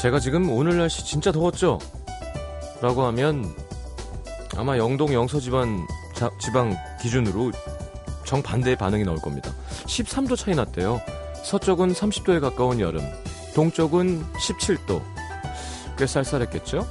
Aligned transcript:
제가 0.00 0.20
지금 0.20 0.50
오늘 0.50 0.76
날씨 0.76 1.04
진짜 1.04 1.32
더웠죠? 1.32 1.78
라고 2.82 3.04
하면 3.06 3.54
아마 4.56 4.76
영동 4.76 5.12
영서 5.12 5.40
지방 5.40 5.86
자, 6.14 6.30
지방 6.38 6.76
기준으로 7.00 7.52
정반대의 8.24 8.76
반응이 8.76 9.04
나올 9.04 9.18
겁니다. 9.18 9.52
13도 9.86 10.36
차이 10.36 10.54
났대요. 10.54 11.00
서쪽은 11.44 11.92
30도에 11.92 12.40
가까운 12.40 12.80
여름, 12.80 13.00
동쪽은 13.54 14.24
17도. 14.34 15.02
꽤 15.96 16.06
쌀쌀했겠죠? 16.06 16.86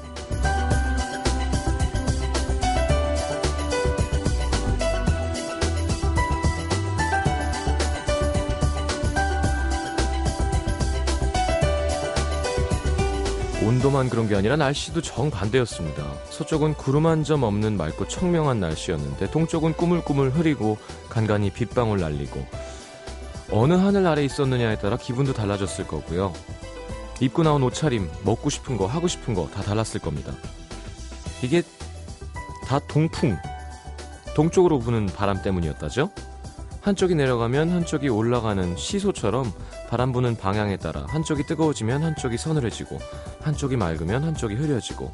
온도만 13.86 14.10
그런 14.10 14.28
게 14.28 14.36
아니라 14.36 14.56
날씨도 14.56 15.02
정반대였습니다. 15.02 16.04
서쪽은 16.32 16.74
구름 16.74 17.06
한 17.06 17.24
점 17.24 17.44
없는 17.44 17.78
맑고 17.78 18.08
청명한 18.08 18.60
날씨였는데 18.60 19.30
동쪽은 19.32 19.74
꾸물꾸물 19.74 20.30
흐리고 20.30 20.78
간간히 21.10 21.50
빗방울 21.52 22.00
날리고 22.00 22.46
어느 23.52 23.74
하늘 23.74 24.06
아래 24.08 24.24
있었느냐에 24.24 24.78
따라 24.80 24.98
기분도 24.98 25.34
달라졌을 25.34 25.88
거고요. 25.88 26.34
입고 27.20 27.44
나온 27.44 27.62
옷차림, 27.64 28.10
먹고 28.24 28.50
싶은 28.50 28.78
거, 28.78 28.86
하고 28.88 29.08
싶은 29.08 29.34
거 29.34 29.48
다 29.54 29.62
달랐을 29.62 30.02
겁니다. 30.02 30.34
이게 31.44 31.62
다 32.68 32.80
동풍, 32.88 33.38
동쪽으로 34.36 34.80
부는 34.80 35.08
바람 35.08 35.42
때문이었다죠? 35.42 36.10
한쪽이 36.86 37.16
내려가면 37.16 37.72
한쪽이 37.72 38.10
올라가는 38.10 38.78
시소처럼 38.78 39.52
바람 39.90 40.12
부는 40.12 40.38
방향에 40.38 40.78
따라 40.78 41.08
한쪽이 41.10 41.48
뜨거워지면 41.48 42.04
한쪽이 42.04 42.38
서늘해지고 42.38 43.00
한쪽이 43.42 43.76
맑으면 43.76 44.24
한쪽이 44.24 44.54
흐려지고 44.54 45.12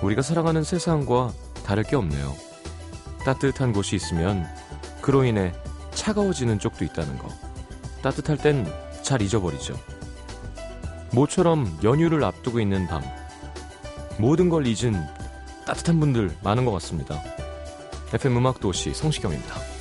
우리가 0.00 0.22
살아가는 0.22 0.64
세상과 0.64 1.30
다를 1.66 1.82
게 1.82 1.96
없네요. 1.96 2.34
따뜻한 3.26 3.74
곳이 3.74 3.96
있으면 3.96 4.46
그로 5.02 5.24
인해 5.24 5.52
차가워지는 5.90 6.58
쪽도 6.58 6.86
있다는 6.86 7.18
거. 7.18 7.28
따뜻할 8.00 8.38
땐 8.38 8.66
잘 9.02 9.20
잊어버리죠. 9.20 9.78
모처럼 11.12 11.78
연휴를 11.84 12.24
앞두고 12.24 12.60
있는 12.60 12.86
밤. 12.86 13.02
모든 14.18 14.48
걸 14.48 14.66
잊은 14.66 14.94
따뜻한 15.66 16.00
분들 16.00 16.34
많은 16.42 16.64
것 16.64 16.72
같습니다. 16.72 17.22
FM 18.14 18.38
음악도시 18.38 18.94
성시경입니다. 18.94 19.73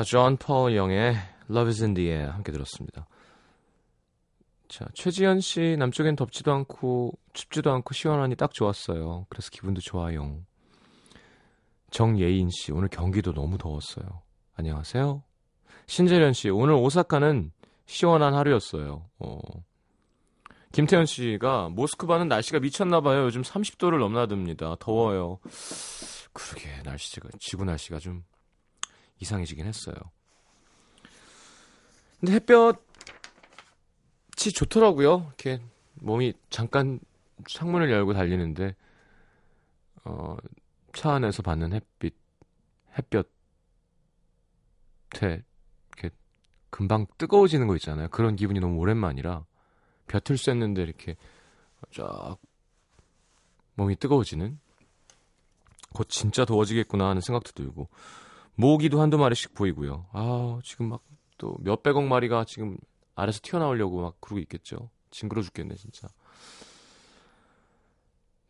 자, 0.00 0.04
존펄 0.04 0.76
영의 0.76 1.14
Love 1.50 1.68
is 1.68 1.82
in 1.82 1.92
the 1.92 2.08
air 2.08 2.30
함께 2.30 2.52
들었습니다. 2.52 3.06
자, 4.66 4.86
최지현 4.94 5.40
씨 5.40 5.76
남쪽엔 5.78 6.16
덥지도 6.16 6.54
않고 6.54 7.12
춥지도 7.34 7.70
않고 7.70 7.92
시원하니 7.92 8.36
딱 8.36 8.54
좋았어요. 8.54 9.26
그래서 9.28 9.50
기분도 9.50 9.82
좋아요. 9.82 10.38
정예인 11.90 12.48
씨 12.50 12.72
오늘 12.72 12.88
경기도 12.88 13.34
너무 13.34 13.58
더웠어요. 13.58 14.22
안녕하세요. 14.54 15.22
신재련 15.86 16.32
씨 16.32 16.48
오늘 16.48 16.76
오사카는 16.76 17.52
시원한 17.84 18.32
하루였어요. 18.32 19.04
어. 19.18 19.38
김태현 20.72 21.04
씨가 21.04 21.68
모스크바는 21.70 22.28
날씨가 22.28 22.60
미쳤나 22.60 23.02
봐요. 23.02 23.24
요즘 23.24 23.42
30도를 23.42 23.98
넘나듭니다. 23.98 24.76
더워요. 24.80 25.40
그러게 26.32 26.70
날씨가 26.84 27.28
지구 27.38 27.64
날씨가 27.66 27.98
좀 27.98 28.24
이상해지긴 29.20 29.66
했어요. 29.66 29.94
근데 32.18 32.34
햇볕이 32.34 32.76
좋더라고요. 34.52 35.26
이렇게 35.28 35.60
몸이 35.94 36.34
잠깐 36.50 37.00
창문을 37.48 37.90
열고 37.90 38.12
달리는데 38.12 38.74
어, 40.04 40.36
차 40.92 41.12
안에서 41.12 41.42
받는 41.42 41.72
햇빛 41.72 42.14
햇볕에 42.98 43.26
이렇게 45.92 46.10
금방 46.70 47.06
뜨거워지는 47.18 47.66
거 47.66 47.76
있잖아요. 47.76 48.08
그런 48.08 48.36
기분이 48.36 48.60
너무 48.60 48.78
오랜만이라 48.78 49.44
볕을 50.08 50.36
쐈는데 50.36 50.82
이렇게 50.82 51.16
쫙 51.92 52.36
몸이 53.74 53.96
뜨거워지는 53.96 54.58
곧 55.92 56.08
진짜 56.08 56.44
더워지겠구나 56.44 57.08
하는 57.08 57.20
생각도 57.20 57.52
들고 57.52 57.88
모기도 58.60 59.00
한두 59.00 59.18
마리씩 59.18 59.54
보이고요. 59.54 60.06
아 60.12 60.60
지금 60.62 60.88
막 60.90 61.02
또 61.40 61.56
몇백억 61.60 62.04
마리가 62.04 62.44
지금 62.44 62.76
아래서 63.14 63.40
튀어나오려고 63.42 64.02
막 64.02 64.20
그러고 64.20 64.40
있겠죠. 64.40 64.90
징그러 65.10 65.40
죽겠네 65.40 65.74
진짜. 65.74 66.06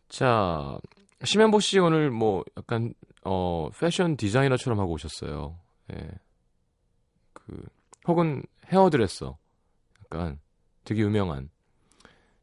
자 0.09 0.81
심현보 1.23 1.61
씨 1.61 1.79
오늘 1.79 2.11
뭐 2.11 2.45
약간 2.59 2.93
어 3.25 3.71
패션 3.79 4.17
디자이너처럼 4.17 4.81
하고 4.81 4.93
오셨어요. 4.93 5.57
예. 5.93 6.11
그 7.33 7.65
혹은 8.09 8.43
헤어드레서 8.67 9.39
약간 10.05 10.41
되게 10.83 11.03
유명한 11.03 11.49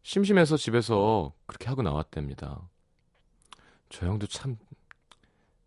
심심해서 0.03 0.55
집에서 0.55 1.33
그렇게 1.45 1.67
하고 1.67 1.81
나왔답니다. 1.81 2.69
저 3.89 4.05
형도 4.05 4.27
참 4.27 4.55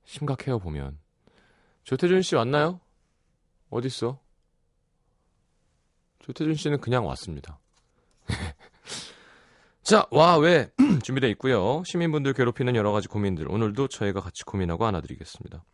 심각해요 0.06 0.58
보면. 0.58 0.98
조태준 1.84 2.22
씨 2.22 2.36
왔나요? 2.36 2.80
어디 3.70 3.88
있어? 3.88 4.18
조태준 6.20 6.54
씨는 6.54 6.80
그냥 6.80 7.06
왔습니다. 7.06 7.58
자, 9.82 10.06
와, 10.10 10.36
왜? 10.36 10.70
준비되어 11.02 11.30
있고요. 11.30 11.82
시민분들 11.84 12.32
괴롭히는 12.34 12.76
여러 12.76 12.92
가지 12.92 13.08
고민들. 13.08 13.50
오늘도 13.50 13.88
저희가 13.88 14.20
같이 14.20 14.44
고민하고 14.44 14.84
안아드리겠습니다. 14.86 15.64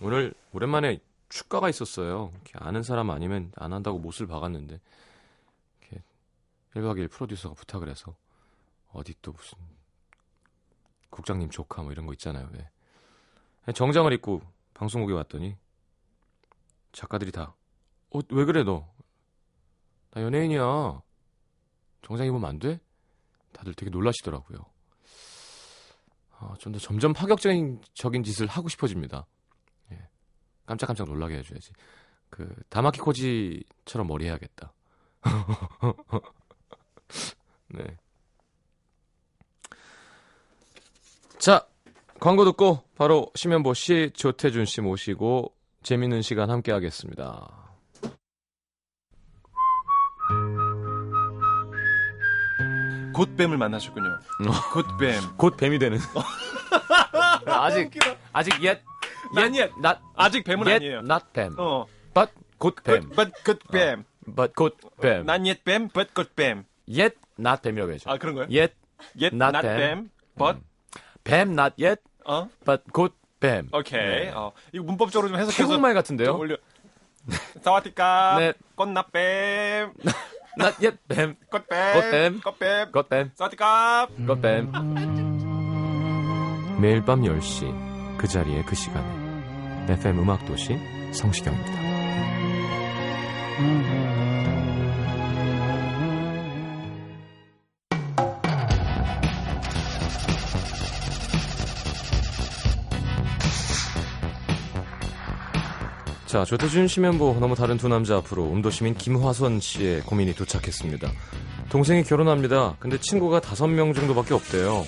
오늘 0.00 0.34
오랜만에 0.52 0.98
축가가 1.28 1.68
있었어요. 1.68 2.32
이렇게 2.34 2.52
아는 2.54 2.82
사람 2.82 3.10
아니면 3.10 3.52
안 3.56 3.72
한다고 3.72 3.98
못을 3.98 4.26
박았는데, 4.26 4.80
이렇게 5.80 6.02
1박 6.74 6.98
2일 6.98 7.10
프로듀서가 7.10 7.54
부탁을 7.54 7.88
해서, 7.88 8.16
어디 8.92 9.14
또 9.22 9.32
무슨, 9.32 9.58
국장님 11.10 11.50
조카 11.50 11.82
뭐 11.82 11.92
이런 11.92 12.06
거 12.06 12.12
있잖아요. 12.14 12.48
왜. 12.52 13.72
정장을 13.72 14.12
입고 14.14 14.42
방송국에 14.74 15.14
왔더니, 15.14 15.56
작가들이 16.92 17.32
다, 17.32 17.56
어, 18.10 18.20
왜 18.30 18.44
그래, 18.44 18.62
너? 18.62 18.88
나 20.10 20.22
연예인이야. 20.22 21.02
정장 22.02 22.26
입으면 22.26 22.44
안 22.44 22.58
돼? 22.58 22.78
다들 23.52 23.74
되게 23.74 23.90
놀라시더라고요. 23.90 24.64
아, 26.38 26.54
좀더 26.58 26.78
점점 26.78 27.12
파격적인 27.12 27.82
적인 27.94 28.24
짓을 28.24 28.46
하고 28.46 28.68
싶어집니다. 28.68 29.26
예. 29.92 30.08
깜짝깜짝 30.66 31.06
놀라게 31.06 31.38
해줘야지. 31.38 31.72
그 32.30 32.52
다마키 32.68 33.00
코지처럼 33.00 34.08
머리 34.08 34.26
해야겠다. 34.26 34.72
네. 37.68 37.96
자, 41.38 41.66
광고 42.22 42.44
듣고 42.44 42.84
바로 42.96 43.32
심현보 43.34 43.74
씨, 43.74 44.12
조태준 44.14 44.64
씨 44.64 44.80
모시고 44.80 45.52
재밌는 45.82 46.22
시간 46.22 46.50
함께 46.50 46.70
하겠습니다. 46.70 47.48
곧뱀을 53.12 53.58
만나셨군요. 53.58 54.20
곧뱀. 54.72 55.36
곧 55.36 55.56
뱀이 55.56 55.80
되는. 55.80 55.98
아직 57.44 57.90
아직 58.32 58.54
옛난 58.62 59.56
옛. 59.56 59.72
not 59.78 59.98
아직 60.14 60.44
뱀은 60.44 60.64
yet 60.64 60.76
아니에요. 60.76 60.98
not 60.98 61.24
뱀. 61.32 61.56
어. 61.58 61.86
but 62.14 62.30
곧 62.58 62.76
뱀. 62.84 63.10
but 63.16 63.32
곧뱀. 63.44 64.04
but 64.32 64.52
곧 64.54 64.78
뱀. 65.00 65.26
난 65.26 65.44
옛뱀, 65.44 65.88
but 65.88 66.14
곧뱀. 66.14 66.66
yet 66.88 67.16
not 67.36 67.62
뱀이라고 67.62 67.90
해야죠. 67.90 68.08
아 68.08 68.16
그런 68.16 68.36
거요? 68.36 68.44
yet 68.44 68.74
옛 69.20 69.34
not 69.34 69.56
not 69.56 69.66
뱀. 69.66 69.76
뱀, 69.76 70.10
but 70.38 70.60
뱀 71.24 71.50
not 71.50 71.74
yet 71.82 72.00
어? 72.26 72.48
but 72.64 72.82
곧뱀. 72.92 73.68
오케이. 73.72 74.00
네. 74.26 74.30
어, 74.34 74.52
이거 74.72 74.84
문법적으로 74.84 75.28
좀 75.28 75.38
해석해서 75.38 75.62
태국말 75.62 75.94
같은데요? 75.94 76.32
좀 76.32 76.40
올려. 76.40 76.56
사와디까. 77.62 78.36
네. 78.38 78.52
꽃나뱀. 78.74 79.92
Not 80.60 80.84
yet 80.84 80.98
뱀. 81.08 81.36
꽃뱀. 81.50 81.94
꽃뱀. 81.94 82.40
꽃뱀. 82.40 82.92
곧뱀. 82.92 83.30
사와디까. 83.34 84.08
꽃뱀. 84.26 84.70
매일 86.80 87.04
밤 87.04 87.22
10시 87.22 88.18
그 88.18 88.26
자리에 88.26 88.62
그 88.64 88.74
시간에 88.74 89.92
FM 89.92 90.18
음악도시 90.18 90.76
성시경입니다. 91.12 91.72
자, 106.32 106.46
조태준 106.46 106.88
심연보 106.88 107.36
너무 107.40 107.54
다른 107.54 107.76
두 107.76 107.88
남자 107.88 108.16
앞으로 108.16 108.50
음도시민 108.50 108.94
김화선 108.94 109.60
씨의 109.60 110.00
고민이 110.00 110.34
도착했습니다. 110.34 111.10
동생이 111.68 112.04
결혼합니다. 112.04 112.76
근데 112.78 112.98
친구가 112.98 113.42
다섯 113.42 113.66
명 113.66 113.92
정도밖에 113.92 114.32
없대요. 114.32 114.86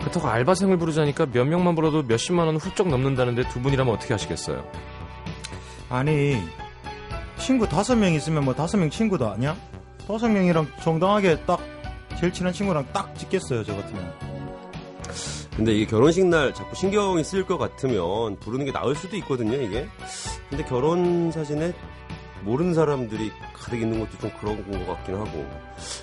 그렇다고 0.00 0.26
알바생을 0.26 0.78
부르자니까 0.78 1.26
몇 1.26 1.44
명만 1.44 1.76
불러도 1.76 2.02
몇십만 2.02 2.48
원 2.48 2.56
훌쩍 2.56 2.88
넘는다는데 2.88 3.48
두 3.50 3.60
분이라면 3.60 3.94
어떻게 3.94 4.14
하시겠어요? 4.14 4.68
아니 5.90 6.42
친구 7.38 7.68
다섯 7.68 7.94
명 7.94 8.12
있으면 8.12 8.44
뭐 8.44 8.52
다섯 8.52 8.78
명 8.78 8.90
친구도 8.90 9.28
아니야? 9.28 9.56
다섯 10.08 10.26
명이랑 10.26 10.66
정당하게 10.82 11.38
딱 11.46 11.60
제일 12.18 12.32
친한 12.32 12.52
친구랑 12.52 12.84
딱 12.92 13.14
찍겠어요 13.16 13.62
저 13.62 13.76
같으면 13.76 14.25
근데 15.56 15.72
이게 15.74 15.86
결혼식 15.86 16.26
날 16.26 16.52
자꾸 16.52 16.76
신경이 16.76 17.24
쓰일 17.24 17.46
것 17.46 17.56
같으면 17.56 18.36
부르는 18.40 18.66
게 18.66 18.72
나을 18.72 18.94
수도 18.94 19.16
있거든요, 19.16 19.54
이게. 19.54 19.88
근데 20.50 20.62
결혼 20.64 21.32
사진에 21.32 21.72
모르는 22.42 22.74
사람들이 22.74 23.32
가득 23.54 23.80
있는 23.80 23.98
것도 24.00 24.18
좀 24.18 24.30
그런 24.38 24.86
것 24.86 24.86
같긴 24.86 25.14
하고. 25.16 25.46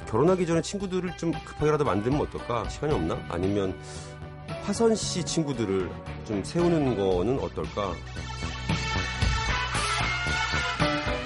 결혼하기 0.09 0.47
전에 0.47 0.61
친구들을 0.61 1.17
좀 1.17 1.31
급하게라도 1.45 1.83
만들면 1.85 2.21
어떨까? 2.21 2.67
시간이 2.67 2.93
없나? 2.93 3.23
아니면 3.29 3.77
화선 4.63 4.95
씨 4.95 5.23
친구들을 5.23 5.89
좀 6.25 6.43
세우는 6.43 6.97
거는 6.97 7.39
어떨까? 7.39 7.93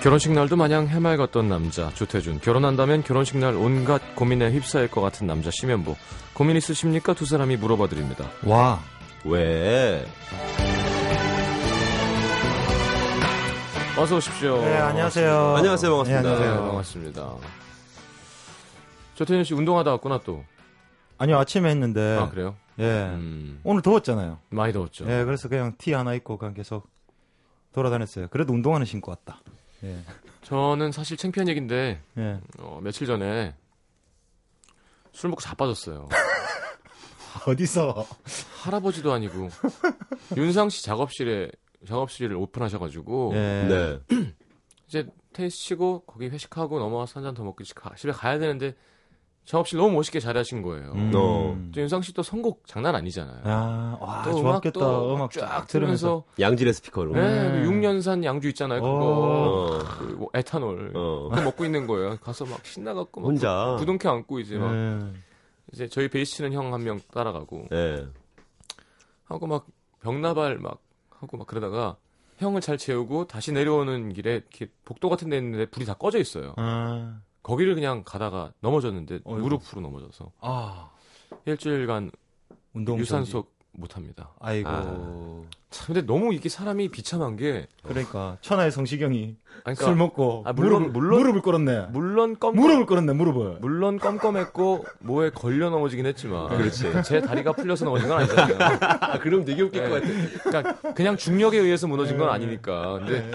결혼식 0.07 0.31
날도 0.31 0.55
마냥 0.55 0.87
해맑았던 0.87 1.49
남자 1.49 1.89
조태준 1.89 2.39
결혼한다면 2.39 3.03
결혼식 3.03 3.39
날 3.39 3.55
온갖 3.55 4.01
고민에 4.15 4.51
휩싸일 4.53 4.87
것 4.89 5.01
같은 5.01 5.27
남자 5.27 5.51
심연보 5.51 5.97
고민 6.33 6.55
있으십니까? 6.55 7.13
두 7.13 7.25
사람이 7.25 7.57
물어봐 7.57 7.89
드립니다. 7.89 8.25
와 8.45 8.79
왜? 9.25 10.05
어서 13.97 14.15
오십시오. 14.15 14.61
네, 14.61 14.77
안녕하세요. 14.77 15.55
안녕하세요, 15.57 15.91
반갑습니다. 15.91 16.21
네, 16.21 16.29
네, 16.29 16.35
안녕하세요. 16.35 16.67
반갑습니다. 16.67 17.35
조태준 19.15 19.43
씨 19.43 19.53
운동하다 19.55 19.91
왔구나 19.91 20.21
또. 20.23 20.45
아니요 21.17 21.37
아침에 21.37 21.69
했는데 21.69 22.17
아 22.17 22.29
그래요? 22.29 22.55
예 22.79 23.09
음, 23.11 23.59
오늘 23.65 23.81
더웠잖아요 23.81 24.39
많이 24.51 24.71
더웠죠. 24.71 25.03
예 25.11 25.25
그래서 25.25 25.49
그냥 25.49 25.73
티 25.77 25.91
하나 25.91 26.13
입고 26.13 26.37
그냥 26.37 26.53
계속 26.53 26.87
돌아다녔어요 27.73 28.29
그래도 28.29 28.53
운동화는 28.53 28.85
신고 28.85 29.11
왔다 29.11 29.41
예 29.83 30.03
저는 30.43 30.91
사실 30.91 31.17
창피한 31.17 31.47
얘기인데 31.49 32.01
예. 32.17 32.39
어, 32.59 32.79
며칠 32.81 33.05
전에 33.07 33.55
술 35.11 35.29
먹고 35.29 35.41
자빠졌어요. 35.41 36.07
어디서 37.47 38.05
할아버지도 38.61 39.11
아니고 39.13 39.49
윤상 40.35 40.69
씨 40.69 40.83
작업실에 40.83 41.49
작업실을 41.87 42.35
오픈하셔가지고 42.35 43.31
예. 43.35 43.99
네. 44.09 44.23
이제 44.87 45.07
테니스 45.33 45.57
치고 45.57 46.01
거기 46.05 46.27
회식하고 46.27 46.79
넘어와서 46.79 47.19
한 47.19 47.23
잔 47.23 47.33
더 47.35 47.43
먹고 47.43 47.63
가- 47.75 47.93
집에 47.95 48.11
가야 48.11 48.39
되는데 48.39 48.75
작업실 49.47 49.77
너무 49.79 49.91
멋있게 49.95 50.19
잘하신 50.19 50.61
거예요. 50.61 50.91
음. 50.91 51.07
어. 51.07 51.11
또 51.11 51.57
윤상 51.79 52.01
씨또 52.01 52.21
선곡 52.21 52.67
장난 52.67 52.93
아니잖아요. 52.95 53.39
아, 53.45 53.97
와, 54.01 54.21
또 54.23 54.33
좋았겠다. 54.33 54.79
음악도 54.81 55.15
음악 55.15 55.31
쫙 55.31 55.65
들으면서. 55.67 55.67
들으면서 55.67 56.23
양질의 56.37 56.73
스피커로. 56.73 57.13
네, 57.13 57.21
음. 57.21 57.63
그 57.63 57.69
6년산 57.71 58.25
양주 58.25 58.49
있잖아요. 58.49 58.81
그거 58.81 58.97
어. 58.99 59.79
그 59.97 60.03
뭐, 60.17 60.29
에탄올 60.33 60.91
어. 60.95 61.29
그거 61.29 61.41
먹고 61.43 61.63
있는 61.63 61.87
거예요. 61.87 62.17
가서 62.17 62.43
막 62.45 62.63
신나갖고 62.65 63.21
막 63.21 63.27
혼자. 63.27 63.77
부둥켜 63.79 64.11
안고 64.11 64.39
이제 64.41 64.57
막 64.57 64.73
예. 64.75 64.99
이제 65.71 65.87
저희 65.87 66.09
베이스 66.09 66.35
치는 66.35 66.51
형 66.51 66.73
한 66.73 66.83
명 66.83 66.99
따라가고 67.13 67.67
네. 67.71 68.05
하고 69.25 69.47
막 69.47 69.65
벽나발 70.01 70.57
막 70.59 70.79
하고 71.09 71.37
막 71.37 71.47
그러다가 71.47 71.95
형을 72.37 72.59
잘 72.61 72.77
재우고 72.77 73.27
다시 73.27 73.51
내려오는 73.53 74.11
길에 74.13 74.33
이렇게 74.35 74.67
복도 74.85 75.09
같은 75.09 75.29
데 75.29 75.37
있는데 75.37 75.65
불이 75.67 75.85
다 75.85 75.93
꺼져 75.93 76.19
있어요. 76.19 76.53
아, 76.57 77.19
거기를 77.47 77.75
그냥 77.75 78.03
가다가 78.05 78.51
넘어졌는데 78.59 79.19
어이구. 79.23 79.41
무릎으로 79.41 79.81
넘어져서 79.81 80.31
아, 80.41 80.89
일주일간 81.45 82.11
운동 82.73 82.99
유산소 82.99 83.45
못 83.71 83.95
합니다. 83.95 84.31
아이고. 84.39 84.69
아. 84.69 85.41
참 85.69 85.87
근데 85.93 86.01
너무 86.05 86.33
이게 86.33 86.49
사람이 86.49 86.89
비참한 86.89 87.35
게 87.37 87.67
그러니까 87.83 88.37
천하의 88.41 88.71
성시경이 88.71 89.35
아니, 89.63 89.75
술 89.75 89.85
그러니까 89.85 90.03
먹고 90.05 90.43
아, 90.45 90.51
물론- 90.51 90.83
무릎을, 90.83 90.91
물론- 90.91 91.19
무릎을 91.21 91.41
꿇었네. 91.41 91.85
물론 91.91 92.37
껌 92.39 92.55
무릎을 92.55 92.85
꿇었네. 92.85 93.13
무릎을. 93.13 93.57
물론 93.61 93.97
껌껌했고 93.99 94.85
뭐에 94.99 95.29
걸려 95.29 95.69
넘어지긴 95.69 96.05
했지만 96.05 96.49
그렇지. 96.49 96.91
제 97.05 97.21
다리가 97.21 97.53
풀려서 97.53 97.85
넘어진 97.85 98.09
건 98.09 98.17
아니잖아요. 98.19 98.57
아, 98.99 99.19
그럼 99.19 99.45
되게 99.45 99.61
웃길 99.61 99.83
네. 99.83 99.89
것 99.89 100.01
같아. 100.01 100.49
그러니까 100.49 100.93
그냥 100.93 101.15
중력에 101.15 101.57
의해서 101.59 101.87
무너진 101.87 102.17
건 102.17 102.29
아니니까. 102.29 102.99
근데 102.99 103.31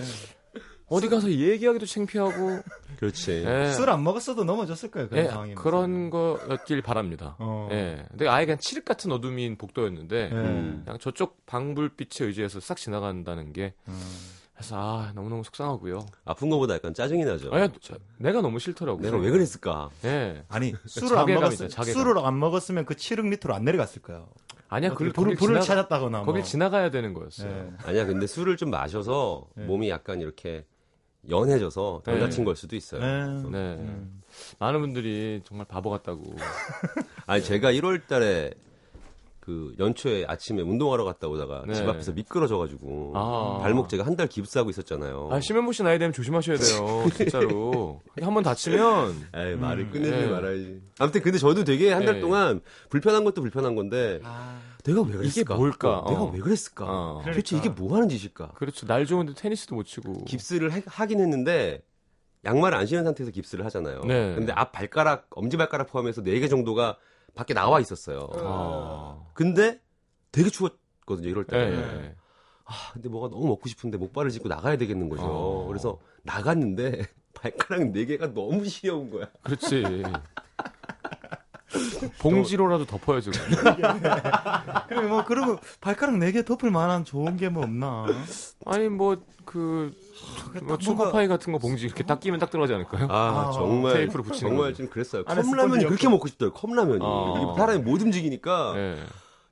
어디 0.93 1.09
가서 1.09 1.31
얘기하기도 1.31 1.87
창피하고 1.87 2.61
그렇지. 2.99 3.45
예. 3.47 3.71
술안 3.73 4.03
먹었어도 4.05 4.45
넘어졌을 4.45 4.91
거예요. 4.91 5.09
그런 5.09 5.25
예, 5.25 5.29
상황이. 5.29 5.55
그런 5.55 6.11
거였길 6.11 6.83
바랍니다. 6.83 7.37
어. 7.39 7.69
예. 7.73 8.05
근데 8.11 8.29
아예 8.29 8.45
그냥 8.47 8.59
칠흑 8.61 8.85
같은 8.85 9.11
어둠인 9.13 9.57
복도였는데 9.57 10.17
예. 10.17 10.35
음. 10.35 10.83
그냥 10.85 10.99
저쪽 10.99 11.45
방불빛에 11.47 12.25
의지해서 12.27 12.61
싹 12.61 12.77
지나간다는 12.77 13.53
게 13.53 13.75
음. 13.89 13.99
그래서 14.55 14.77
아 14.79 15.13
너무너무 15.15 15.43
속상하고요. 15.45 16.07
아픈 16.25 16.49
거보다 16.51 16.75
약간 16.75 16.95
짜증이 16.95 17.25
나죠. 17.25 17.53
아, 17.53 17.69
저- 17.81 17.97
내가 18.19 18.43
너무 18.43 18.59
싫더라고요. 18.61 19.03
내가 19.03 19.17
왜 19.17 19.31
그랬을까? 19.31 19.91
예. 20.05 20.45
아니 20.49 20.73
술을 20.87 21.19
안 21.19 21.27
먹었으면. 21.27 21.71
술을 21.71 22.19
안 22.19 22.39
먹었으면 22.39 22.85
그 22.85 22.95
7흑 22.95 23.27
밑으로 23.29 23.55
안 23.55 23.65
내려갔을 23.65 24.03
거예요. 24.03 24.29
아니야, 24.69 24.95
그 24.95 25.11
불을 25.13 25.35
불을 25.35 25.57
지나- 25.57 25.63
찾았다거나 25.63 26.19
뭐. 26.19 26.27
거길 26.27 26.45
지나가야 26.45 26.91
되는 26.91 27.13
거였어요. 27.13 27.51
예. 27.51 27.71
아니야, 27.89 28.07
근데 28.07 28.27
술을 28.27 28.57
좀 28.57 28.71
마셔서 28.71 29.47
네. 29.57 29.65
몸이 29.65 29.91
약간 29.91 30.21
이렇게 30.21 30.65
연해져서 31.31 32.03
덜 32.05 32.15
네. 32.15 32.21
다친 32.21 32.45
걸 32.45 32.57
수도 32.57 32.75
있어요. 32.77 33.01
예. 33.01 33.07
네. 33.51 33.59
음. 33.77 34.23
많은 34.59 34.81
분들이 34.81 35.41
정말 35.45 35.67
바보 35.69 35.91
같다고. 35.91 36.35
아니, 37.27 37.43
제가 37.43 37.73
1월 37.73 38.07
달에 38.07 38.53
그 39.39 39.75
연초에 39.79 40.25
아침에 40.29 40.63
운동하러 40.63 41.03
갔다 41.05 41.27
오다가 41.27 41.65
네. 41.67 41.75
집 41.75 41.89
앞에서 41.89 42.13
미끄러져가지고 42.13 43.13
아. 43.17 43.59
발목 43.61 43.89
제가 43.89 44.07
한 44.07 44.15
달 44.17 44.29
깁스하고 44.29 44.71
있었잖아요. 44.71 45.31
아, 45.33 45.41
심현보 45.41 45.73
씨 45.73 45.83
나이 45.83 45.99
되면 45.99 46.13
조심하셔야 46.13 46.57
돼요. 46.59 47.07
진짜로. 47.17 48.01
한 48.23 48.35
번 48.35 48.45
다치면 48.45 49.29
에이, 49.35 49.57
말을 49.57 49.91
끝내지 49.91 50.11
네. 50.13 50.27
말아야지. 50.29 50.81
아무튼 51.01 51.23
근데 51.23 51.39
저도 51.39 51.65
되게 51.65 51.93
한달 51.93 52.17
네. 52.17 52.21
동안 52.21 52.61
불편한 52.89 53.25
것도 53.25 53.41
불편한 53.43 53.75
건데 53.75 54.21
내가 54.85 55.03
왜 55.03 55.13
그랬을까? 55.13 55.55
이게 55.55 55.59
뭘까? 55.61 55.99
어, 56.01 56.11
내가 56.11 56.23
어. 56.23 56.31
왜 56.31 56.39
그랬을까? 56.41 56.85
어. 56.89 57.23
도대체 57.25 57.57
이게 57.57 57.69
뭐 57.69 57.95
하는 57.95 58.09
짓일까? 58.09 58.53
그렇죠. 58.53 58.87
날 58.87 59.07
좋은데 59.07 59.35
테니스도 59.35 59.75
못 59.75 59.85
치고. 59.85 60.25
깁스를 60.25 60.73
하- 60.75 60.81
하긴 60.87 61.21
했는데 61.21 61.83
양말을 62.45 62.77
안 62.77 62.87
신은 62.87 63.05
상태에서 63.05 63.31
깁스를 63.31 63.65
하잖아요. 63.67 64.01
네. 64.05 64.35
근데 64.35 64.53
앞 64.53 64.73
발가락, 64.73 65.29
엄지 65.31 65.57
발가락 65.57 65.89
포함해서 65.89 66.23
4개 66.23 66.51
정도가 66.51 66.97
밖에 67.35 67.55
나와 67.55 67.79
있었어요. 67.81 68.29
아. 68.35 69.21
근데 69.35 69.81
되게 70.33 70.51
추웠거든요, 70.51 71.29
이럴 71.29 71.45
때. 71.45 71.57
네. 71.71 72.15
아, 72.65 72.75
근데 72.93 73.09
뭐가 73.09 73.29
너무 73.29 73.47
먹고 73.47 73.69
싶은데 73.69 73.99
목발을 73.99 74.31
짚고 74.31 74.49
나가야 74.49 74.77
되겠는 74.77 75.09
거죠. 75.09 75.23
어. 75.25 75.67
그래서 75.69 76.01
나갔는데 76.25 77.03
발가락 77.35 77.93
4개가 77.93 78.33
너무 78.35 78.65
시려운 78.65 79.11
거야. 79.11 79.29
그렇지. 79.45 80.03
봉지로라도 82.19 82.85
덮어야죠. 82.87 83.31
그래 84.89 85.01
뭐 85.09 85.25
그리고 85.25 85.59
발가락 85.81 86.17
4개 86.17 86.45
덮을 86.45 86.71
만한 86.71 87.05
좋은 87.05 87.37
게 87.37 87.49
뭐 87.49 87.65
없나? 87.65 88.07
아니 88.65 88.89
뭐그 88.89 89.93
뭐 90.63 90.79
초코파이 90.79 91.29
같은 91.29 91.53
거 91.53 91.59
봉지 91.59 91.85
이렇게 91.87 92.03
딱 92.05 92.21
끼면 92.21 92.39
딱 92.41 92.51
들어가지 92.51 92.73
않을까요? 92.75 93.09
아, 93.11 93.49
아, 93.49 93.53
정말. 93.53 93.93
테이프로 93.95 94.23
붙이는 94.23 94.51
정말. 94.53 94.73
좀 94.75 94.89
그랬어요. 94.89 95.25
컵라면이 95.25 95.85
그렇게 95.85 96.09
먹고 96.09 96.29
싶더라고요, 96.29 96.59
컵라면이. 96.61 97.01
어. 97.03 97.35
이게 97.53 97.61
사람이 97.61 97.83
못 97.83 98.01
움직이니까 98.01 98.73
네. 98.75 98.97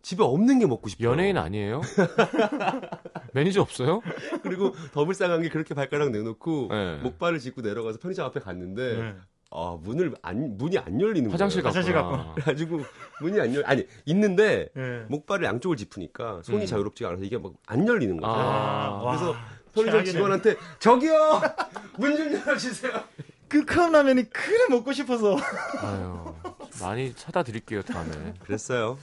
집에 0.02 0.22
없는 0.22 0.60
게 0.60 0.66
먹고 0.66 0.88
싶어요. 0.88 1.10
연예인 1.10 1.36
아니에요? 1.36 1.82
매니저 3.34 3.60
없어요? 3.60 4.00
그리고 4.42 4.74
더 4.92 5.04
불쌍한 5.04 5.42
게 5.42 5.48
그렇게 5.50 5.74
발가락 5.74 6.10
내놓고 6.10 6.68
네. 6.70 6.96
목발을 7.02 7.38
짚고 7.38 7.60
내려가서 7.60 7.98
편의점 7.98 8.24
앞에 8.26 8.40
갔는데 8.40 8.96
네. 8.96 9.14
아, 9.52 9.76
문을 9.82 10.14
안 10.22 10.56
문이 10.56 10.78
안 10.78 11.00
열리는 11.00 11.28
화장실 11.30 11.62
거예요. 11.62 11.70
화장실 11.70 11.92
갔구나. 11.92 12.32
그래가지고 12.34 12.80
문이 13.20 13.40
안 13.40 13.54
열, 13.54 13.64
아니 13.66 13.84
있는데 14.06 14.68
예. 14.76 15.04
목발을 15.08 15.44
양쪽을 15.44 15.76
짚으니까 15.76 16.40
손이 16.44 16.62
음. 16.62 16.66
자유롭지가 16.66 17.10
않아서 17.10 17.24
이게 17.24 17.36
막 17.38 17.52
안 17.66 17.86
열리는 17.86 18.16
거죠. 18.16 18.32
아, 18.32 19.00
그래서 19.06 19.30
와, 19.30 19.36
편의점. 19.74 20.04
직원한테 20.04 20.56
저기요 20.78 21.40
문 21.98 22.16
좀 22.16 22.32
열어주세요. 22.32 22.92
그 23.48 23.64
컵라면이 23.64 24.30
그래 24.30 24.66
먹고 24.70 24.92
싶어서. 24.92 25.36
아유, 25.78 26.34
많이 26.80 27.12
사다 27.16 27.42
드릴게요 27.42 27.82
다음에. 27.82 28.34
그랬어요. 28.44 28.96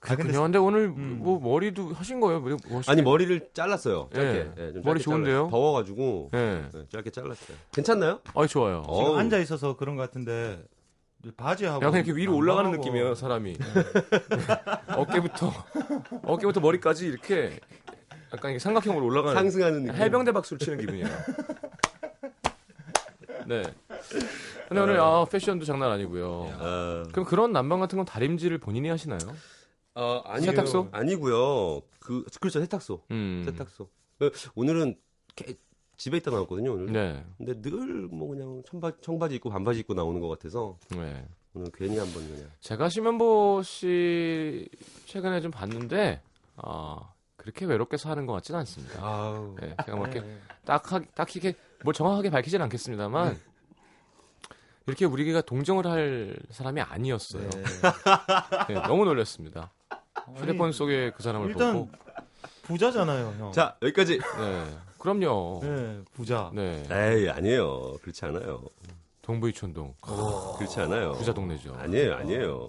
그렇군요. 0.00 0.42
근데 0.42 0.58
오늘 0.58 0.88
뭐 0.88 1.38
머리도 1.38 1.92
하신 1.92 2.20
거예요? 2.20 2.40
뭐, 2.40 2.56
뭐 2.68 2.82
아니 2.86 3.02
머리를 3.02 3.50
잘랐어요. 3.52 4.08
짧게. 4.14 4.38
예. 4.56 4.68
예, 4.68 4.72
좀 4.72 4.82
머리 4.82 4.98
좋은데요? 4.98 5.34
잘랐어요. 5.34 5.50
더워가지고 5.50 6.30
예. 6.34 6.38
네, 6.72 6.84
짧게 6.90 7.10
잘랐어요. 7.10 7.56
괜찮나요? 7.72 8.20
아 8.34 8.46
좋아요. 8.46 8.82
어. 8.86 9.04
지금 9.04 9.18
앉아 9.18 9.38
있어서 9.38 9.76
그런 9.76 9.96
것 9.96 10.02
같은데 10.02 10.62
바지하고 11.36 11.84
약간 11.84 11.96
이렇게 12.00 12.12
위로 12.18 12.34
올라가는 12.34 12.70
느낌이에요 12.70 13.14
사람이. 13.14 13.58
어깨부터 14.96 15.52
어깨부터 16.24 16.60
머리까지 16.60 17.06
이렇게 17.06 17.60
약간 18.32 18.52
이렇게 18.52 18.58
삼각형으로 18.58 19.04
올라가는 19.04 19.34
상승하는 19.34 19.84
느낌. 19.84 20.00
해병대 20.00 20.32
박수를 20.32 20.58
치는 20.60 20.78
기분이에요. 20.78 21.06
네. 23.46 23.62
근데 24.68 24.80
오늘 24.80 24.98
아 25.00 25.26
패션도 25.30 25.66
장난 25.66 25.90
아니고요. 25.90 26.52
아, 26.58 27.02
그럼 27.12 27.26
그런 27.26 27.52
난방 27.52 27.80
같은 27.80 27.96
건 27.96 28.06
다림질을 28.06 28.58
본인이 28.58 28.88
하시나요? 28.88 29.18
어, 29.94 30.22
아니고요. 30.24 30.50
세탁소? 30.52 30.88
아니고요. 30.92 31.82
그 31.98 32.24
그렇죠 32.40 32.60
세탁소. 32.60 33.02
음. 33.10 33.42
세탁소. 33.44 33.84
어, 33.84 34.30
오늘은 34.54 34.96
개- 35.34 35.56
집에 35.96 36.16
있다 36.18 36.30
나왔거든요 36.30 36.72
오늘. 36.72 36.92
네. 36.92 37.24
근데 37.38 37.60
늘 37.60 38.08
뭐 38.10 38.28
그냥 38.28 38.62
청바, 38.66 38.92
청바지 39.00 39.36
입고 39.36 39.50
반바지 39.50 39.80
입고 39.80 39.94
나오는 39.94 40.20
것 40.20 40.28
같아서 40.28 40.78
네. 40.90 41.26
오늘 41.54 41.70
괜히 41.72 41.98
한번 41.98 42.26
그냥. 42.28 42.48
제가 42.60 42.88
심현보 42.88 43.62
씨 43.64 44.68
최근에 45.06 45.40
좀 45.40 45.50
봤는데 45.50 46.22
아 46.56 47.12
그렇게 47.36 47.64
외롭게 47.66 47.96
사는 47.96 48.24
것 48.26 48.32
같지는 48.34 48.60
않습니다. 48.60 49.04
아우. 49.04 49.56
네, 49.60 49.74
제가 49.84 49.96
뭐 49.96 50.06
이렇게 50.06 50.26
딱 50.64 50.92
하, 50.92 51.00
딱히 51.14 51.40
이렇게 51.40 51.58
뭘 51.84 51.92
정확하게 51.94 52.30
밝히진 52.30 52.60
않겠습니다만 52.62 53.36
이렇게 54.86 55.04
우리가 55.04 55.40
동정을 55.42 55.86
할 55.86 56.36
사람이 56.50 56.80
아니었어요. 56.80 57.48
네, 58.68 58.74
너무 58.86 59.04
놀랐습니다. 59.04 59.70
휴대폰 60.36 60.72
속에 60.72 61.10
그 61.16 61.22
사람을 61.22 61.48
일단 61.48 61.74
보고. 61.74 61.90
부자잖아요, 62.62 63.34
형. 63.38 63.52
자 63.52 63.76
여기까지. 63.82 64.18
네, 64.18 64.64
그럼요. 64.98 65.60
네, 65.62 66.02
부자. 66.12 66.50
네, 66.54 66.84
에이 66.90 67.28
아니에요. 67.28 67.96
그렇지 68.02 68.24
않아요. 68.26 68.62
동부이촌동 69.22 69.94
그렇지 70.58 70.80
않아요. 70.80 71.12
부자 71.12 71.32
동네죠. 71.32 71.74
아니에요, 71.74 72.14
아니에요. 72.14 72.68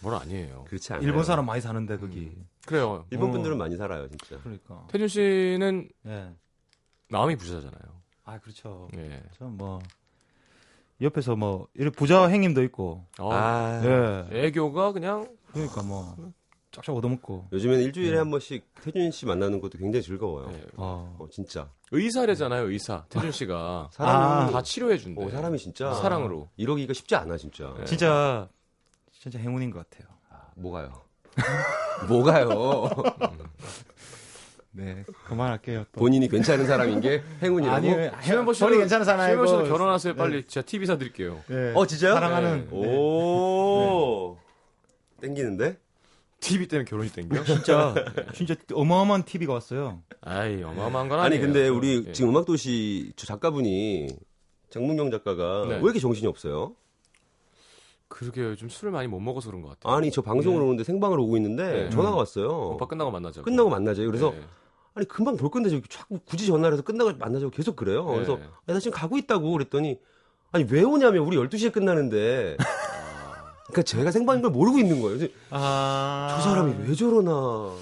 뭘 0.00 0.14
아니에요. 0.14 0.64
그렇지 0.68 0.92
않아요. 0.92 1.06
일본 1.06 1.24
사람 1.24 1.46
많이 1.46 1.60
사는데 1.60 1.96
거기. 1.98 2.36
그래요. 2.66 3.04
일본 3.10 3.30
어. 3.30 3.32
분들은 3.32 3.58
많이 3.58 3.76
살아요, 3.76 4.08
진짜. 4.08 4.38
그러니까. 4.42 4.86
태준 4.88 5.08
씨는 5.08 5.88
예. 6.06 6.30
마음이 7.08 7.36
부자잖아요. 7.36 8.02
아 8.24 8.38
그렇죠. 8.38 8.88
예. 8.96 9.22
전뭐 9.38 9.80
옆에서 11.00 11.34
뭐 11.36 11.66
이렇게 11.74 11.96
부자 11.96 12.26
행님도 12.26 12.62
있고. 12.64 13.04
어, 13.18 13.32
아, 13.32 13.80
예. 13.84 14.46
애교가 14.46 14.92
그냥 14.92 15.28
그러니까 15.52 15.82
뭐 15.82 16.16
쫙쫙 16.72 16.94
얻어먹고. 16.96 17.48
요즘엔 17.52 17.80
일주일에 17.80 18.16
한 18.18 18.30
번씩 18.30 18.64
태준 18.82 19.10
씨 19.10 19.26
만나는 19.26 19.60
것도 19.60 19.78
굉장히 19.78 20.02
즐거워요. 20.02 20.50
네, 20.50 20.62
어. 20.76 21.16
어, 21.18 21.26
진짜. 21.30 21.68
의사래잖아요, 21.90 22.70
의사. 22.70 23.04
태준 23.10 23.30
씨가 23.30 23.90
사람이, 23.94 24.24
아. 24.24 24.50
다 24.50 24.62
치료해 24.62 24.96
준대. 24.98 25.22
어, 25.24 25.28
사람이 25.30 25.58
진짜. 25.58 25.92
사랑으로. 25.94 26.48
이러기가 26.56 26.92
쉽지 26.94 27.14
않아, 27.14 27.36
진짜. 27.36 27.74
네. 27.78 27.84
진짜 27.84 28.48
진짜 29.12 29.38
행운인 29.38 29.70
것 29.70 29.88
같아요. 29.88 30.08
뭐가요? 30.56 30.92
뭐가요? 32.08 32.88
네, 34.74 35.04
그만할게요. 35.26 35.84
또. 35.92 36.00
본인이 36.00 36.28
괜찮은 36.28 36.66
사람인 36.66 37.00
게 37.02 37.22
행운이라고? 37.42 37.76
아니, 37.76 37.88
씨도 38.24 38.66
본인 38.66 38.80
괜찮은 38.80 39.04
사람 39.04 39.20
심현보 39.26 39.46
씨도 39.46 39.58
아니고. 39.58 39.72
결혼하세요. 39.72 40.14
빨리 40.16 40.44
제가 40.44 40.64
TV 40.64 40.86
사드릴게요. 40.86 41.40
네. 41.46 41.72
어, 41.74 41.86
진짜요? 41.86 42.14
사랑하는. 42.14 42.68
네. 42.70 42.96
오. 42.96 44.38
땡기는데? 45.20 45.76
TV 46.42 46.66
때문에 46.66 46.84
결혼이 46.84 47.08
땡겨? 47.10 47.44
진짜 47.44 47.94
진짜 48.34 48.54
어마어마한 48.74 49.24
TV가 49.24 49.54
왔어요. 49.54 50.02
아이 50.20 50.62
어마어마한 50.62 51.08
건 51.08 51.20
아니, 51.20 51.36
아니에요. 51.36 51.40
근데 51.40 51.68
우리 51.68 52.04
예. 52.08 52.12
지금 52.12 52.30
음악도시 52.30 53.12
저 53.16 53.26
작가분이 53.26 54.08
장문경 54.70 55.10
작가가 55.10 55.64
네. 55.68 55.76
왜 55.76 55.80
이렇게 55.82 56.00
정신이 56.00 56.26
없어요? 56.26 56.74
그러게 58.08 58.42
요즘 58.42 58.68
술을 58.68 58.92
많이 58.92 59.08
못 59.08 59.20
먹어서 59.20 59.48
그런 59.48 59.62
것 59.62 59.70
같아요. 59.70 59.96
아니, 59.96 60.10
저 60.10 60.20
방송을 60.20 60.60
오는데 60.60 60.84
생방으로 60.84 61.24
오고 61.24 61.36
있는데 61.38 61.84
네. 61.84 61.90
전화가 61.90 62.14
왔어요. 62.16 62.48
오빠 62.74 62.86
끝나고 62.86 63.10
만나자고. 63.10 63.44
끝나고 63.44 63.70
만나자요. 63.70 64.06
그래서 64.06 64.32
네. 64.32 64.42
아니 64.94 65.06
금방 65.08 65.36
볼 65.36 65.50
건데 65.50 65.70
저기 65.70 65.82
자꾸 65.88 66.18
굳이 66.26 66.46
전화를 66.46 66.74
해서 66.74 66.82
끝나고 66.82 67.12
만나자고 67.16 67.50
계속 67.50 67.76
그래요. 67.76 68.04
네. 68.08 68.14
그래서 68.16 68.34
아니, 68.34 68.74
나 68.74 68.80
지금 68.80 68.92
가고 68.98 69.16
있다고 69.16 69.50
그랬더니 69.52 69.98
아니 70.50 70.66
왜 70.68 70.82
오냐면 70.82 71.22
우리 71.24 71.36
12시에 71.38 71.72
끝나는데 71.72 72.56
그러니까 73.72 73.82
제가 73.82 74.10
생방인 74.10 74.42
걸 74.42 74.50
모르고 74.50 74.78
있는 74.78 75.00
거예요. 75.00 75.26
아. 75.50 76.36
저 76.36 76.50
사람이 76.50 76.86
왜 76.86 76.94
저러나. 76.94 77.74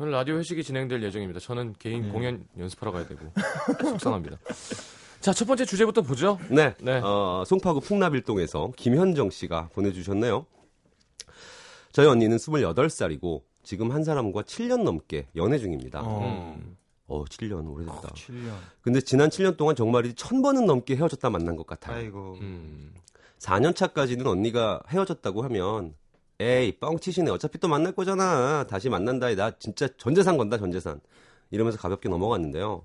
오늘 0.00 0.12
라디오 0.12 0.36
회식이 0.36 0.62
진행될 0.62 1.02
예정입니다. 1.02 1.40
저는 1.40 1.74
개인 1.78 2.12
공연 2.12 2.44
연습하러 2.58 2.92
가야 2.92 3.06
되고 3.06 3.32
속상합니다. 3.80 4.36
자, 5.20 5.32
첫 5.32 5.46
번째 5.46 5.64
주제부터 5.64 6.02
보죠. 6.02 6.38
네. 6.50 6.74
네. 6.80 7.00
어, 7.02 7.42
송파구 7.46 7.80
풍납일동에서 7.80 8.72
김현정 8.76 9.30
씨가 9.30 9.70
보내주셨네요. 9.72 10.46
저희 11.92 12.06
언니는 12.06 12.36
28살이고 12.36 13.42
지금 13.64 13.90
한 13.90 14.04
사람과 14.04 14.42
7년 14.42 14.82
넘게 14.82 15.26
연애 15.34 15.58
중입니다. 15.58 16.00
어, 16.02 16.56
어. 17.08 17.24
7년 17.24 17.68
오래됐다. 17.68 18.08
7년. 18.08 18.54
근데 18.80 19.00
지난 19.00 19.30
7년 19.30 19.56
동안 19.56 19.74
정말이지 19.74 20.14
천 20.14 20.42
번은 20.42 20.66
넘게 20.66 20.94
헤어졌다 20.96 21.28
만난 21.30 21.56
것 21.56 21.66
같아요. 21.66 21.96
아이고. 21.96 22.38
음. 22.40 22.92
4년 23.38 23.74
차까지는 23.74 24.26
언니가 24.26 24.80
헤어졌다고 24.88 25.42
하면 25.42 25.94
에이 26.40 26.78
뻥치시네. 26.78 27.30
어차피 27.30 27.58
또 27.58 27.66
만날 27.68 27.92
거잖아. 27.92 28.64
다시 28.68 28.88
만난다. 28.88 29.34
나 29.34 29.50
진짜 29.58 29.88
전재산 29.96 30.36
건다 30.36 30.56
전재산. 30.58 31.00
이러면서 31.50 31.78
가볍게 31.78 32.08
넘어갔는데요. 32.08 32.84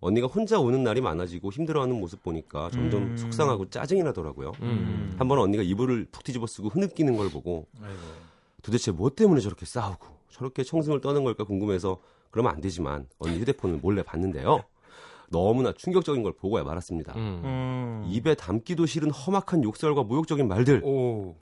언니가 0.00 0.26
혼자 0.26 0.60
오는 0.60 0.84
날이 0.84 1.00
많아지고 1.00 1.50
힘들어하는 1.50 1.98
모습 1.98 2.22
보니까 2.22 2.70
점점 2.70 3.02
음. 3.04 3.16
속상하고 3.16 3.70
짜증이 3.70 4.02
나더라고요. 4.02 4.52
음. 4.60 5.14
한 5.18 5.26
번은 5.28 5.42
언니가 5.42 5.62
이불을 5.62 6.08
푹 6.12 6.22
뒤집어 6.22 6.46
쓰고 6.46 6.68
흐느끼는 6.68 7.16
걸 7.16 7.30
보고 7.30 7.66
아이고. 7.82 7.98
도대체 8.62 8.90
뭐 8.92 9.10
때문에 9.10 9.40
저렇게 9.40 9.64
싸우고 9.64 10.06
저렇게 10.30 10.62
청승을 10.62 11.00
떠는 11.00 11.24
걸까 11.24 11.44
궁금해서 11.44 11.98
그러면 12.30 12.52
안 12.52 12.60
되지만 12.60 13.06
언니 13.18 13.38
휴대폰을 13.40 13.78
몰래 13.78 14.02
봤는데요 14.02 14.64
너무나 15.34 15.72
충격적인 15.72 16.22
걸 16.22 16.32
보고야 16.32 16.62
말았습니다 16.62 17.12
음. 17.16 17.40
음. 17.44 18.04
입에 18.08 18.34
담기도 18.36 18.86
싫은 18.86 19.10
험악한 19.10 19.64
욕설과 19.64 20.04
모욕적인 20.04 20.46
말들 20.46 20.82
오. 20.84 21.34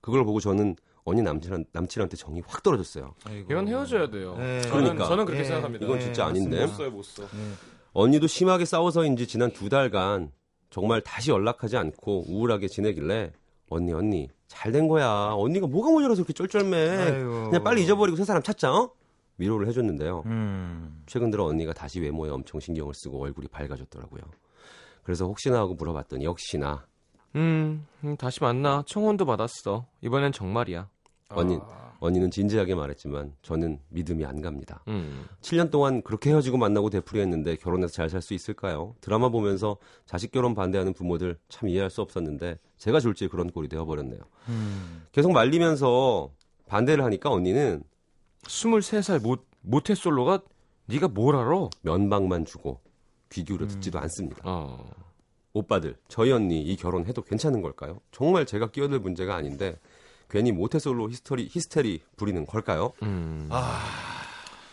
그걸 0.00 0.24
보고 0.24 0.38
저는 0.38 0.76
언니 1.04 1.20
남친, 1.22 1.64
남친한테 1.72 2.16
정이 2.16 2.42
확 2.46 2.62
떨어졌어요. 2.62 3.14
아이고. 3.24 3.46
이건 3.50 3.66
헤어져야 3.66 4.08
돼요. 4.08 4.36
네. 4.38 4.60
저는, 4.62 4.82
그러니까. 4.84 5.04
저는 5.06 5.24
그렇게 5.24 5.40
예. 5.40 5.44
생각합니다. 5.46 5.84
이건 5.84 5.98
진짜 5.98 6.26
아닌데. 6.26 6.60
못 6.64 6.68
써요, 6.68 6.90
못 6.92 7.02
써. 7.04 7.24
언니도 7.92 8.28
심하게 8.28 8.64
싸워서인지 8.64 9.26
지난 9.26 9.50
두 9.52 9.68
달간 9.68 10.30
정말 10.70 11.00
다시 11.00 11.32
연락하지 11.32 11.76
않고 11.76 12.26
우울하게 12.28 12.68
지내길래 12.68 13.32
언니 13.68 13.92
언니 13.92 14.28
잘 14.46 14.70
된 14.70 14.86
거야. 14.86 15.32
언니가 15.34 15.66
뭐가 15.66 15.90
모자라서 15.90 16.22
그렇게 16.22 16.32
쩔쩔매. 16.34 16.76
아이고. 16.88 17.44
그냥 17.50 17.64
빨리 17.64 17.82
잊어버리고 17.82 18.16
새 18.16 18.24
사람 18.24 18.40
찾자. 18.42 18.72
어? 18.72 18.92
위로를 19.38 19.66
해줬는데요. 19.68 20.22
음. 20.26 21.02
최근 21.06 21.30
들어 21.30 21.44
언니가 21.44 21.72
다시 21.72 22.00
외모에 22.00 22.30
엄청 22.30 22.60
신경을 22.60 22.92
쓰고 22.94 23.22
얼굴이 23.22 23.48
밝아졌더라고요. 23.48 24.22
그래서 25.02 25.26
혹시나 25.26 25.58
하고 25.58 25.74
물어봤더니 25.74 26.24
역시나 26.24 26.86
음, 27.34 27.86
음, 28.04 28.16
다시 28.16 28.40
만나. 28.42 28.82
청혼도 28.86 29.24
받았어. 29.24 29.86
이번엔 30.02 30.32
정말이야. 30.32 30.88
언니 31.30 31.58
언니는 31.98 32.30
진지하게 32.30 32.74
말했지만 32.74 33.32
저는 33.42 33.78
믿음이 33.88 34.26
안 34.26 34.42
갑니다. 34.42 34.82
음. 34.88 35.24
7년 35.40 35.70
동안 35.70 36.02
그렇게 36.02 36.28
헤어지고 36.30 36.58
만나고 36.58 36.90
되풀이했는데 36.90 37.56
결혼해서 37.56 37.92
잘 37.94 38.10
살 38.10 38.20
수 38.20 38.34
있을까요? 38.34 38.94
드라마 39.00 39.30
보면서 39.30 39.78
자식 40.04 40.30
결혼 40.30 40.54
반대하는 40.54 40.92
부모들 40.92 41.38
참 41.48 41.68
이해할 41.70 41.88
수 41.90 42.02
없었는데 42.02 42.58
제가 42.76 43.00
졸지에 43.00 43.28
그런 43.28 43.50
꼴이 43.50 43.68
되어버렸네요. 43.68 44.20
음. 44.50 45.06
계속 45.12 45.32
말리면서 45.32 46.30
반대를 46.66 47.02
하니까 47.04 47.30
언니는 47.30 47.82
23살 48.46 49.22
모, 49.22 49.36
모태솔로가 49.62 50.40
네가 50.86 51.08
뭘 51.08 51.36
알아? 51.36 51.68
면박만 51.82 52.44
주고 52.44 52.80
귀 53.30 53.44
기울여 53.44 53.66
듣지도 53.66 53.98
않습니다. 54.00 54.40
어. 54.44 54.90
오빠들, 55.54 55.96
저희 56.08 56.32
언니 56.32 56.62
이 56.62 56.76
결혼해도 56.76 57.22
괜찮은 57.22 57.60
걸까요? 57.62 58.00
정말 58.10 58.46
제가 58.46 58.70
끼어들 58.70 59.00
문제가 59.00 59.34
아닌데 59.36 59.78
괜히 60.30 60.50
모태솔로 60.50 61.10
히스터리 61.10 61.48
히스테리 61.50 62.00
부리는 62.16 62.46
걸까요? 62.46 62.92
음. 63.02 63.48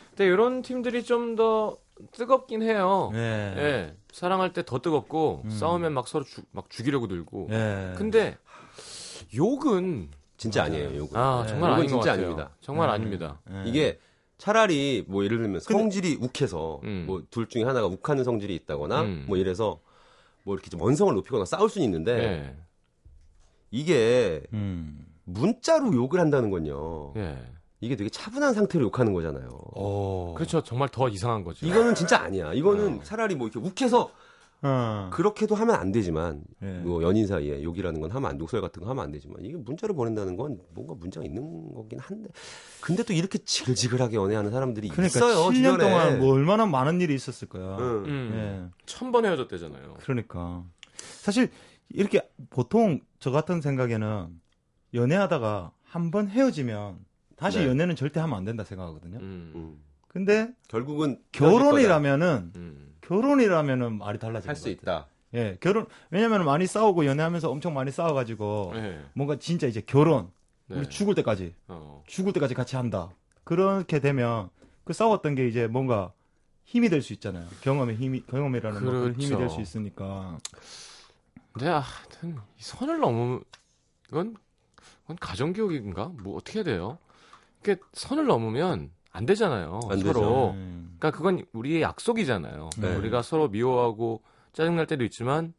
근데 0.10 0.26
이런 0.26 0.62
팀들이 0.62 1.04
좀 1.04 1.36
더 1.36 1.78
뜨겁긴 2.14 2.62
해요. 2.62 3.12
예. 3.14 3.18
예. 3.20 3.96
사랑할 4.14 4.54
때 4.54 4.64
더 4.64 4.80
뜨겁고 4.80 5.42
음. 5.44 5.50
싸우면 5.50 5.94
막 5.94 6.08
서로 6.08 6.24
죽- 6.24 6.46
막 6.52 6.70
죽이려고 6.70 7.08
들고. 7.10 7.50
예. 7.52 7.94
근데 7.98 8.38
욕은 9.36 10.10
진짜 10.40 10.64
아니에요. 10.64 10.96
요거. 10.96 11.20
아 11.20 11.44
네. 11.44 11.50
정말 11.50 11.76
것 11.76 11.88
진짜 11.88 11.98
같아요. 11.98 12.14
아닙니다. 12.26 12.50
정말 12.62 12.88
네. 12.88 12.94
아닙니다. 12.94 13.40
예. 13.52 13.64
이게 13.70 14.00
차라리 14.38 15.04
뭐 15.08 15.24
예를 15.26 15.38
들면 15.38 15.60
근데- 15.68 15.74
성질이 15.84 16.18
욱해서 16.22 16.80
음. 16.86 17.04
뭐둘 17.06 17.48
중에 17.48 17.64
하나가 17.64 17.88
욱하는 17.88 18.24
성질이 18.24 18.56
있다거나 18.56 19.02
음. 19.02 19.26
뭐 19.28 19.36
이래서 19.38 19.80
뭐 20.44 20.56
이렇게 20.56 20.70
좀 20.70 20.82
원성을 20.82 21.14
높이거나 21.14 21.44
싸울 21.46 21.70
수는 21.70 21.84
있는데 21.86 22.14
예. 22.24 22.56
이게 23.72 24.42
음. 24.54 25.06
문자로 25.26 25.94
욕을 25.94 26.20
한다는 26.20 26.50
건요. 26.50 27.14
예. 27.18 27.38
이게 27.82 27.96
되게 27.96 28.10
차분한 28.10 28.54
상태로 28.54 28.84
욕하는 28.86 29.14
거잖아요. 29.14 29.48
오. 29.76 30.34
그렇죠. 30.36 30.62
정말 30.62 30.90
더 30.90 31.08
이상한 31.08 31.44
거죠. 31.44 31.66
이거는 31.66 31.96
진짜 31.96 32.20
아니야. 32.22 32.54
이거는 32.54 33.00
어. 33.00 33.04
차라리 33.04 33.36
뭐 33.36 33.48
이렇게 33.48 33.60
욱해서 33.66 34.10
어. 34.62 35.10
그렇게도 35.14 35.56
하면 35.56 35.76
안 35.76 35.92
되지만 35.92 36.44
예. 36.62 36.66
뭐 36.80 37.02
연인 37.02 37.26
사이에 37.28 37.64
욕이라는 37.64 38.02
건 38.02 38.12
하면 38.12 38.30
안 38.30 38.38
독설 38.38 38.60
같은 38.62 38.84
거 38.84 38.90
하면 38.90 39.04
안 39.06 39.12
되지만 39.12 39.38
이게 39.44 39.56
문자로 39.56 39.94
보낸다는 39.96 40.36
건 40.36 40.60
뭔가 40.74 40.94
문제가 40.96 41.26
있는 41.26 41.74
거긴 41.74 42.00
한데 42.00 42.30
근데 42.82 43.04
또 43.04 43.14
이렇게 43.14 43.38
지글지글하게 43.40 44.18
연애하는 44.18 44.52
사람들이 44.52 44.90
그러니까 44.90 45.18
있어요 45.18 45.50
7년 45.50 45.54
주변에. 45.74 45.78
동안 45.90 46.20
뭐 46.20 46.34
얼마나 46.34 46.66
많은 46.66 47.00
일이 47.02 47.16
있었을 47.16 47.48
거야. 47.48 47.78
응. 47.80 48.04
음. 48.06 48.32
예. 48.74 48.80
천번 48.86 49.26
헤어졌대잖아요. 49.26 49.96
그러니까 50.02 50.64
사실 51.22 51.50
이렇게 51.90 52.30
보통 52.50 53.00
저 53.20 53.32
같은 53.32 53.62
생각에는 53.62 54.28
연애하다가 54.94 55.72
한 55.84 56.12
번 56.12 56.28
헤어지면 56.28 57.00
다시 57.36 57.60
네. 57.60 57.68
연애는 57.68 57.96
절대 57.96 58.20
하면 58.20 58.38
안 58.38 58.44
된다 58.46 58.64
생각하거든요. 58.64 59.18
음. 59.20 59.52
음. 59.56 59.84
근데 60.08 60.52
결국은 60.68 61.20
결혼이라면은 61.32 62.52
음. 62.56 62.89
결혼이라면은 63.10 63.98
말이 63.98 64.20
달라질 64.20 64.50
할수것 64.50 64.78
같아요. 64.82 64.98
있다. 65.00 65.08
예, 65.34 65.58
결혼 65.60 65.88
왜냐면 66.12 66.46
많이 66.46 66.68
싸우고 66.68 67.06
연애하면서 67.06 67.50
엄청 67.50 67.74
많이 67.74 67.92
싸워가지고 67.92 68.74
예. 68.76 69.04
뭔가 69.14 69.38
진짜 69.38 69.66
이제 69.68 69.82
결혼 69.82 70.32
네. 70.68 70.78
우리 70.78 70.90
죽을 70.90 71.16
때까지 71.16 71.56
어. 71.68 72.04
죽을 72.08 72.34
때까지 72.34 72.54
같이 72.54 72.76
한다. 72.76 73.10
그렇게 73.44 74.00
되면 74.00 74.50
그 74.84 74.94
싸웠던 74.94 75.34
게 75.36 75.48
이제 75.48 75.66
뭔가 75.68 76.14
힘이 76.66 76.90
될 76.90 77.02
수 77.02 77.14
있잖아요. 77.14 77.48
경험의 77.62 77.96
힘이 77.96 78.22
경험이라는 78.28 78.84
뭐 78.84 78.92
그런 78.92 79.14
힘이 79.14 79.26
그렇죠. 79.30 79.40
될수 79.40 79.62
있으니까. 79.62 80.38
근데 81.52 81.68
아, 81.68 81.80
하여튼 81.80 82.36
이 82.60 82.62
선을 82.62 83.00
넘으면 83.00 83.44
이건 84.10 84.36
그건 85.02 85.18
가정 85.20 85.54
교육인가? 85.54 86.12
뭐 86.14 86.38
어떻게 86.38 86.60
해야 86.60 86.64
돼요? 86.64 87.00
이게 87.62 87.78
선을 87.94 88.28
넘으면 88.28 88.92
안 89.12 89.26
되잖아요. 89.26 89.80
안 89.90 90.00
서로. 90.00 90.52
음. 90.52 90.96
그러니까 91.00 91.18
그건 91.18 91.46
우리의 91.54 91.82
약속이잖아요. 91.82 92.70
네. 92.80 92.96
우리가 92.96 93.22
서로 93.22 93.48
미워하고 93.48 94.22
짜증날 94.54 94.86
때도 94.88 95.04
있지만 95.06 95.54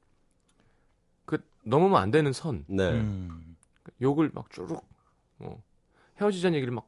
그 1.25 1.39
넘으면 1.65 1.97
안 2.01 2.11
되는 2.11 2.33
선. 2.33 2.65
네. 2.69 2.91
음. 2.93 3.57
욕을 4.01 4.31
막 4.35 4.51
쭈룩 4.51 4.85
어. 5.41 5.63
헤어지자는 6.21 6.57
얘기를 6.57 6.73
막 6.73 6.87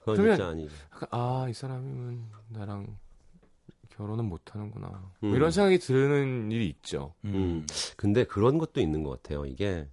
그건 0.00 0.16
그러면- 0.16 0.36
진짜 0.36 0.48
아니죠. 0.50 0.74
아, 1.10 1.46
이 1.48 1.52
사람은 1.52 2.24
나랑 2.48 2.96
결혼은 3.90 4.24
못 4.26 4.54
하는구나. 4.54 4.88
뭐 5.20 5.30
음. 5.30 5.34
이런 5.34 5.50
생각이 5.50 5.78
드는 5.78 6.50
일이 6.52 6.68
있죠. 6.68 7.14
음. 7.24 7.66
근데 7.96 8.24
그런 8.24 8.58
것도 8.58 8.80
있는 8.80 9.02
것 9.02 9.22
같아요. 9.22 9.44
이게 9.46 9.88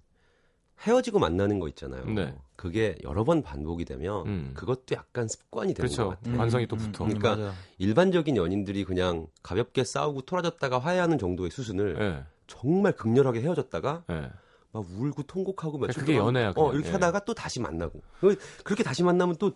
헤어지고 0.86 1.18
만나는 1.18 1.58
거 1.58 1.68
있잖아요. 1.68 2.04
네. 2.06 2.34
그게 2.64 2.96
여러 3.04 3.24
번 3.24 3.42
반복이 3.42 3.84
되면 3.84 4.26
음. 4.26 4.50
그것도 4.54 4.94
약간 4.94 5.28
습관이 5.28 5.74
되는 5.74 5.86
것 5.90 5.94
그렇죠. 5.96 6.08
같아요. 6.16 6.38
관성이 6.38 6.66
또 6.66 6.76
붙어. 6.76 7.04
그러니까 7.04 7.36
맞아. 7.36 7.52
일반적인 7.76 8.38
연인들이 8.38 8.84
그냥 8.84 9.26
가볍게 9.42 9.84
싸우고 9.84 10.22
토라졌다가 10.22 10.78
화해하는 10.78 11.18
정도의 11.18 11.50
수순을 11.50 11.98
예. 12.00 12.24
정말 12.46 12.92
극렬하게 12.92 13.42
헤어졌다가 13.42 14.04
예. 14.10 14.30
막 14.72 14.82
울고 14.98 15.24
통곡하고 15.24 15.76
며칠 15.76 16.00
그게 16.00 16.16
동안 16.16 16.36
연애야, 16.36 16.50
어, 16.50 16.54
그냥. 16.54 16.72
이렇게 16.72 16.88
예. 16.88 16.92
하다가 16.92 17.26
또 17.26 17.34
다시 17.34 17.60
만나고 17.60 18.00
그- 18.20 18.38
그렇게 18.64 18.82
다시 18.82 19.02
만나면 19.02 19.36
또 19.38 19.52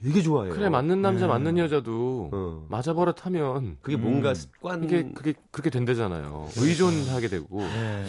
되게 0.00 0.22
좋아해요. 0.22 0.54
그래 0.54 0.68
맞는 0.68 1.02
남자 1.02 1.26
음. 1.26 1.30
맞는 1.30 1.58
여자도 1.58 2.30
어. 2.32 2.66
맞아 2.70 2.94
버릇하면 2.94 3.78
그게 3.82 3.96
음. 3.96 4.02
뭔가 4.02 4.34
습관 4.34 4.84
이게 4.84 5.10
그게 5.12 5.34
그렇게 5.50 5.68
된대잖아요. 5.68 6.48
의존하게 6.56 7.26
되고. 7.26 7.58
네. 7.58 8.04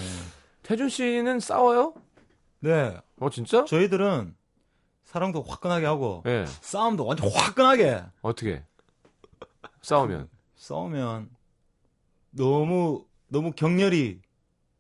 태준 0.62 0.90
씨는 0.90 1.40
싸워요? 1.40 1.96
네. 2.60 2.96
어 3.20 3.30
진짜? 3.32 3.66
저희들은 3.66 4.36
사랑도 5.06 5.44
화끈하게 5.44 5.86
하고 5.86 6.24
예. 6.26 6.46
싸움도 6.62 7.06
완전 7.06 7.30
화끈하게 7.30 8.04
어떻게? 8.22 8.64
싸우면 9.82 10.30
싸우면 10.56 11.30
너무 12.32 13.06
너무 13.28 13.52
격렬히 13.52 14.22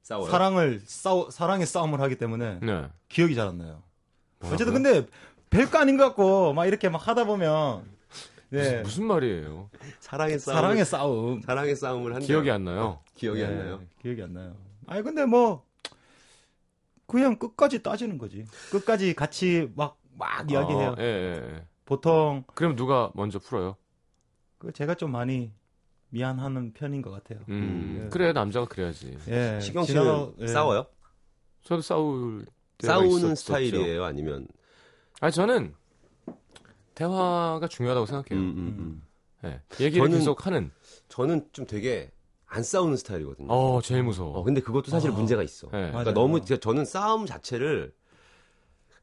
싸워요. 0.01 0.29
사랑을 0.31 0.81
싸우 0.85 1.29
사랑의 1.31 1.65
싸움을 1.65 2.01
하기 2.01 2.17
때문에 2.17 2.59
네. 2.61 2.87
기억이 3.09 3.35
잘 3.35 3.47
안 3.47 3.57
나요. 3.57 3.83
뭐라고요? 4.39 4.55
어쨌든 4.55 4.73
근데 4.73 5.07
별거 5.49 5.77
아닌 5.77 5.97
것 5.97 6.05
같고 6.05 6.53
막 6.53 6.65
이렇게 6.65 6.89
막 6.89 7.05
하다 7.07 7.25
보면 7.25 7.85
네 8.49 8.59
무슨, 8.59 8.83
무슨 8.83 9.05
말이에요? 9.05 9.69
사랑의 9.99 10.39
싸움 10.39 10.55
사랑의 10.55 10.85
싸움 10.85 11.41
사랑의 11.41 11.75
싸움을 11.75 12.13
한다. 12.13 12.25
기억이 12.25 12.49
안 12.49 12.63
나요. 12.63 13.01
기억이 13.15 13.43
안 13.43 13.55
네, 13.57 13.63
나요. 13.63 13.81
기억이 14.01 14.21
안 14.23 14.33
나요. 14.33 14.55
아니 14.87 15.01
근데 15.03 15.25
뭐 15.25 15.65
그냥 17.07 17.37
끝까지 17.37 17.83
따지는 17.83 18.17
거지. 18.17 18.45
끝까지 18.71 19.13
같이 19.13 19.71
막 19.75 19.97
막 20.17 20.49
이야기해요. 20.49 20.89
어, 20.91 20.95
예, 20.99 21.03
예, 21.03 21.55
예. 21.55 21.65
보통 21.85 22.43
그럼 22.53 22.75
누가 22.75 23.11
먼저 23.13 23.39
풀어요? 23.39 23.75
그 24.57 24.71
제가 24.71 24.95
좀 24.95 25.11
많이 25.11 25.51
미안하는 26.09 26.73
편인 26.73 27.01
것 27.01 27.11
같아요. 27.11 27.39
음. 27.49 28.03
예. 28.05 28.09
그래 28.09 28.31
남자가 28.33 28.67
그래야지. 28.67 29.17
예. 29.27 29.59
시경 29.61 29.83
씨는 29.83 30.01
지나가- 30.03 30.31
예. 30.39 30.47
싸워요? 30.47 30.85
저도 31.63 31.81
싸울 31.81 32.45
때가 32.77 32.93
싸우는 32.93 33.09
있었었죠. 33.17 33.35
스타일이에요? 33.35 34.03
아니면 34.03 34.47
아니 35.19 35.31
저는 35.33 35.73
대화가 36.95 37.67
중요하다고 37.67 38.05
생각해요. 38.05 38.39
음, 38.39 38.49
음, 38.51 39.01
음. 39.43 39.49
예. 39.79 39.83
얘기를 39.83 40.07
저는- 40.07 40.11
계속 40.13 40.45
하는. 40.45 40.71
저는 41.09 41.47
좀 41.51 41.65
되게 41.65 42.11
안 42.45 42.61
싸우는 42.61 42.97
스타일이거든요. 42.97 43.47
어 43.51 43.81
제일 43.81 44.03
무서워. 44.03 44.37
어, 44.37 44.43
근데 44.43 44.61
그것도 44.61 44.91
사실 44.91 45.09
아. 45.09 45.13
문제가 45.13 45.41
있어. 45.41 45.67
예. 45.73 45.77
맞아요. 45.77 45.89
그러니까 45.91 46.13
너무 46.13 46.39
진짜 46.41 46.59
저는 46.59 46.85
싸움 46.85 47.25
자체를 47.25 47.93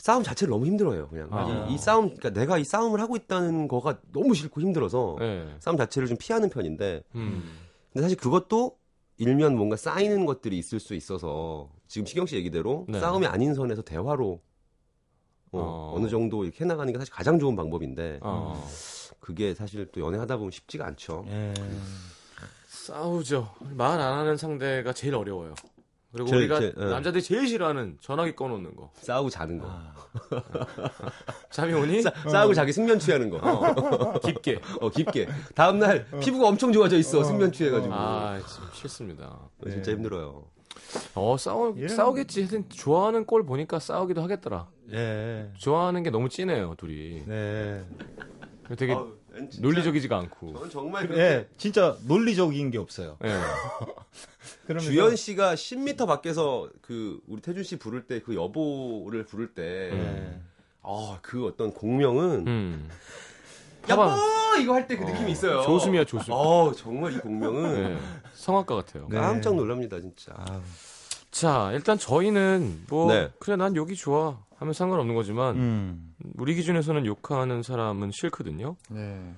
싸움 0.00 0.22
자체를 0.22 0.50
너무 0.50 0.66
힘들어요. 0.66 1.08
그냥 1.08 1.28
맞아요. 1.30 1.66
이, 1.68 1.74
이 1.74 1.78
싸움, 1.78 2.06
그러니까 2.16 2.30
내가 2.30 2.58
이 2.58 2.64
싸움을 2.64 3.00
하고 3.00 3.16
있다는 3.16 3.68
거가 3.68 4.00
너무 4.12 4.34
싫고 4.34 4.60
힘들어서 4.60 5.18
예. 5.20 5.54
싸움 5.60 5.76
자체를 5.76 6.08
좀 6.08 6.16
피하는 6.18 6.48
편인데, 6.48 7.02
음. 7.14 7.58
근데 7.92 8.02
사실 8.02 8.16
그것도 8.16 8.78
일면 9.18 9.56
뭔가 9.56 9.76
쌓이는 9.76 10.24
것들이 10.24 10.56
있을 10.58 10.80
수 10.80 10.94
있어서 10.94 11.70
지금 11.86 12.06
시경 12.06 12.24
씨 12.24 12.36
얘기대로 12.36 12.86
네. 12.88 12.98
싸움이 12.98 13.26
아닌 13.26 13.52
선에서 13.52 13.82
대화로 13.82 14.40
어, 15.52 15.58
어. 15.58 15.92
어느 15.96 16.08
정도 16.08 16.44
이렇게 16.44 16.64
해나가는 16.64 16.90
게 16.90 16.98
사실 16.98 17.12
가장 17.12 17.38
좋은 17.38 17.54
방법인데 17.54 18.20
어. 18.22 18.66
그게 19.18 19.52
사실 19.54 19.86
또 19.92 20.00
연애하다 20.00 20.38
보면 20.38 20.50
쉽지가 20.52 20.86
않죠. 20.86 21.24
예. 21.28 21.52
싸우죠. 22.68 23.52
말 23.60 24.00
안 24.00 24.18
하는 24.20 24.36
상대가 24.38 24.92
제일 24.94 25.14
어려워요. 25.14 25.54
그리고 26.12 26.28
제일, 26.28 26.40
우리가 26.42 26.58
제일, 26.60 26.74
예. 26.78 26.84
남자들이 26.86 27.22
제일 27.22 27.46
싫어하는 27.46 27.98
전화기 28.00 28.34
꺼놓는 28.34 28.74
거. 28.74 28.90
싸우고 28.96 29.30
자는 29.30 29.58
거. 29.58 29.66
아, 29.70 29.94
잠이 31.50 31.72
오니? 31.72 32.02
싸, 32.02 32.12
싸우고 32.28 32.54
자기 32.54 32.72
숙면 32.72 32.98
취하는 32.98 33.30
거. 33.30 33.38
어, 33.38 34.18
깊게. 34.20 34.60
어, 34.80 34.90
깊게. 34.90 35.28
다음날 35.54 36.06
피부가 36.20 36.48
엄청 36.48 36.72
좋아져 36.72 36.96
있어. 36.96 37.22
숙면 37.22 37.52
취해가지고. 37.52 37.94
아, 37.94 38.38
참 38.40 38.68
싫습니다. 38.72 39.38
진짜 39.68 39.92
힘들어요. 39.92 40.44
어, 41.14 41.36
싸우, 41.38 41.74
이런- 41.76 41.88
싸우겠지. 41.94 42.40
하여튼 42.40 42.68
좋아하는 42.68 43.24
꼴 43.24 43.44
보니까 43.44 43.78
싸우기도 43.78 44.22
하겠더라. 44.22 44.66
예. 44.92 45.50
좋아하는 45.58 46.02
게 46.02 46.10
너무 46.10 46.28
진해요, 46.28 46.74
둘이. 46.76 47.22
네. 47.26 47.84
되게 48.76 48.92
아우, 48.94 49.12
진짜 49.48 49.66
논리적이지가 49.66 50.18
않고. 50.18 50.52
저는 50.54 50.70
정말 50.70 51.10
예, 51.16 51.48
진짜 51.56 51.96
논리적인 52.06 52.70
게 52.70 52.78
없어요. 52.78 53.16
예. 53.24 53.28
그러면서 54.66 54.90
주연 54.90 55.16
씨가 55.16 55.54
10m 55.54 56.06
밖에서 56.06 56.68
그 56.82 57.20
우리 57.28 57.40
태준 57.40 57.62
씨 57.62 57.76
부를 57.78 58.06
때 58.06 58.20
그 58.20 58.34
여보를 58.34 59.24
부를 59.24 59.54
때, 59.54 59.90
예. 59.92 60.40
아, 60.82 61.18
그 61.22 61.46
어떤 61.46 61.72
공명은 61.72 62.46
음. 62.46 62.88
여보 63.88 64.02
봐봐. 64.02 64.58
이거 64.60 64.74
할 64.74 64.86
때그 64.86 65.04
느낌이 65.04 65.32
있어요. 65.32 65.62
조수미야, 65.62 66.04
조수. 66.04 66.32
어, 66.34 66.72
정말 66.74 67.14
이 67.14 67.18
공명은 67.18 67.92
예. 67.94 67.98
성악가 68.34 68.74
같아요. 68.74 69.06
네. 69.08 69.16
깜짝 69.18 69.54
놀랍니다, 69.54 70.00
진짜. 70.00 70.32
아우. 70.36 70.60
자, 71.30 71.70
일단 71.72 71.96
저희는 71.96 72.84
뭐 72.88 73.12
네. 73.12 73.30
그래 73.38 73.56
난 73.56 73.74
욕이 73.76 73.94
좋아 73.94 74.38
하면 74.60 74.74
상관없는 74.74 75.14
거지만 75.14 75.56
음. 75.56 76.14
우리 76.36 76.54
기준에서는 76.54 77.06
욕하는 77.06 77.62
사람은 77.62 78.10
싫거든요. 78.12 78.76
네. 78.90 79.34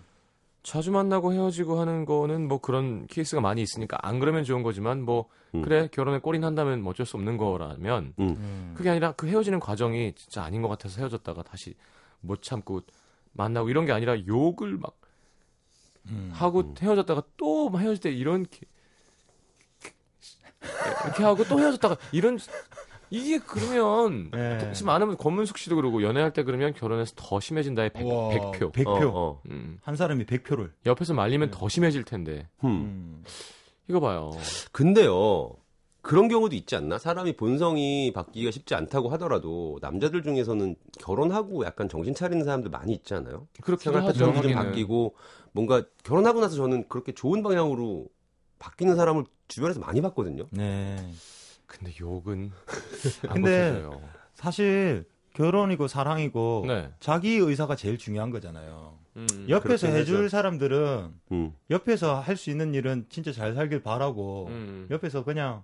자주 0.64 0.90
만나고 0.90 1.32
헤어지고 1.32 1.78
하는 1.80 2.04
거는 2.04 2.46
뭐 2.48 2.60
그런 2.60 3.06
케이스가 3.06 3.40
많이 3.40 3.62
있으니까 3.62 3.98
안 4.02 4.18
그러면 4.18 4.42
좋은 4.44 4.62
거지만 4.64 5.02
뭐 5.02 5.28
음. 5.54 5.62
그래 5.62 5.88
결혼에 5.92 6.18
꼴인 6.18 6.44
한다면 6.44 6.82
뭐 6.82 6.90
어쩔 6.90 7.06
수 7.06 7.16
없는 7.16 7.36
거라면 7.36 8.14
음. 8.18 8.74
그게 8.76 8.90
아니라 8.90 9.12
그 9.12 9.26
헤어지는 9.28 9.60
과정이 9.60 10.12
진짜 10.14 10.42
아닌 10.42 10.60
것 10.60 10.68
같아서 10.68 11.00
헤어졌다가 11.00 11.42
다시 11.44 11.74
못 12.20 12.42
참고 12.42 12.82
만나고 13.32 13.70
이런 13.70 13.86
게 13.86 13.92
아니라 13.92 14.16
욕을 14.26 14.76
막 14.76 14.96
음. 16.08 16.30
하고 16.34 16.74
헤어졌다가 16.80 17.22
또 17.36 17.70
헤어질 17.78 18.00
때 18.00 18.10
이런 18.12 18.44
게- 18.44 18.66
이렇게 21.04 21.22
하고 21.24 21.44
또 21.44 21.58
헤어졌다가 21.60 21.96
이런 22.12 22.38
이게 23.12 23.38
그러면 23.38 24.30
네. 24.30 24.72
지금 24.72 24.86
많은 24.86 25.06
분 25.06 25.16
권문숙 25.18 25.58
씨도 25.58 25.76
그러고 25.76 26.02
연애할 26.02 26.32
때 26.32 26.44
그러면 26.44 26.72
결혼해서 26.72 27.12
더 27.14 27.40
심해진다의 27.40 27.90
백, 27.90 28.06
와, 28.06 28.30
백표. 28.30 28.72
100표. 28.72 28.86
어, 29.02 29.10
어. 29.14 29.42
음. 29.50 29.78
한 29.82 29.96
사람이 29.96 30.24
100표를. 30.24 30.70
옆에서 30.86 31.12
말리면 31.12 31.50
더 31.50 31.68
심해질 31.68 32.04
텐데 32.04 32.48
음. 32.64 32.70
음. 32.70 33.24
이거 33.86 34.00
봐요. 34.00 34.32
근데요. 34.72 35.50
그런 36.00 36.28
경우도 36.28 36.56
있지 36.56 36.74
않나? 36.74 36.96
사람이 36.98 37.36
본성이 37.36 38.12
바뀌기가 38.14 38.50
쉽지 38.50 38.74
않다고 38.74 39.10
하더라도 39.10 39.78
남자들 39.82 40.22
중에서는 40.22 40.74
결혼하고 40.98 41.66
약간 41.66 41.90
정신 41.90 42.14
차리는 42.14 42.42
사람들 42.44 42.70
많이 42.70 42.94
있지 42.94 43.12
않아요? 43.12 43.46
그렇게 43.60 43.84
생활 43.84 44.04
하죠. 44.04 44.32
패턴이 44.32 44.54
좀. 44.54 44.54
바뀌고 44.54 45.14
뭔가 45.52 45.84
결혼하고 46.02 46.40
나서 46.40 46.56
저는 46.56 46.88
그렇게 46.88 47.12
좋은 47.12 47.42
방향으로 47.42 48.06
바뀌는 48.58 48.96
사람을 48.96 49.24
주변에서 49.48 49.80
많이 49.80 50.00
봤거든요. 50.00 50.46
네. 50.50 50.96
근데 51.78 51.92
욕은 52.00 52.50
안 53.28 53.34
근데 53.34 53.70
고쳐져요. 53.72 54.02
사실 54.34 55.04
결혼이고 55.34 55.88
사랑이고 55.88 56.64
네. 56.68 56.90
자기 57.00 57.36
의사가 57.36 57.76
제일 57.76 57.96
중요한 57.98 58.30
거잖아요. 58.30 58.98
음. 59.16 59.26
옆에서 59.48 59.86
그렇긴 59.86 60.00
해줄 60.00 60.16
하죠. 60.18 60.28
사람들은 60.28 61.08
음. 61.32 61.52
옆에서 61.70 62.20
할 62.20 62.36
수 62.36 62.50
있는 62.50 62.74
일은 62.74 63.06
진짜 63.08 63.32
잘 63.32 63.54
살길 63.54 63.82
바라고 63.82 64.46
음. 64.50 64.86
옆에서 64.90 65.24
그냥 65.24 65.62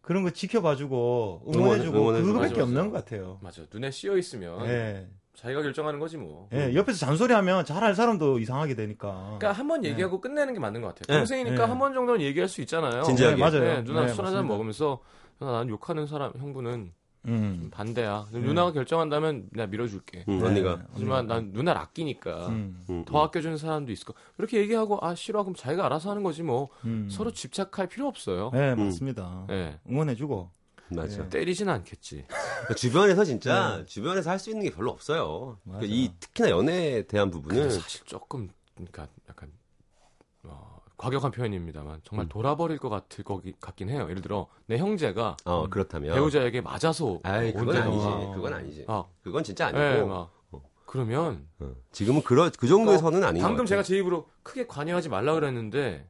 그런 0.00 0.22
거 0.22 0.30
지켜봐주고 0.30 1.42
응원- 1.48 1.60
응원해주고 1.64 1.98
응원해주고. 1.98 2.26
그거밖에 2.32 2.52
맞아, 2.54 2.62
없는 2.62 2.80
맞아. 2.82 2.90
것 2.90 3.04
같아요. 3.04 3.38
맞아. 3.42 3.62
눈에 3.72 3.90
씌어 3.90 4.16
있으면 4.16 4.64
예. 4.66 5.08
자기가 5.34 5.62
결정하는 5.62 5.98
거지 6.00 6.16
뭐. 6.16 6.48
예, 6.52 6.74
옆에서 6.74 6.98
잔소리하면 6.98 7.64
잘할 7.64 7.94
사람도 7.94 8.38
이상하게 8.40 8.74
되니까. 8.74 9.36
그러니까 9.38 9.52
한 9.52 9.68
번 9.68 9.84
얘기하고 9.84 10.20
끝내는 10.20 10.52
게 10.54 10.60
맞는 10.60 10.80
것 10.82 10.88
같아요. 10.88 11.04
네. 11.08 11.16
동생이니까 11.18 11.64
네. 11.64 11.68
한번 11.70 11.94
정도는 11.94 12.20
얘기할 12.22 12.48
수 12.48 12.60
있잖아요. 12.62 13.02
진지하게. 13.04 13.36
네, 13.36 13.40
맞아요. 13.40 13.60
네, 13.60 13.84
누나 13.84 14.00
네, 14.02 14.08
술한잔 14.08 14.18
맞습니다. 14.18 14.42
먹으면서 14.42 15.00
난 15.46 15.68
욕하는 15.68 16.06
사람 16.06 16.32
형부는 16.36 16.92
음. 17.26 17.68
반대야. 17.70 18.28
네. 18.32 18.38
누나가 18.40 18.72
결정한다면 18.72 19.48
내가 19.52 19.66
밀어줄게. 19.66 20.24
음, 20.28 20.38
네. 20.38 20.46
언니가 20.46 20.82
하지만 20.92 21.26
난 21.26 21.50
누나를 21.52 21.80
아끼니까 21.80 22.48
음. 22.48 22.80
음, 22.88 23.04
더 23.04 23.22
아껴주는 23.22 23.56
사람도 23.58 23.92
있을 23.92 24.06
거. 24.06 24.14
그렇게 24.36 24.58
얘기하고 24.58 24.98
아 25.02 25.14
싫어 25.14 25.42
그럼 25.42 25.54
자기가 25.54 25.84
알아서 25.86 26.10
하는 26.10 26.22
거지 26.22 26.42
뭐 26.42 26.68
음. 26.84 27.08
서로 27.10 27.30
집착할 27.32 27.88
필요 27.88 28.06
없어요. 28.06 28.50
네, 28.52 28.74
맞습니다. 28.74 29.44
네. 29.48 29.78
응원해주고. 29.88 30.50
맞아. 30.92 31.28
때리진 31.28 31.68
않겠지. 31.68 32.24
그러니까 32.26 32.74
주변에서 32.74 33.24
진짜 33.24 33.84
주변에서 33.86 34.28
할 34.30 34.40
수 34.40 34.50
있는 34.50 34.64
게 34.64 34.70
별로 34.74 34.90
없어요. 34.90 35.58
그러니까. 35.64 35.86
이 35.88 36.10
특히나 36.18 36.50
연애에 36.50 37.02
대한 37.06 37.30
부분은 37.30 37.70
사실 37.70 38.04
조금 38.06 38.48
그러니까 38.74 39.06
약간 39.28 39.50
어, 39.50 39.59
과격한 41.00 41.30
표현입니다만 41.30 42.02
정말 42.04 42.26
음. 42.26 42.28
돌아버릴 42.28 42.76
것 42.76 42.90
같을 42.90 43.24
거 43.24 43.40
같긴 43.58 43.88
해요. 43.88 44.06
예를 44.10 44.20
들어 44.20 44.48
내 44.66 44.76
형제가 44.76 45.38
어 45.46 45.66
그렇다면 45.70 46.14
배우자에게 46.14 46.60
맞아서 46.60 47.18
아이 47.22 47.54
그건. 47.54 47.74
아니지. 47.74 48.06
그건 48.34 48.52
아니지. 48.52 48.84
아, 48.86 49.04
그건 49.22 49.42
진짜 49.42 49.68
아니고. 49.68 49.80
네, 49.80 50.02
막 50.02 50.30
어. 50.52 50.62
그러면 50.84 51.46
어. 51.58 51.72
지금은 51.90 52.20
그러, 52.22 52.50
그 52.58 52.68
정도의 52.68 52.98
선은 52.98 53.24
아닌 53.24 53.40
것 53.40 53.48
방금 53.48 53.64
같아요. 53.64 53.68
제가 53.68 53.82
제 53.82 53.96
입으로 53.96 54.26
크게 54.42 54.66
관여하지 54.66 55.08
말라 55.08 55.32
그랬는데 55.32 56.06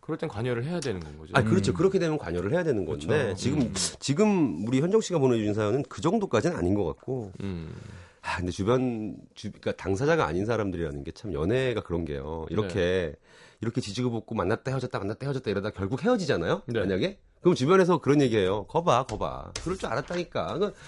그럴 0.00 0.18
땐 0.18 0.28
관여를 0.28 0.64
해야 0.64 0.80
되는 0.80 0.98
건 0.98 1.18
거죠. 1.18 1.30
아 1.36 1.44
그렇죠. 1.44 1.70
음. 1.70 1.74
그렇게 1.74 2.00
되면 2.00 2.18
관여를 2.18 2.52
해야 2.52 2.64
되는 2.64 2.84
건데 2.84 3.06
그렇죠. 3.06 3.34
지금 3.36 3.60
음. 3.60 3.72
지금 4.00 4.66
우리 4.66 4.80
현정 4.80 5.00
씨가 5.00 5.20
보내준 5.20 5.54
사연은 5.54 5.84
그 5.88 6.00
정도까지는 6.00 6.56
아닌 6.56 6.74
것 6.74 6.84
같고. 6.84 7.30
음. 7.42 7.72
아 8.22 8.38
근데 8.38 8.50
주변 8.50 9.16
주 9.36 9.52
그러니까 9.52 9.70
당사자가 9.76 10.26
아닌 10.26 10.46
사람들이라는 10.46 11.04
게 11.04 11.12
참 11.12 11.32
연애가 11.32 11.82
그런 11.82 12.04
게요. 12.04 12.46
이렇게 12.50 13.14
이렇게 13.60 13.80
지지고 13.80 14.10
볶고 14.10 14.34
만났다 14.34 14.70
헤어졌다 14.70 14.98
만났다 14.98 15.26
헤어졌다 15.26 15.50
이러다 15.50 15.70
결국 15.70 16.02
헤어지잖아요. 16.04 16.62
네. 16.66 16.80
만약에 16.80 17.18
그럼 17.40 17.54
주변에서 17.54 17.98
그런 17.98 18.20
얘기해요. 18.22 18.66
거봐 18.66 19.04
거봐. 19.06 19.52
그럴 19.62 19.76
줄 19.78 19.88
알았다니까. 19.88 20.54
그러니까 20.54 20.78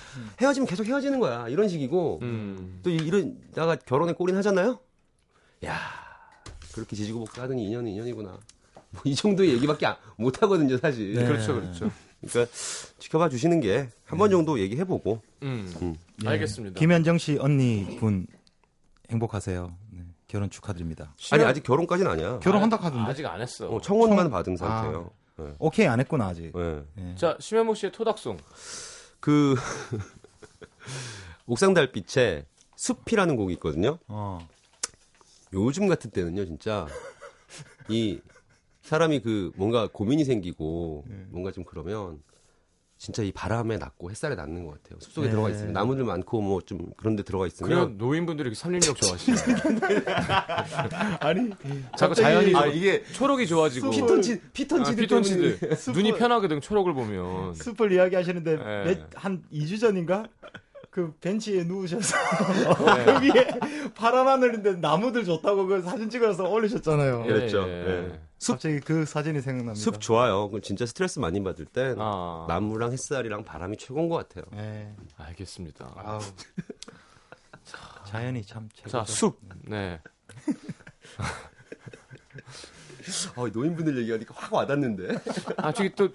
헤어지면 0.41 0.67
계속 0.67 0.85
헤어지는 0.87 1.21
거야. 1.21 1.49
이런 1.49 1.69
식이고 1.69 2.19
음. 2.23 2.81
또 2.83 2.91
이- 2.91 2.97
이런 2.97 3.39
나가 3.55 3.77
결혼에 3.77 4.13
꼴인 4.13 4.37
하잖아요. 4.39 4.79
야 5.65 5.79
그렇게 6.75 6.95
지지고 6.97 7.21
볶고 7.25 7.41
하더니 7.43 7.67
인연은 7.67 7.91
인연이구나. 7.93 8.31
뭐 8.91 9.03
이 9.05 9.15
정도의 9.15 9.53
얘기밖에 9.55 9.87
안- 9.87 9.97
못 10.17 10.43
하거든요, 10.43 10.77
사실. 10.79 11.13
네. 11.15 11.25
그렇죠, 11.27 11.55
그렇죠. 11.55 11.91
그러니까 12.21 12.53
지켜봐 12.99 13.29
주시는 13.29 13.61
게 13.61 13.89
한번 14.05 14.31
정도 14.31 14.59
얘기해보고. 14.59 15.21
음. 15.43 15.73
음. 15.83 15.97
예. 16.25 16.29
알겠습니다. 16.29 16.79
김현정 16.81 17.19
씨 17.19 17.37
언니 17.39 17.97
분 18.01 18.27
행복하세요. 19.11 19.73
네, 20.29 20.33
결혼 20.33 20.51
축하드립니다. 20.51 21.15
아니 21.33 21.43
아직 21.45 21.63
결혼까지는 21.63 22.11
아니야. 22.11 22.39
결혼한다 22.41 22.77
하던데. 22.77 23.11
아직 23.11 23.25
안 23.27 23.41
했어. 23.41 23.69
어, 23.69 23.81
청혼만 23.81 24.19
청- 24.27 24.31
받은 24.31 24.57
상태예요. 24.57 25.11
네. 25.39 25.55
오케이 25.59 25.87
안 25.87 25.99
했구나 26.01 26.27
아직. 26.29 26.53
네. 26.55 26.83
예. 26.99 27.15
자, 27.17 27.37
심현모 27.41 27.75
씨의 27.75 27.93
토닥송. 27.93 28.37
그 29.21 29.55
옥상 31.47 31.73
달빛에 31.75 32.45
숲이라는 32.77 33.37
곡이 33.37 33.55
있거든요. 33.55 33.99
어. 34.09 34.47
요즘 35.55 35.89
같은 35.89 36.11
때는요, 36.11 36.45
진짜 36.45 36.87
이 37.89 38.21
사람이 38.83 39.21
그 39.23 39.51
뭔가 39.57 39.89
고민이 39.91 40.25
생기고 40.25 41.05
네. 41.09 41.25
뭔가 41.31 41.51
좀 41.53 41.65
그러면 41.65 42.23
진짜 42.99 43.23
이 43.23 43.31
바람에 43.31 43.77
낮고 43.79 44.11
햇살에 44.11 44.35
낮는 44.35 44.65
것 44.67 44.83
같아요. 44.83 44.99
숲속에 45.01 45.27
네. 45.27 45.31
들어가 45.31 45.51
있으면 45.51 45.73
나무들 45.73 46.03
많고 46.05 46.41
뭐 46.43 46.59
좀 46.67 46.91
그런 46.97 47.15
데 47.17 47.23
들어가 47.23 47.47
있으면 47.47 47.97
노인분들이 47.97 48.49
이렇게 48.49 48.59
산림욕 48.61 48.97
좋아하시네. 48.97 49.37
아니 51.21 51.51
자꾸 51.97 52.15
자연이 52.15 52.55
아 52.57 52.65
좀- 52.65 52.73
이게 52.75 53.05
초록이 53.05 53.47
좋아지고 53.47 53.91
피톤치 53.91 54.33
아, 54.33 54.49
피톤치드 54.53 55.01
피톤치드 55.01 55.59
숲을- 55.71 55.95
눈이 55.95 56.15
편하거든 56.17 56.61
초록을 56.61 56.93
보면. 56.95 57.55
숲을 57.55 57.93
이야기하시는데 57.93 58.57
네. 58.57 58.85
몇- 58.85 59.07
한 59.15 59.43
2주 59.53 59.81
전인가 59.81 60.27
그 60.91 61.13
벤치에 61.21 61.65
누우셔서 61.65 62.17
네. 62.97 63.05
거기에 63.05 63.49
파란 63.95 64.27
하늘인데 64.27 64.73
나무들 64.77 65.25
좋다고 65.25 65.67
그 65.67 65.83
사진 65.83 66.11
찍어서 66.11 66.49
올리셨잖아요. 66.49 67.23
예, 67.27 67.33
그랬죠. 67.33 67.65
예. 67.69 68.09
예. 68.11 68.21
숲, 68.39 68.53
갑자기 68.53 68.81
그 68.81 69.05
사진이 69.05 69.41
생각납니다. 69.41 69.75
숲 69.83 70.01
좋아요. 70.01 70.49
그 70.51 70.61
진짜 70.61 70.87
스트레스 70.87 71.19
많이 71.19 71.43
받을 71.43 71.65
땐 71.67 71.97
아, 71.99 72.47
나무랑 72.49 72.93
햇살이랑 72.93 73.45
바람이 73.45 73.77
최고인 73.77 74.09
것 74.09 74.17
같아요. 74.29 74.45
예. 74.63 74.95
알겠습니다. 75.17 75.93
아우. 75.97 76.21
자연이 78.07 78.43
참 78.45 78.69
최고죠. 78.75 78.99
자, 78.99 79.05
숲. 79.05 79.39
네. 79.67 80.01
어, 83.37 83.49
노인분들 83.49 83.99
얘기하니까 83.99 84.35
확 84.37 84.53
와닿는데. 84.53 85.19
아, 85.57 85.73
저기 85.73 85.95
또 85.95 86.09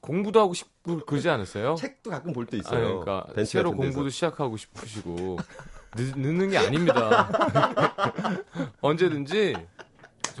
공부도 0.00 0.40
하고 0.40 0.54
싶고 0.54 1.00
그러지 1.04 1.28
않으세요? 1.28 1.74
책도 1.76 2.10
가끔 2.10 2.32
볼때 2.32 2.56
아, 2.56 2.60
있어요. 2.60 3.00
그러니까 3.00 3.32
벤치 3.34 3.52
새로 3.52 3.70
같은 3.70 3.80
데서. 3.82 3.92
공부도 3.92 4.10
시작하고 4.10 4.56
싶으시고 4.56 5.38
늦, 5.96 6.16
늦는 6.18 6.50
게 6.50 6.58
아닙니다. 6.58 7.28
언제든지 8.80 9.54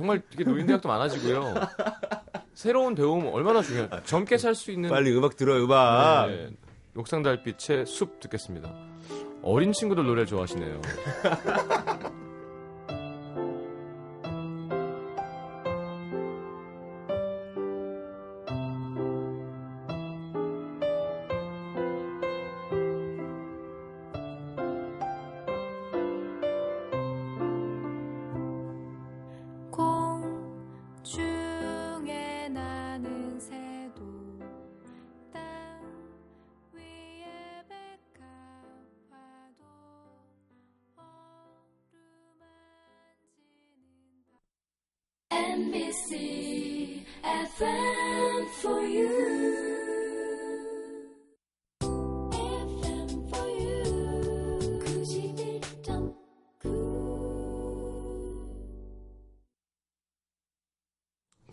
정말 0.00 0.22
이게 0.32 0.44
노인 0.44 0.66
대학도 0.66 0.88
많아지고요. 0.88 1.54
새로운 2.54 2.94
배움 2.94 3.26
얼마나 3.26 3.60
중요해요. 3.60 3.90
젊게 4.04 4.38
살 4.38 4.54
수 4.54 4.70
있는 4.70 4.88
빨리 4.88 5.14
음악 5.14 5.36
들어 5.36 5.62
음악. 5.62 6.28
네, 6.28 6.48
옥상 6.96 7.22
달빛의 7.22 7.84
숲 7.84 8.18
듣겠습니다. 8.18 8.72
어린 9.42 9.72
친구들 9.72 10.06
노래 10.06 10.24
좋아하시네요. 10.24 10.80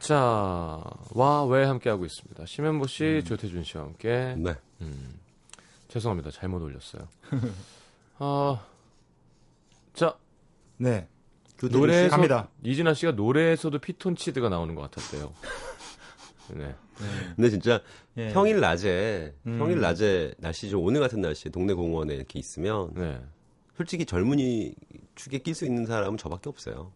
자, 0.08 0.82
와, 1.16 1.44
왜 1.44 1.66
함께하고 1.66 2.06
있습니다. 2.06 2.46
심현보 2.46 2.88
씨, 2.88 3.24
조태준 3.26 3.66
씨와 3.66 3.84
함께. 3.84 4.36
네. 4.38 4.56
음, 4.80 5.20
죄송합니다. 5.90 6.32
잘못 6.32 6.62
올렸어요. 6.62 7.10
아, 8.18 8.66
자, 9.94 10.18
네. 10.78 11.10
노래에서 11.62 12.06
씨. 12.06 12.10
갑니다. 12.10 12.48
이진아 12.64 12.94
씨가 12.94 13.12
노래에서도 13.12 13.78
피톤치드가 13.80 14.48
나오는 14.48 14.76
것 14.76 14.90
같았대요. 14.90 15.34
네. 16.56 16.74
근데 17.36 17.50
진짜 17.50 17.82
예. 18.16 18.30
평일 18.32 18.62
낮에 18.62 19.36
음. 19.46 19.58
평일 19.58 19.82
낮에 19.82 20.36
날씨 20.38 20.70
좀 20.70 20.86
오늘 20.86 21.02
같은 21.02 21.20
날씨에 21.20 21.52
동네 21.52 21.74
공원에 21.74 22.16
이렇게 22.16 22.40
있으면 22.40 22.94
네. 22.96 23.20
솔직히 23.76 24.06
젊은이 24.06 24.74
축에 25.16 25.40
낄 25.40 25.54
수 25.54 25.66
있는 25.66 25.86
사람은 25.86 26.18
저밖에 26.18 26.48
없어요. 26.48 26.94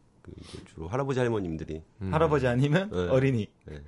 그 0.51 0.65
주로 0.65 0.87
할아버지 0.87 1.19
할머님들이 1.19 1.81
음. 2.01 2.13
할아버지 2.13 2.47
아니면 2.47 2.89
네. 2.91 3.07
어린이. 3.09 3.47
예, 3.71 3.81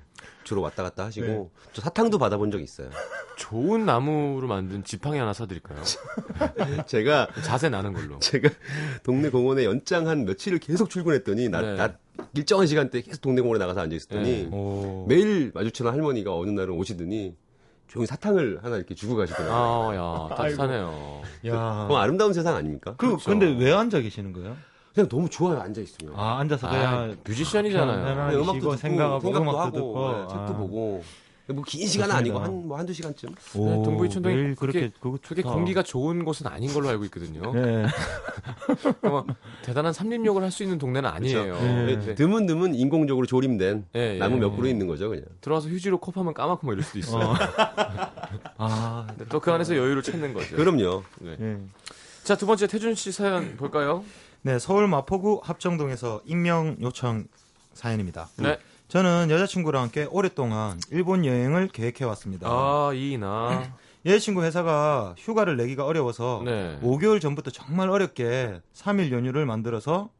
주로 0.44 0.60
왔다 0.62 0.82
갔다 0.82 1.04
하시고 1.04 1.26
네. 1.26 1.48
저 1.72 1.82
사탕도 1.82 2.18
받아본 2.18 2.50
적 2.50 2.60
있어요. 2.60 2.90
좋은 3.36 3.84
나무로 3.84 4.46
만든 4.46 4.84
지팡이 4.84 5.18
하나 5.18 5.32
사드릴까요? 5.32 5.82
제가 6.86 7.28
자세 7.42 7.68
나는 7.68 7.92
걸로. 7.92 8.18
제가 8.20 8.48
동네 9.02 9.30
공원에 9.30 9.64
연장 9.64 10.06
한 10.06 10.24
며칠을 10.24 10.58
계속 10.58 10.90
출근했더니 10.90 11.48
낮, 11.48 11.62
네. 11.62 11.74
낮 11.76 11.98
일정한 12.34 12.66
시간대에 12.66 13.02
계속 13.02 13.20
동네 13.20 13.40
공원에 13.40 13.58
나가서 13.58 13.80
앉아 13.80 13.96
있었더니 13.96 14.44
네. 14.44 14.48
오. 14.52 15.06
매일 15.08 15.50
마주치는 15.54 15.90
할머니가 15.90 16.34
어느 16.36 16.50
날은 16.50 16.74
오시더니 16.74 17.36
조용히 17.88 18.06
사탕을 18.06 18.60
하나 18.62 18.76
이렇게 18.76 18.94
주고 18.94 19.14
가시더라고요. 19.16 19.52
아, 19.54 20.30
야, 20.30 20.36
따뜻하네요. 20.36 21.22
야. 21.46 21.84
그럼 21.86 21.96
아름다운 21.96 22.32
세상 22.32 22.56
아닙니까? 22.56 22.94
그 22.96 23.06
그렇죠. 23.08 23.30
근데 23.30 23.46
왜 23.46 23.72
앉아 23.72 24.00
계시는 24.00 24.32
거예요? 24.32 24.56
그냥 24.94 25.08
너무 25.08 25.28
좋아요 25.28 25.60
앉아 25.60 25.80
있으면. 25.80 26.14
아 26.16 26.38
앉아서 26.38 26.68
아, 26.68 26.70
그냥 26.70 27.16
뮤지션이잖아요. 27.26 28.04
편안하게 28.04 28.36
그냥 28.36 28.42
음악도 28.50 28.76
생각하고 28.76 29.20
생각도 29.20 29.42
음악도 29.42 29.58
하고 29.60 29.72
듣고. 29.72 30.12
네, 30.12 30.18
책도 30.28 30.36
아. 30.54 30.56
보고 30.56 31.04
뭐긴 31.46 31.86
시간은. 31.86 32.14
아니고 32.14 32.38
한 32.38 32.54
뭐 32.64 32.78
한두 32.78 32.94
시간쯤. 32.94 33.34
오, 33.56 33.82
동부이 33.82 34.08
촌동이 34.08 34.54
그렇게 34.54 34.90
좋다. 35.02 35.42
공기가 35.42 35.82
좋은 35.82 36.24
곳은 36.24 36.46
아닌 36.46 36.72
걸로 36.72 36.88
알고 36.88 37.04
있거든요. 37.06 37.52
네. 37.52 37.84
뭐 39.02 39.26
대단한 39.62 39.92
산림욕을 39.92 40.42
할 40.42 40.50
수 40.50 40.62
있는 40.62 40.78
동네는 40.78 41.10
아니에요. 41.10 41.60
네. 41.60 41.98
네. 41.98 42.14
드문 42.14 42.46
드문 42.46 42.74
인공적으로 42.74 43.26
조림된 43.26 43.86
예, 43.96 44.14
예. 44.14 44.18
나무 44.18 44.38
몇 44.38 44.56
그루 44.56 44.68
있는 44.68 44.86
거죠 44.86 45.08
그냥. 45.10 45.24
들어와서 45.42 45.68
휴지로 45.68 45.98
컵하면 45.98 46.32
까맣고 46.32 46.66
뭐 46.66 46.72
이럴 46.72 46.82
수도 46.84 46.98
있어요. 47.00 47.22
어. 47.26 47.34
아, 48.56 49.06
또 49.28 49.40
그 49.40 49.50
안에서 49.52 49.76
여유를 49.76 50.02
찾는 50.02 50.32
거죠. 50.32 50.56
그럼요. 50.56 51.02
네. 51.18 51.36
예. 51.40 51.56
자, 52.22 52.36
두 52.36 52.46
번째 52.46 52.66
태준 52.68 52.94
씨 52.94 53.12
사연 53.12 53.56
볼까요? 53.58 54.02
네, 54.46 54.58
서울 54.58 54.86
마포구 54.88 55.40
합정동에서 55.42 56.20
임명 56.26 56.76
요청 56.82 57.24
사연입니다. 57.72 58.28
네. 58.36 58.58
저는 58.88 59.28
여자친구랑 59.30 59.84
함께 59.84 60.06
오랫동안 60.10 60.78
일본 60.90 61.24
여행을 61.24 61.68
계획해 61.68 62.04
왔습니다. 62.04 62.46
아, 62.50 62.90
이나. 62.94 63.72
여자친구 64.04 64.42
회사가 64.44 65.14
휴가를 65.16 65.56
내기가 65.56 65.86
어려워서 65.86 66.42
네. 66.44 66.78
5개월 66.82 67.22
전부터 67.22 67.50
정말 67.52 67.88
어렵게 67.88 68.60
3일 68.74 69.12
연휴를 69.12 69.46
만들어서 69.46 70.10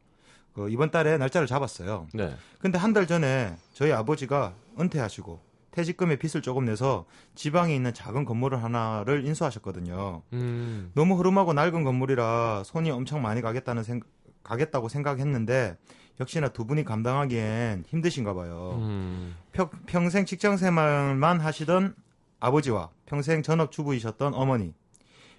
그 0.53 0.71
이번 0.71 0.89
달에 0.89 1.17
날짜를 1.19 1.45
잡았어요. 1.47 2.07
네. 2.13 2.35
근데 2.57 2.79
한 2.79 2.93
달 2.93 3.05
전에 3.05 3.55
저희 3.73 3.91
아버지가 3.91 4.53
은퇴하시고 4.79 5.39
퇴직금의 5.75 6.17
빚을 6.17 6.41
조금 6.41 6.65
내서 6.65 7.05
지방에 7.35 7.75
있는 7.75 7.93
작은 7.93 8.23
건물을 8.23 8.63
하나를 8.63 9.25
인수하셨거든요. 9.25 10.21
음. 10.31 10.91
너무 10.95 11.15
흐름하고 11.15 11.53
낡은 11.53 11.83
건물이라 11.83 12.63
손이 12.63 12.89
엄청 12.91 13.21
많이 13.21 13.41
가겠다는 13.41 13.83
생 13.83 13.99
가겠다고 14.43 14.89
생각했는데 14.89 15.75
역시나 16.19 16.49
두 16.49 16.65
분이 16.65 16.85
감당하기엔 16.85 17.83
힘드신가 17.87 18.33
봐요. 18.33 18.77
음. 18.79 19.35
평, 19.51 19.69
평생 19.85 20.25
직장 20.25 20.55
생활만 20.55 21.41
하시던 21.41 21.93
아버지와 22.39 22.89
평생 23.05 23.43
전업주부이셨던 23.43 24.33
어머니. 24.33 24.73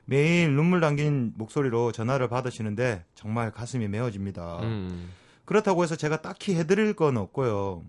매일 0.04 0.54
눈물 0.54 0.80
담긴 0.80 1.32
목소리로 1.36 1.92
전화를 1.92 2.28
받으시는데 2.28 3.04
정말 3.14 3.50
가슴이 3.52 3.88
메어집니다. 3.88 4.60
음. 4.62 5.10
그렇다고 5.46 5.82
해서 5.82 5.96
제가 5.96 6.20
딱히 6.20 6.54
해드릴 6.56 6.94
건 6.94 7.16
없고요. 7.16 7.82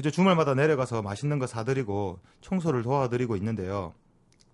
그저 0.00 0.08
주말마다 0.08 0.54
내려가서 0.54 1.02
맛있는 1.02 1.38
거 1.38 1.46
사드리고 1.46 2.20
청소를 2.40 2.80
도와드리고 2.80 3.36
있는데요. 3.36 3.92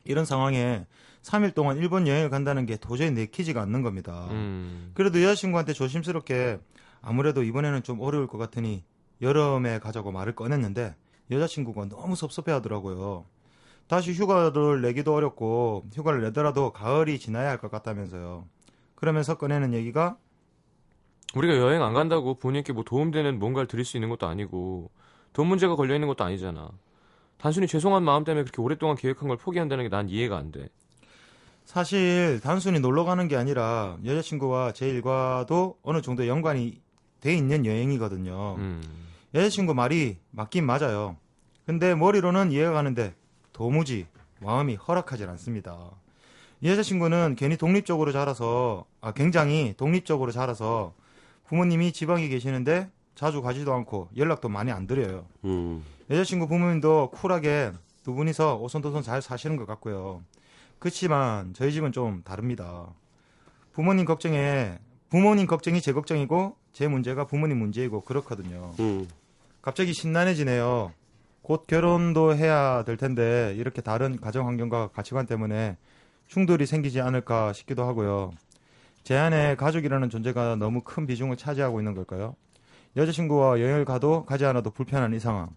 이런 0.02 0.24
상황에 0.24 0.87
3일 1.22 1.54
동안 1.54 1.76
일본 1.76 2.09
여행을 2.09 2.30
간다는 2.30 2.66
게 2.66 2.76
도저히 2.76 3.12
내키지가 3.12 3.62
않는 3.62 3.82
겁니다. 3.82 4.26
음. 4.32 4.90
그래도 4.94 5.22
여자친구한테 5.22 5.72
조심스럽게 5.72 6.59
아무래도 7.00 7.44
이번에는 7.44 7.85
좀 7.85 8.00
어려울 8.00 8.26
것 8.26 8.38
같으니 8.38 8.82
여름에 9.22 9.78
가자고 9.78 10.11
말을 10.11 10.35
꺼냈는데 10.35 10.96
여자친구가 11.30 11.90
너무 11.90 12.16
섭섭해 12.16 12.50
하더라고요. 12.50 13.24
다시 13.87 14.14
휴가를 14.14 14.82
내기도 14.82 15.14
어렵고 15.14 15.85
휴가를 15.94 16.22
내더라도 16.22 16.72
가을이 16.72 17.20
지나야 17.20 17.50
할 17.50 17.59
것 17.59 17.70
같다면서요. 17.70 18.48
그러면서 18.96 19.38
꺼내는 19.38 19.74
얘기가 19.74 20.16
우리가 21.37 21.56
여행 21.56 21.85
안 21.85 21.94
간다고 21.94 22.35
본인께 22.35 22.72
뭐 22.72 22.82
도움되는 22.82 23.38
뭔가를 23.38 23.68
드릴 23.68 23.85
수 23.85 23.96
있는 23.96 24.09
것도 24.09 24.26
아니고 24.26 24.90
돈 25.37 25.49
문제가 25.49 25.77
걸려 25.77 25.92
있는 25.94 26.09
것도 26.09 26.25
아니잖아. 26.25 26.70
단순히 27.37 27.66
죄송한 27.66 28.03
마음 28.03 28.25
때문에 28.25 28.42
그렇게 28.42 28.62
오랫동안 28.62 28.96
계획한 28.96 29.29
걸 29.29 29.37
포기한다는 29.37 29.85
게 29.85 29.90
난 29.90 30.09
이해가 30.09 30.35
안 30.38 30.51
돼. 30.51 30.70
사실 31.66 32.40
단순히 32.42 32.81
놀러 32.81 33.05
가는 33.05 33.29
게 33.29 33.37
아니라 33.37 33.99
여자친구와 34.03 34.72
제 34.72 34.88
일과도 34.88 35.77
어느 35.83 36.01
정도 36.01 36.27
연관이 36.27 36.81
돼 37.20 37.35
있는 37.37 37.66
여행이거든요. 37.66 38.55
음. 38.57 38.83
여자친구 39.35 39.75
말이 39.75 40.16
맞긴 40.31 40.64
맞아요. 40.64 41.18
근데 41.66 41.94
머리로는 41.94 42.51
이해가 42.51 42.72
가는데 42.72 43.14
도무지 43.53 44.07
마음이 44.40 44.77
허락하지 44.77 45.25
않습니다. 45.25 45.77
이 46.62 46.68
여자친구는 46.70 47.37
괜히 47.37 47.59
독립적으로 47.59 48.11
자라서 48.11 48.87
아 49.03 49.12
굉장히 49.12 49.75
독립적으로 49.77 50.33
자라서 50.33 50.94
부모님이 51.44 51.92
지방에 51.92 52.27
계시는데 52.29 52.88
자주 53.16 53.42
가지도 53.42 53.74
않고 53.74 54.11
연락도 54.16 54.48
많이 54.48 54.70
안 54.70 54.87
드려요. 54.87 55.26
음. 55.44 55.83
여자친구 56.09 56.46
부모님도 56.46 57.11
쿨하게 57.11 57.72
두 58.05 58.14
분이서 58.14 58.59
오손도손 58.59 59.02
잘 59.02 59.20
사시는 59.20 59.57
것 59.57 59.66
같고요. 59.66 60.22
그렇지만 60.79 61.52
저희 61.55 61.72
집은 61.72 61.90
좀 61.90 62.22
다릅니다. 62.22 62.87
부모님 63.72 64.05
걱정에 64.05 64.79
부모님 65.09 65.46
걱정이 65.46 65.81
제 65.81 65.92
걱정이고 65.92 66.57
제 66.72 66.87
문제가 66.87 67.26
부모님 67.26 67.59
문제이고 67.59 68.02
그렇거든요. 68.02 68.74
음. 68.79 69.09
갑자기 69.62 69.92
심란해지네요. 69.94 70.92
곧 71.42 71.66
결혼도 71.66 72.37
해야 72.37 72.85
될 72.85 72.96
텐데 72.96 73.55
이렇게 73.57 73.81
다른 73.81 74.20
가정 74.20 74.46
환경과 74.46 74.88
가치관 74.88 75.26
때문에 75.26 75.76
충돌이 76.26 76.66
생기지 76.66 77.00
않을까 77.00 77.52
싶기도 77.52 77.85
하고요. 77.85 78.33
제 79.05 79.16
안에 79.16 79.57
가족이라는 79.57 80.11
존재가 80.11 80.57
너무 80.57 80.83
큰 80.83 81.07
비중을 81.07 81.37
차지하고 81.37 81.81
있는 81.81 81.94
걸까요? 81.94 82.35
여자친구와 82.96 83.61
여행을 83.61 83.85
가도 83.85 84.24
가지 84.24 84.44
않아도 84.46 84.70
불편한 84.70 85.12
이 85.14 85.18
상황. 85.20 85.54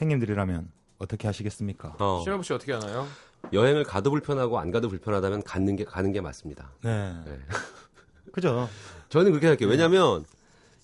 행님들이라면 0.00 0.70
어떻게 0.98 1.26
하시겠습니까? 1.26 1.96
어. 1.98 2.20
신현부 2.22 2.44
씨 2.44 2.52
어떻게 2.52 2.72
하나요? 2.72 3.06
여행을 3.52 3.84
가도 3.84 4.10
불편하고 4.10 4.58
안 4.58 4.70
가도 4.70 4.88
불편하다면 4.88 5.42
가는 5.42 5.74
게 5.76 5.84
가는 5.84 6.12
게 6.12 6.20
맞습니다. 6.20 6.70
네. 6.82 7.12
네. 7.24 7.38
그죠? 8.32 8.68
저는 9.08 9.32
그렇게 9.32 9.48
할게요. 9.48 9.68
왜냐면 9.68 10.24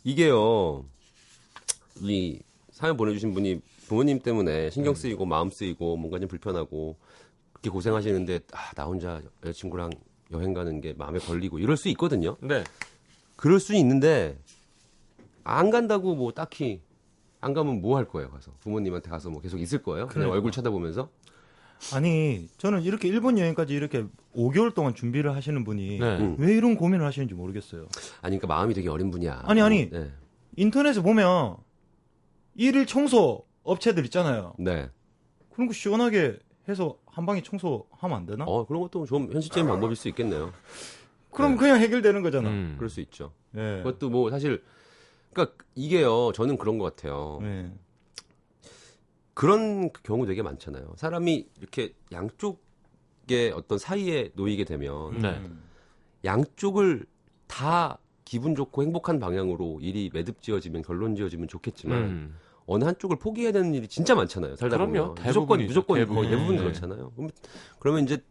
이게요. 0.03 0.85
이 2.01 2.41
사연 2.73 2.97
보내주신 2.97 3.33
분이 3.35 3.61
부모님 3.87 4.21
때문에 4.21 4.71
신경 4.71 4.95
쓰이고 4.95 5.25
마음 5.27 5.51
쓰이고 5.51 5.97
뭔가 5.97 6.19
좀 6.19 6.27
불편하고 6.29 6.97
그렇게 7.53 7.71
고생하시는데 7.71 8.41
아, 8.53 8.73
나 8.75 8.85
혼자 8.85 9.21
여자친구랑 9.45 9.91
여행 10.33 10.55
가는 10.55 10.81
게 10.81 10.93
마음에 10.95 11.19
걸리고 11.21 11.61
이럴 11.61 11.77
수 11.77 11.89
있거든요. 11.91 12.37
네. 12.41 12.65
그럴 13.37 13.61
수 13.61 13.75
있는데 13.75 14.39
안 15.45 15.71
간다고 15.71 16.15
뭐 16.15 16.33
딱히 16.33 16.81
안 17.41 17.53
가면 17.53 17.81
뭐 17.83 17.97
할 17.99 18.07
거예요 18.07 18.31
가서 18.31 18.53
부모님한테 18.61 19.11
가서 19.11 19.31
뭐 19.31 19.41
계속 19.41 19.59
있을 19.61 19.83
거예요 19.83 20.07
그냥 20.07 20.13
그러니까. 20.15 20.35
얼굴 20.35 20.51
쳐다보면서 20.53 21.09
아니, 21.93 22.49
저는 22.57 22.83
이렇게 22.83 23.09
일본 23.09 23.37
여행까지 23.37 23.75
이렇게 23.75 24.07
5개월 24.35 24.73
동안 24.75 24.95
준비를 24.95 25.35
하시는 25.35 25.65
분이 25.65 25.99
네. 25.99 26.19
음. 26.19 26.37
왜 26.39 26.55
이런 26.57 26.77
고민을 26.77 27.05
하시는지 27.05 27.35
모르겠어요. 27.35 27.89
아니 28.23 28.39
그러니까 28.39 28.47
마음이 28.47 28.73
되게 28.73 28.89
어린 28.89 29.11
분이야 29.11 29.43
아니, 29.45 29.61
아니. 29.61 29.91
네, 29.91 30.11
인터넷에 30.57 31.03
보면 31.03 31.57
일일 32.55 32.87
청소 32.87 33.45
업체들 33.65 34.05
있잖아요. 34.07 34.55
네. 34.59 34.89
그런 35.53 35.67
거 35.67 35.75
시원하게 35.75 36.39
해서 36.69 36.97
한 37.07 37.27
방에 37.27 37.43
청소하면 37.43 38.17
안 38.17 38.25
되나? 38.25 38.45
어 38.47 38.65
그런 38.65 38.81
것도 38.81 39.05
좀 39.05 39.31
현실적인 39.31 39.67
방법일 39.69 39.95
수 39.97 40.09
있겠네요 40.09 40.53
그럼 41.33 41.53
네. 41.53 41.59
그냥 41.59 41.79
해결되는 41.81 42.23
거잖아. 42.23 42.49
음. 42.49 42.75
그럴 42.79 42.89
수 42.89 43.01
있죠 43.03 43.33
예. 43.57 43.83
그것도 43.83 44.09
뭐 44.09 44.31
사실 44.31 44.63
그러니까 45.35 45.57
이게요 45.75 46.33
저는 46.33 46.57
그런 46.57 46.79
것 46.79 46.95
같아요 46.97 47.41
예. 47.43 47.71
그런 49.35 49.91
경우 50.03 50.27
되게 50.27 50.43
많잖아요 50.43 50.95
사람이 50.97 51.49
이렇게 51.61 51.93
양쪽의 52.13 53.53
어떤 53.55 53.79
사이에 53.79 54.31
놓이게 54.35 54.65
되면 54.65 55.19
네. 55.21 55.31
음. 55.31 55.63
양쪽을 56.25 57.05
다 57.47 57.99
기분 58.25 58.55
좋고 58.55 58.83
행복한 58.83 59.19
방향으로 59.19 59.81
일이 59.83 60.11
매듭 60.13 60.41
지어지면 60.41 60.83
결론 60.83 61.15
지어지면 61.17 61.49
좋겠지만 61.49 61.99
음. 61.99 62.37
어느 62.67 62.85
한쪽을 62.85 63.19
포기해야 63.19 63.53
되는 63.53 63.75
일이 63.75 63.87
진짜 63.89 64.15
많잖아요. 64.15 64.57
살다 64.57 64.79
그럼요. 64.79 64.93
보면 64.93 65.27
무조건 65.27 65.59
대부분이죠. 65.59 65.69
무조건 65.69 65.99
대부분. 65.99 66.17
거의 66.17 66.31
대부분 66.31 66.57
네. 66.57 66.63
그렇잖아요. 66.63 67.13
그럼- 67.15 67.31
그러면 67.79 68.05
이제 68.05 68.25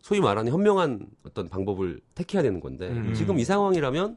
소위 0.00 0.20
말하는 0.20 0.52
현명한 0.52 1.08
어떤 1.26 1.48
방법을 1.48 2.00
택해야 2.14 2.42
되는 2.42 2.60
건데 2.60 2.88
음. 2.88 3.12
지금 3.14 3.40
이 3.40 3.44
상황이라면 3.44 4.16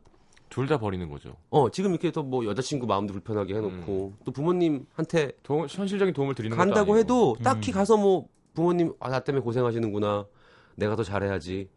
둘 0.53 0.67
다 0.67 0.77
버리는 0.77 1.09
거죠. 1.09 1.35
어 1.49 1.69
지금 1.71 1.91
이렇게 1.91 2.11
또 2.11 2.21
뭐 2.23 2.45
여자친구 2.45 2.85
마음도 2.85 3.11
불편하게 3.13 3.55
해놓고 3.55 4.13
또 4.23 4.31
부모님한테 4.31 5.31
도움, 5.41 5.65
현실적인 5.69 6.13
도움을 6.13 6.35
드리는 6.35 6.55
간다고. 6.55 6.97
해도 6.97 7.35
딱히 7.43 7.71
가서 7.71 7.97
뭐 7.97 8.27
부모님 8.53 8.93
아 8.99 9.09
나 9.09 9.19
때문에 9.19 9.43
고생하시는구나 9.43 10.25
내가 10.75 10.95
더 10.95 11.03
잘해야지 11.03 11.69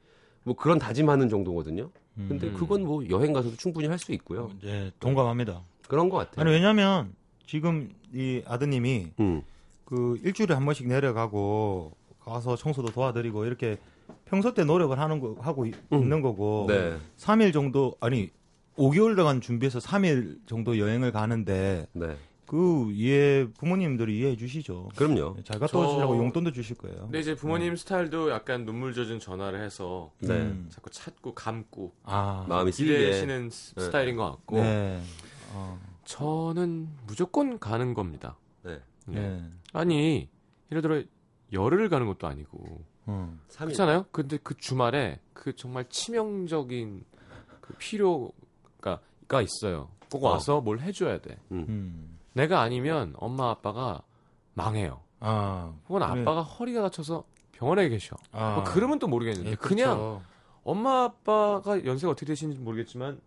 뭐 0.45 0.55
그런 0.55 0.79
다짐하는 0.79 1.29
정도거든요. 1.29 1.91
근데 2.29 2.49
음. 2.49 2.55
그건 2.55 2.83
뭐 2.85 3.03
여행 3.11 3.33
가서도 3.33 3.57
충분히 3.57 3.87
할 3.89 3.99
수 3.99 4.13
있고요. 4.13 4.51
네, 4.63 4.91
동감합니다. 5.01 5.63
그런 5.89 6.09
것 6.09 6.17
같아요. 6.19 6.43
아니 6.43 6.51
왜냐면 6.55 7.15
지금 7.47 7.91
이 8.13 8.43
아드님이 8.47 9.09
음. 9.21 9.43
그 9.85 10.19
일주일에 10.23 10.55
한 10.55 10.65
번씩 10.65 10.87
내려가고 10.89 11.93
가서 12.21 12.57
청소도 12.57 12.89
도와드리고 12.93 13.45
이렇게 13.47 13.79
평소 14.25 14.53
때 14.55 14.65
노력을 14.65 14.99
하는 14.99 15.21
거 15.21 15.37
하고 15.41 15.67
이- 15.67 15.73
있는 15.93 16.21
거고 16.23 16.67
네. 16.69 16.97
3일 17.19 17.53
정도 17.53 17.95
아니 18.01 18.31
5개월 18.77 19.17
동안 19.17 19.41
준비해서 19.41 19.79
3일 19.79 20.47
정도 20.47 20.79
여행을 20.79 21.13
가는데 21.13 21.87
네. 21.93 22.17
그 22.47 22.91
이해 22.93 23.49
부모님들이 23.59 24.19
이해해 24.19 24.37
주시죠. 24.37 24.91
그럼요. 24.95 25.37
잘 25.43 25.59
갔다 25.59 25.73
저- 25.73 25.81
오시라고 25.89 26.17
용돈도 26.17 26.53
주실 26.53 26.77
거예요. 26.77 27.01
근데 27.03 27.19
이제 27.21 27.35
부모님 27.35 27.75
스타일도 27.75 28.31
약간 28.31 28.65
눈물 28.65 28.95
젖은 28.95 29.19
전화를 29.19 29.61
해서 29.65 30.13
네. 30.21 30.35
음. 30.35 30.67
자꾸 30.71 30.91
찾고 30.91 31.35
감고 31.35 31.93
아, 32.05 32.45
마음이 32.49 32.71
스- 32.71 32.83
네. 32.85 33.51
스타일인 33.51 34.17
것 34.17 34.31
같고 34.31 34.57
네. 34.61 35.01
어, 35.55 35.81
저는 36.05 36.89
무조건 37.07 37.59
가는 37.59 37.95
겁니다. 37.95 38.37
네. 38.63 38.81
네. 39.07 39.21
네. 39.21 39.45
아니 39.73 40.29
예를 40.71 40.83
들어 40.83 41.03
열흘 41.53 41.89
가는 41.89 42.07
것도 42.07 42.27
아니고 42.29 42.85
음. 43.09 43.41
3일. 43.49 43.65
그렇잖아요. 43.67 44.07
근데 44.13 44.39
그 44.41 44.57
주말에 44.57 45.19
그 45.33 45.55
정말 45.57 45.87
치명적인 45.89 47.05
그 47.61 47.75
필요 47.79 48.31
가가 49.29 49.43
있어요. 49.43 49.89
꼭 50.11 50.25
어. 50.25 50.31
와서 50.31 50.61
뭘 50.61 50.81
해줘야 50.81 51.19
돼. 51.19 51.39
음. 51.51 52.19
내가 52.33 52.61
아니면 52.61 53.15
엄마 53.17 53.51
아빠가 53.51 54.03
망해요. 54.55 55.01
아, 55.21 55.73
혹은 55.89 56.07
그래. 56.07 56.21
아빠가 56.23 56.43
허리가 56.43 56.83
다쳐서 56.83 57.25
병원에 57.53 57.89
계셔. 57.89 58.17
아. 58.33 58.57
뭐 58.57 58.65
그러면 58.65 58.99
또 58.99 59.09
모르겠는데 59.09 59.51
예, 59.53 59.55
그냥 59.55 59.97
그렇죠. 59.97 60.23
엄마 60.63 61.05
아빠가 61.05 61.85
연세가 61.85 62.11
어떻게 62.11 62.27
되시는지 62.27 62.61
모르겠지만 62.61 63.21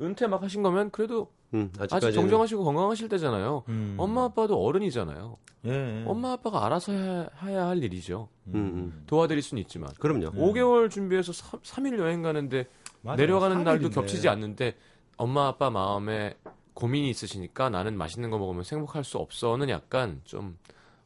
은퇴 0.00 0.26
막 0.26 0.42
하신 0.42 0.62
거면 0.62 0.90
그래도 0.90 1.30
음, 1.52 1.70
아직 1.78 2.12
정정하시고 2.12 2.64
건강하실 2.64 3.08
때잖아요. 3.08 3.64
음. 3.68 3.94
엄마 3.98 4.24
아빠도 4.24 4.60
어른이잖아요. 4.64 5.36
예. 5.66 6.04
엄마 6.06 6.32
아빠가 6.32 6.64
알아서 6.66 6.92
해야, 6.92 7.28
해야 7.42 7.66
할 7.66 7.82
일이죠. 7.82 8.28
음, 8.48 8.54
음. 8.54 9.02
도와드릴 9.06 9.42
수는 9.42 9.60
있지만 9.62 9.90
그럼요. 9.98 10.30
네. 10.30 10.40
5개월 10.40 10.90
준비해서 10.90 11.32
3, 11.62 11.86
일 11.86 11.98
여행 11.98 12.22
가는데 12.22 12.66
맞아요. 13.04 13.16
내려가는 13.18 13.56
날도 13.58 13.70
삼일인데. 13.70 13.94
겹치지 13.94 14.28
않는데 14.28 14.76
엄마 15.16 15.46
아빠 15.46 15.70
마음에 15.70 16.36
고민이 16.72 17.08
있으시니까 17.10 17.70
나는 17.70 17.96
맛있는 17.96 18.30
거 18.30 18.38
먹으면서 18.38 18.74
행복할 18.74 19.04
수 19.04 19.18
없어는 19.18 19.68
약간 19.68 20.20
좀 20.24 20.58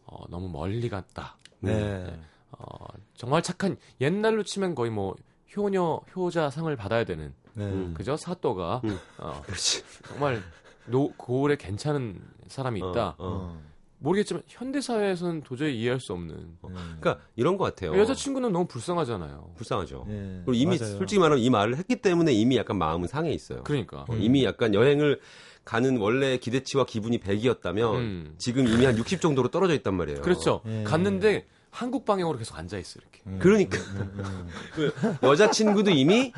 어, 0.07 0.25
너무 0.31 0.49
멀리 0.49 0.89
갔다. 0.89 1.37
네. 1.61 2.19
어, 2.53 2.67
정말 3.15 3.43
착한 3.43 3.77
옛날로 4.01 4.43
치면 4.45 4.75
거의 4.75 4.91
뭐 4.91 5.15
효녀 5.55 6.01
효자 6.15 6.51
상을 6.51 6.75
받아야 6.77 7.05
되는 7.05 7.35
네. 7.55 7.65
음. 7.65 7.95
그죠 7.95 8.17
사또가 8.17 8.81
음. 8.85 8.99
어, 9.19 9.43
그렇지. 9.45 9.83
정말 10.07 10.43
노, 10.87 11.13
고을에 11.17 11.57
괜찮은 11.57 12.23
사람이 12.47 12.79
있다. 12.79 13.09
어, 13.11 13.15
어. 13.19 13.61
모르겠지만 13.99 14.43
현대 14.47 14.81
사회에서는 14.81 15.43
도저히 15.43 15.79
이해할 15.79 16.01
수 16.01 16.13
없는 16.13 16.37
네. 16.37 16.71
그러니까 17.01 17.19
이런 17.37 17.57
것 17.57 17.65
같아요. 17.65 17.99
여자 17.99 18.15
친구는 18.15 18.53
너무 18.53 18.67
불쌍하잖아요. 18.67 19.55
불쌍하죠. 19.57 20.05
네. 20.09 20.43
그리고 20.45 20.55
이미 20.55 20.79
맞아요. 20.79 20.97
솔직히 20.99 21.19
말하면 21.19 21.43
이 21.43 21.51
말을 21.51 21.77
했기 21.77 21.97
때문에 21.97 22.33
이미 22.33 22.57
약간 22.57 22.79
마음은 22.79 23.09
상해 23.09 23.33
있어요. 23.33 23.65
그러니까 23.65 24.05
어, 24.09 24.17
이미 24.17 24.45
약간 24.45 24.75
여행을 24.75 25.21
가는 25.65 25.99
원래 25.99 26.39
기대치와 26.39 26.87
기분이 26.87 27.19
100이었다면 27.19 27.95
음. 27.97 28.35
지금 28.39 28.67
이미 28.67 28.85
한 28.87 28.97
60 28.97 29.21
정도로 29.21 29.49
떨어져 29.49 29.75
있단 29.75 29.95
말이에요. 29.95 30.23
그렇죠. 30.23 30.63
예. 30.67 30.85
갔는데 30.85 31.47
한국 31.71 32.05
방향으로 32.05 32.39
계속 32.39 32.57
앉아 32.57 32.79
있어 32.79 33.01
이렇게. 33.01 33.21
음. 33.27 33.39
그러니까 33.41 33.79
음. 33.79 34.49
그 34.75 34.93
여자 35.23 35.51
친구도 35.51 35.91
이미 35.91 36.33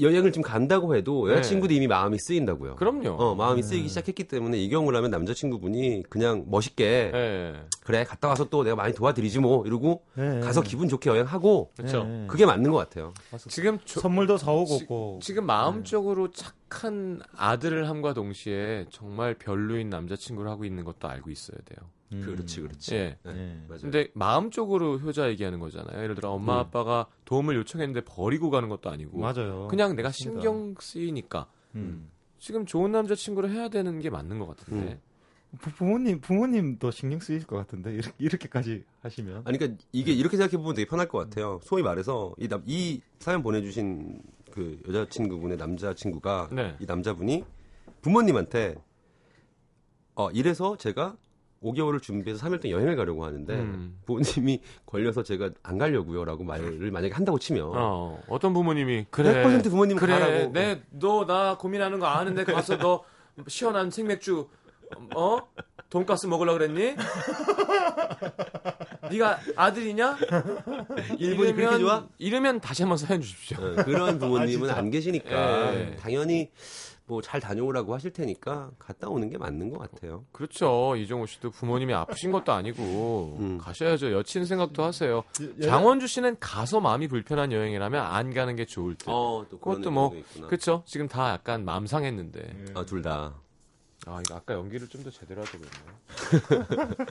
여행을 0.00 0.32
좀 0.32 0.42
간다고 0.42 0.94
해도 0.94 1.30
여자친구도 1.30 1.74
이미 1.74 1.86
마음이 1.86 2.18
쓰인다고요. 2.18 2.70
네. 2.70 2.76
그럼요. 2.76 3.10
어, 3.10 3.34
마음이 3.34 3.62
쓰이기 3.62 3.88
시작했기 3.88 4.24
때문에 4.24 4.58
이 4.58 4.68
경우라면 4.68 5.10
남자친구분이 5.10 6.04
그냥 6.08 6.44
멋있게 6.48 7.10
예. 7.14 7.54
그래 7.84 8.04
갔다 8.04 8.28
와서 8.28 8.44
또 8.48 8.62
내가 8.62 8.76
많이 8.76 8.94
도와드리지 8.94 9.40
뭐 9.40 9.66
이러고 9.66 10.04
네. 10.14 10.40
가서 10.40 10.62
기분 10.62 10.88
좋게 10.88 11.10
여행하고 11.10 11.72
그렇죠. 11.76 12.04
네. 12.04 12.26
그게 12.28 12.46
맞는 12.46 12.70
것 12.70 12.76
같아요. 12.78 13.12
지금 13.48 13.78
조- 13.84 14.00
선물도 14.00 14.36
사오고 14.38 14.78
지- 14.78 14.86
고 14.86 15.18
지 15.22 15.34
금 15.34 15.46
마음적으로 15.46 16.30
착한 16.30 17.20
아들을 17.36 17.88
함과 17.88 18.14
동시에 18.14 18.86
정말 18.90 19.34
별로인 19.34 19.88
남자친구를 19.90 20.50
하고 20.50 20.64
있는 20.64 20.84
것도 20.84 21.08
알고 21.08 21.30
있어야 21.30 21.58
돼요. 21.64 21.88
음. 22.12 22.22
그렇지, 22.24 22.60
그렇지. 22.60 22.94
예. 22.94 23.18
네, 23.22 23.32
네. 23.32 23.64
맞아요. 23.68 23.80
근데 23.82 24.08
마음적으로 24.14 24.98
효자 24.98 25.28
얘기하는 25.30 25.58
거잖아요. 25.58 26.02
예를 26.02 26.14
들어 26.14 26.30
엄마 26.30 26.54
음. 26.54 26.58
아빠가 26.60 27.06
도움을 27.24 27.56
요청했는데 27.56 28.04
버리고 28.04 28.50
가는 28.50 28.68
것도 28.68 28.90
아니고 28.90 29.18
맞아요. 29.18 29.68
그냥 29.68 29.94
내가 29.94 30.08
맞습니다. 30.08 30.40
신경 30.40 30.74
쓰이니까 30.78 31.46
음. 31.74 32.10
지금 32.38 32.64
좋은 32.64 32.92
남자 32.92 33.14
친구를 33.14 33.50
해야 33.50 33.68
되는 33.68 33.98
게 34.00 34.10
맞는 34.10 34.38
것 34.38 34.56
같은데. 34.56 35.00
부, 35.60 35.70
부모님 35.70 36.20
부모님도 36.20 36.90
신경 36.90 37.20
쓰일 37.20 37.46
것 37.46 37.56
같은데 37.56 37.94
이렇게 37.94 38.12
이렇게까지 38.18 38.84
하시면. 39.00 39.42
아니 39.46 39.58
그러니까 39.58 39.82
이게 39.92 40.12
이렇게 40.12 40.36
생각해 40.36 40.58
보면 40.58 40.74
되게 40.74 40.86
편할 40.86 41.08
것 41.08 41.18
같아요. 41.18 41.58
소위 41.62 41.82
말해서 41.82 42.34
이, 42.38 42.48
남, 42.48 42.62
이 42.66 43.00
사연 43.18 43.42
보내주신 43.42 44.20
그 44.50 44.78
여자친구분의 44.86 45.56
남자친구가 45.56 46.50
네. 46.52 46.76
이 46.80 46.86
남자분이 46.86 47.44
부모님한테 48.02 48.76
어 50.14 50.30
이래서 50.32 50.76
제가 50.76 51.16
5개월을 51.62 52.00
준비해서 52.02 52.46
3일 52.46 52.60
동안 52.62 52.76
여행을 52.76 52.96
가려고 52.96 53.24
하는데 53.24 53.52
음. 53.54 53.98
부모님이 54.06 54.60
걸려서 54.86 55.22
제가 55.22 55.50
안 55.62 55.78
가려고요라고 55.78 56.44
말을 56.44 56.90
만약에 56.90 57.14
한다고 57.14 57.38
치면 57.38 57.70
어, 57.74 58.20
어떤 58.28 58.52
부모님이 58.54 59.06
그래 59.10 59.42
100% 59.44 59.64
부모님 59.64 59.96
그래 59.96 60.18
가라고. 60.18 60.52
내너 60.52 61.26
나 61.26 61.56
고민하는 61.58 61.98
거 61.98 62.06
아는데 62.06 62.44
가서 62.44 62.78
너 62.78 63.04
시원한 63.48 63.90
생맥주 63.90 64.48
어 65.14 65.38
돈가스 65.90 66.26
먹으려 66.26 66.52
그랬니? 66.52 66.94
네가 69.10 69.38
아들이냐? 69.56 70.18
일본이 71.18 71.54
그렇게 71.54 71.78
좋아? 71.78 72.06
이러면 72.18 72.60
다시 72.60 72.82
한번 72.82 72.98
사연 72.98 73.20
주십시오. 73.20 73.56
어, 73.58 73.74
그런 73.84 74.18
부모님은 74.18 74.70
안 74.70 74.90
계시니까 74.90 75.74
예. 75.74 75.96
당연히 75.96 76.50
뭐 77.08 77.20
잘 77.22 77.40
다녀오라고 77.40 77.94
하실 77.94 78.12
테니까 78.12 78.70
갔다 78.78 79.08
오는 79.08 79.28
게 79.30 79.36
맞는 79.38 79.70
것 79.70 79.78
같아요. 79.78 80.24
그렇죠. 80.32 80.94
이정우 80.96 81.26
씨도 81.26 81.50
부모님이 81.50 81.92
아프신 81.94 82.30
것도 82.30 82.52
아니고 82.52 83.36
음. 83.40 83.58
가셔야죠. 83.58 84.12
여친 84.12 84.44
생각도 84.44 84.84
하세요. 84.84 85.24
예. 85.60 85.66
장원주 85.66 86.06
씨는 86.06 86.36
가서 86.38 86.80
마음이 86.80 87.08
불편한 87.08 87.50
여행이라면 87.50 88.04
안 88.04 88.32
가는 88.32 88.54
게 88.54 88.64
좋을 88.66 88.94
듯. 88.94 89.08
어, 89.08 89.44
그것도 89.48 89.90
뭐. 89.90 90.14
그렇죠. 90.46 90.84
지금 90.86 91.08
다 91.08 91.30
약간 91.30 91.64
맘 91.64 91.86
상했는데. 91.86 92.66
아, 92.74 92.84
둘 92.84 93.02
다. 93.02 93.34
아 94.06 94.20
이거 94.24 94.36
아까 94.36 94.54
연기를 94.54 94.88
좀 94.88 95.02
더 95.02 95.10
제대로 95.10 95.42
하도 95.42 95.58
그랬네. 95.58 96.94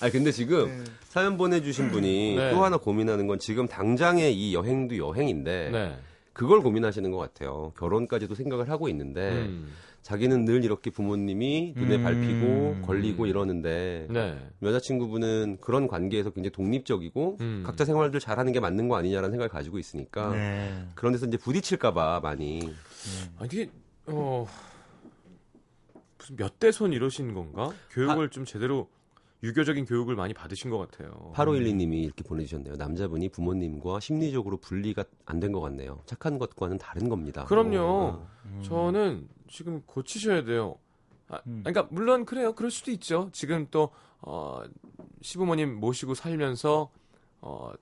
아 0.00 0.10
근데 0.10 0.32
지금 0.32 0.84
사연 1.04 1.36
보내주신 1.36 1.90
분이 1.90 2.36
네. 2.36 2.50
또 2.50 2.64
하나 2.64 2.76
고민하는 2.76 3.26
건 3.26 3.38
지금 3.38 3.66
당장의 3.68 4.34
이 4.34 4.54
여행도 4.54 4.96
여행인데 4.98 5.70
네. 5.70 5.98
그걸 6.36 6.60
고민하시는 6.60 7.10
것 7.10 7.16
같아요. 7.16 7.72
결혼까지도 7.78 8.34
생각을 8.34 8.68
하고 8.68 8.90
있는데 8.90 9.30
음. 9.46 9.72
자기는 10.02 10.44
늘 10.44 10.64
이렇게 10.64 10.90
부모님이 10.90 11.72
눈에 11.74 11.96
음. 11.96 12.02
밟히고 12.04 12.86
걸리고 12.86 13.24
이러는데 13.24 14.06
네. 14.10 14.38
여자친구분은 14.62 15.56
그런 15.62 15.88
관계에서 15.88 16.28
굉장히 16.30 16.52
독립적이고 16.52 17.38
음. 17.40 17.62
각자 17.64 17.86
생활들 17.86 18.20
잘하는 18.20 18.52
게 18.52 18.60
맞는 18.60 18.86
거 18.88 18.96
아니냐라는 18.96 19.30
생각을 19.30 19.48
가지고 19.48 19.78
있으니까 19.78 20.30
네. 20.32 20.84
그런 20.94 21.12
데서 21.14 21.24
이제 21.24 21.38
부딪힐까봐 21.38 22.20
많이 22.22 22.60
아니 23.38 23.48
이게 23.50 23.70
어 24.06 24.46
무슨 26.18 26.36
몇 26.36 26.58
대 26.60 26.70
손 26.70 26.92
이러신 26.92 27.32
건가? 27.32 27.72
교육을 27.92 28.28
좀 28.28 28.44
제대로 28.44 28.88
유교적인 29.46 29.84
교육을 29.86 30.16
많이 30.16 30.34
받으신 30.34 30.70
것 30.70 30.78
같아요. 30.78 31.32
8512님이 31.34 32.04
이렇게 32.04 32.22
보내주셨네요. 32.24 32.74
남자분이 32.76 33.28
부모님과 33.30 34.00
심리적으로 34.00 34.56
분리가 34.58 35.04
안 35.24 35.40
된 35.40 35.52
것 35.52 35.60
같네요. 35.60 36.02
착한 36.06 36.38
것과는 36.38 36.78
다른 36.78 37.08
겁니다. 37.08 37.44
그럼요. 37.44 37.78
어, 37.80 38.28
저는 38.62 39.28
지금 39.48 39.82
고치셔야 39.86 40.44
돼요. 40.44 40.76
아, 41.28 41.40
음. 41.46 41.62
그러니까 41.64 41.86
물론 41.90 42.24
그래요. 42.24 42.52
그럴 42.54 42.70
수도 42.70 42.90
있죠. 42.92 43.30
지금 43.32 43.66
또 43.70 43.90
어, 44.20 44.62
시부모님 45.22 45.74
모시고 45.78 46.14
살면서 46.14 46.90
어, 47.40 47.72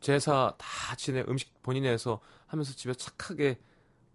제사 0.00 0.54
다 0.58 0.94
지내 0.96 1.24
음식 1.28 1.60
본인이 1.62 1.88
해서 1.88 2.20
하면서 2.46 2.72
집에 2.74 2.94
착하게 2.94 3.58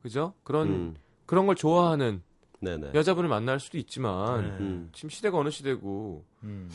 그죠? 0.01 0.33
그런 0.43 0.67
음, 0.67 0.95
그런 1.25 1.45
걸 1.45 1.55
좋아하는 1.55 2.21
네네. 2.63 2.91
여자분을 2.93 3.29
만날 3.29 3.59
수도 3.59 3.77
있지만 3.77 4.41
네. 4.41 4.47
음, 4.59 4.89
지금 4.93 5.09
시대가 5.09 5.37
어느 5.37 5.49
시대고 5.49 6.23
음. 6.43 6.69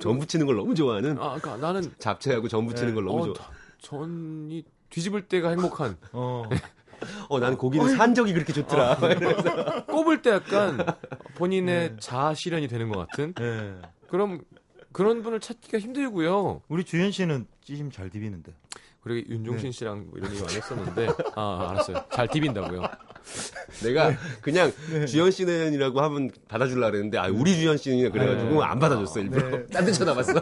전 0.00 0.18
부치는 0.18 0.46
걸 0.46 0.56
너무 0.56 0.74
좋아하는 0.74 1.12
아 1.18 1.38
그러니까 1.38 1.56
나는 1.56 1.92
잡채하고 1.98 2.48
전 2.48 2.66
부치는 2.66 2.88
네. 2.90 2.94
걸 2.94 3.04
너무 3.04 3.22
어, 3.22 3.24
좋아. 3.26 3.34
더- 3.34 3.52
전이 3.78 4.64
뒤집을 4.90 5.28
때가 5.28 5.50
행복한 5.50 5.96
어. 6.12 6.42
어, 7.28 7.38
난 7.38 7.56
고기는 7.56 7.96
산적이 7.96 8.32
그렇게 8.32 8.52
좋더라. 8.52 8.96
꼽을 9.86 10.22
때 10.22 10.30
약간 10.30 10.78
본인의 11.34 11.96
자아 12.00 12.34
실현이 12.34 12.66
되는 12.68 12.88
것 12.88 13.06
같은 13.06 13.34
예. 13.40 13.74
그럼 14.08 14.40
그런 14.92 15.22
분을 15.22 15.40
찾기가 15.40 15.78
힘들고요. 15.80 16.62
우리 16.68 16.84
주현 16.84 17.10
씨는 17.10 17.46
찌심 17.62 17.90
잘 17.90 18.08
디비는데. 18.10 18.52
그리고 19.04 19.28
네. 19.28 19.34
윤종신 19.34 19.70
씨랑 19.70 20.06
뭐 20.08 20.18
이런 20.18 20.32
얘기 20.32 20.42
많이 20.42 20.56
했었는데 20.56 21.08
아 21.36 21.68
알았어요. 21.70 22.04
잘 22.10 22.26
디빈다고요. 22.28 22.82
내가 23.82 24.12
그냥 24.40 24.72
네. 24.90 25.06
주현 25.06 25.30
씨는이라고 25.30 26.00
하면 26.00 26.30
받아줄라 26.48 26.90
그랬는데 26.90 27.18
아 27.18 27.28
우리 27.28 27.54
주현 27.54 27.76
씨는 27.76 28.10
그래가지고 28.12 28.64
안 28.64 28.78
받아줬어 28.78 29.20
일부러 29.20 29.50
네. 29.50 29.66
딴데 29.72 29.92
쳐다봤어. 29.92 30.32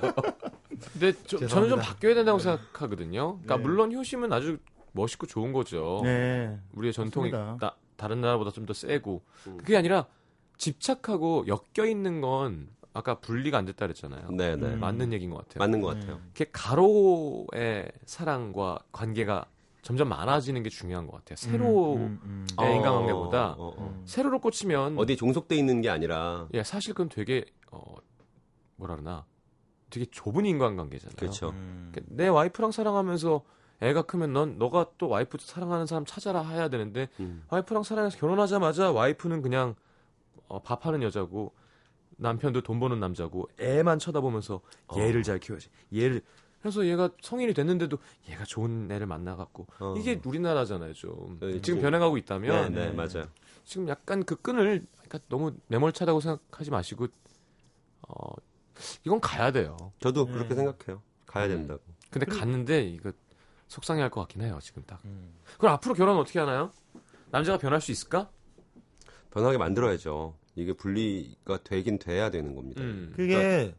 근데 0.92 1.12
저, 1.26 1.44
저는 1.46 1.68
좀. 1.70 1.80
바뀌어야 1.80 2.14
된다고 2.14 2.38
생각하거든요. 2.38 3.38
그러니까 3.42 3.56
네. 3.56 3.62
물론 3.62 3.92
효심은 3.92 4.32
아주 4.32 4.58
멋있고 4.92 5.26
좋은 5.26 5.52
거죠. 5.52 6.00
네. 6.04 6.56
우리의 6.72 6.92
전통이. 6.92 7.30
다, 7.30 7.76
다른 7.96 8.20
나라보다 8.20 8.50
좀 8.52 8.66
더 8.66 8.72
세고 8.74 9.22
음. 9.48 9.56
그게 9.58 9.76
아니라 9.76 10.06
집착하고 10.56 11.46
엮여 11.48 11.86
있는 11.88 12.20
건 12.20 12.68
아까 12.94 13.18
분리가 13.20 13.58
안 13.58 13.64
됐다 13.64 13.86
그랬잖아요. 13.86 14.30
네네 14.30 14.66
음. 14.74 14.80
맞는 14.80 15.12
얘기인 15.12 15.30
것 15.30 15.38
같아요. 15.38 15.58
맞는 15.58 15.80
것 15.80 15.88
같아요. 15.88 16.20
이렇게 16.24 16.50
가로의 16.52 17.90
사랑과 18.04 18.78
관계가 18.92 19.46
점점 19.82 20.08
많아지는 20.08 20.62
게 20.62 20.70
중요한 20.70 21.06
것 21.06 21.16
같아요. 21.16 21.36
세로 21.36 21.94
음, 21.94 22.02
음, 22.02 22.20
음. 22.24 22.46
네, 22.58 22.76
인간관계보다 22.76 23.52
어, 23.52 23.56
어, 23.58 23.74
어. 23.76 23.88
음. 23.88 24.02
세로로 24.04 24.40
꽂히면 24.40 24.98
어디에 24.98 25.16
종속돼 25.16 25.56
있는 25.56 25.80
게 25.80 25.90
아니라 25.90 26.48
예 26.54 26.62
사실 26.62 26.94
그건 26.94 27.08
되게 27.08 27.44
어 27.70 27.96
뭐라 28.76 28.96
그러나 28.96 29.24
되게 29.90 30.06
좁은 30.10 30.46
인간관계잖아요. 30.46 31.16
그렇죠. 31.16 31.50
음. 31.50 31.90
그러니까 31.92 32.14
내 32.14 32.28
와이프랑 32.28 32.70
사랑하면서 32.72 33.42
애가 33.80 34.02
크면 34.02 34.32
넌 34.32 34.58
너가 34.58 34.86
또 34.98 35.08
와이프 35.08 35.38
사랑하는 35.40 35.86
사람 35.86 36.04
찾아라 36.04 36.42
해야 36.42 36.68
되는데 36.68 37.08
음. 37.18 37.42
와이프랑 37.48 37.82
사랑해서 37.82 38.16
결혼하자마자 38.18 38.92
와이프는 38.92 39.42
그냥 39.42 39.74
어, 40.46 40.62
밥하는 40.62 41.02
여자고 41.02 41.52
남편도 42.16 42.62
돈 42.62 42.78
버는 42.80 43.00
남자고 43.00 43.48
애만 43.58 43.98
쳐다보면서 43.98 44.60
어. 44.88 44.98
얘를 44.98 45.22
잘 45.22 45.38
키워야지 45.38 45.68
얘를 45.94 46.20
그래서 46.60 46.86
얘가 46.86 47.10
성인이 47.20 47.54
됐는데도 47.54 47.98
얘가 48.28 48.44
좋은 48.44 48.90
애를 48.90 49.06
만나갖고 49.06 49.66
어. 49.80 49.94
이게 49.98 50.20
우리나라잖아요 50.24 50.92
좀 50.94 51.38
네, 51.40 51.60
지금 51.60 51.78
뭐- 51.80 51.82
변해가고 51.82 52.14
네, 52.14 52.20
있다면 52.20 52.74
네, 52.74 52.90
맞아요. 52.92 53.28
지금 53.64 53.88
약간 53.88 54.24
그 54.24 54.36
끈을 54.36 54.86
그러니까 55.02 55.18
너무 55.28 55.52
매몰차다고 55.68 56.20
생각하지 56.20 56.70
마시고 56.70 57.08
어 58.08 58.32
이건 59.04 59.20
가야 59.20 59.50
돼요 59.52 59.76
저도 60.00 60.26
네. 60.26 60.32
그렇게 60.32 60.54
생각해요. 60.54 61.02
가야 61.26 61.46
음. 61.46 61.50
된다고. 61.50 61.80
근데 62.10 62.26
갔는데 62.26 62.82
이거 62.84 63.10
속상해할 63.68 64.10
것 64.10 64.20
같긴 64.22 64.42
해요 64.42 64.58
지금 64.62 64.82
딱 64.86 65.00
음. 65.04 65.32
그럼 65.58 65.74
앞으로 65.74 65.94
결혼 65.94 66.16
어떻게 66.18 66.38
하나요 66.38 66.70
남자가 67.30 67.58
변할 67.58 67.80
수 67.80 67.90
있을까 67.90 68.30
변하게 69.30 69.56
만들어야죠. 69.58 70.36
이게 70.54 70.72
분리가 70.72 71.58
되긴 71.64 71.98
돼야 71.98 72.30
되는 72.30 72.54
겁니다. 72.54 72.82
음. 72.82 73.12
그게 73.16 73.74